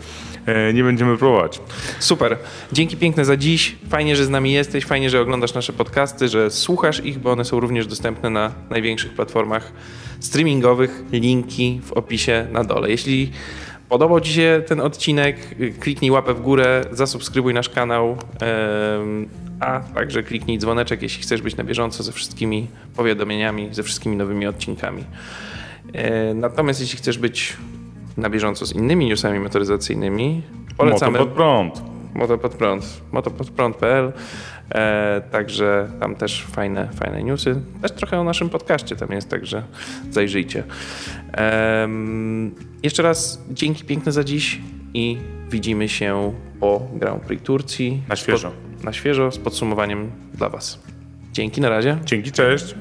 nie 0.74 0.84
będziemy 0.84 1.16
próbować. 1.18 1.60
Super. 1.98 2.38
Dzięki 2.72 2.96
piękne 2.96 3.24
za 3.24 3.36
dziś. 3.36 3.76
Fajnie, 3.88 4.16
że 4.16 4.24
z 4.24 4.28
nami 4.28 4.52
jesteś. 4.52 4.84
Fajnie, 4.84 5.10
że 5.10 5.20
oglądasz 5.20 5.54
nasze 5.54 5.72
podcasty, 5.72 6.28
że 6.28 6.50
słuchasz 6.50 7.04
ich, 7.04 7.18
bo 7.18 7.32
one 7.32 7.44
są 7.44 7.60
również 7.60 7.86
dostępne 7.86 8.30
na 8.30 8.52
największych 8.70 9.12
platformach 9.14 9.72
streamingowych. 10.20 11.04
Linki 11.12 11.80
w 11.84 11.92
opisie 11.92 12.46
na 12.52 12.64
dole. 12.64 12.90
Jeśli 12.90 13.30
podobał 13.88 14.20
Ci 14.20 14.32
się 14.32 14.62
ten 14.66 14.80
odcinek, 14.80 15.36
kliknij 15.80 16.10
łapę 16.10 16.34
w 16.34 16.40
górę, 16.40 16.84
zasubskrybuj 16.92 17.54
nasz 17.54 17.68
kanał, 17.68 18.16
a 19.60 19.80
także 19.80 20.22
kliknij 20.22 20.58
dzwoneczek, 20.58 21.02
jeśli 21.02 21.22
chcesz 21.22 21.42
być 21.42 21.56
na 21.56 21.64
bieżąco 21.64 22.02
ze 22.02 22.12
wszystkimi 22.12 22.66
powiadomieniami, 22.96 23.68
ze 23.72 23.82
wszystkimi 23.82 24.16
nowymi 24.16 24.46
odcinkami. 24.46 25.04
E, 25.92 26.34
Natomiast 26.34 26.80
jeśli 26.80 26.98
chcesz 26.98 27.18
być 27.18 27.56
na 28.16 28.30
bieżąco 28.30 28.66
z 28.66 28.72
innymi 28.72 29.06
newsami 29.06 29.38
motoryzacyjnymi, 29.38 30.42
polecamy 30.76 31.18
Moto 31.18 31.24
pod 31.24 31.34
prąd. 31.34 31.82
Moto 32.14 32.38
pod 32.38 32.54
prąd, 32.54 33.02
motopodprąd.pl. 33.12 34.12
E, 34.74 35.22
także 35.30 35.88
tam 36.00 36.14
też 36.14 36.44
fajne, 36.44 36.88
fajne 36.94 37.22
newsy. 37.22 37.60
Też 37.82 37.92
trochę 37.92 38.20
o 38.20 38.24
naszym 38.24 38.48
podcaście 38.48 38.96
tam 38.96 39.12
jest, 39.12 39.28
także 39.28 39.62
zajrzyjcie. 40.10 40.64
Em, 41.32 42.54
jeszcze 42.82 43.02
raz 43.02 43.42
dzięki 43.50 43.84
piękne 43.84 44.12
za 44.12 44.24
dziś 44.24 44.60
i 44.94 45.18
widzimy 45.50 45.88
się 45.88 46.32
po 46.60 46.86
Grand 46.94 47.22
Prix 47.22 47.42
Turcji. 47.44 48.02
Na 48.08 48.16
świeżo. 48.16 48.52
Na 48.84 48.92
świeżo 48.92 49.30
z 49.30 49.38
podsumowaniem 49.38 50.10
dla 50.34 50.48
Was. 50.48 50.78
Dzięki, 51.32 51.60
na 51.60 51.68
razie. 51.68 51.98
Dzięki, 52.04 52.32
cześć. 52.32 52.74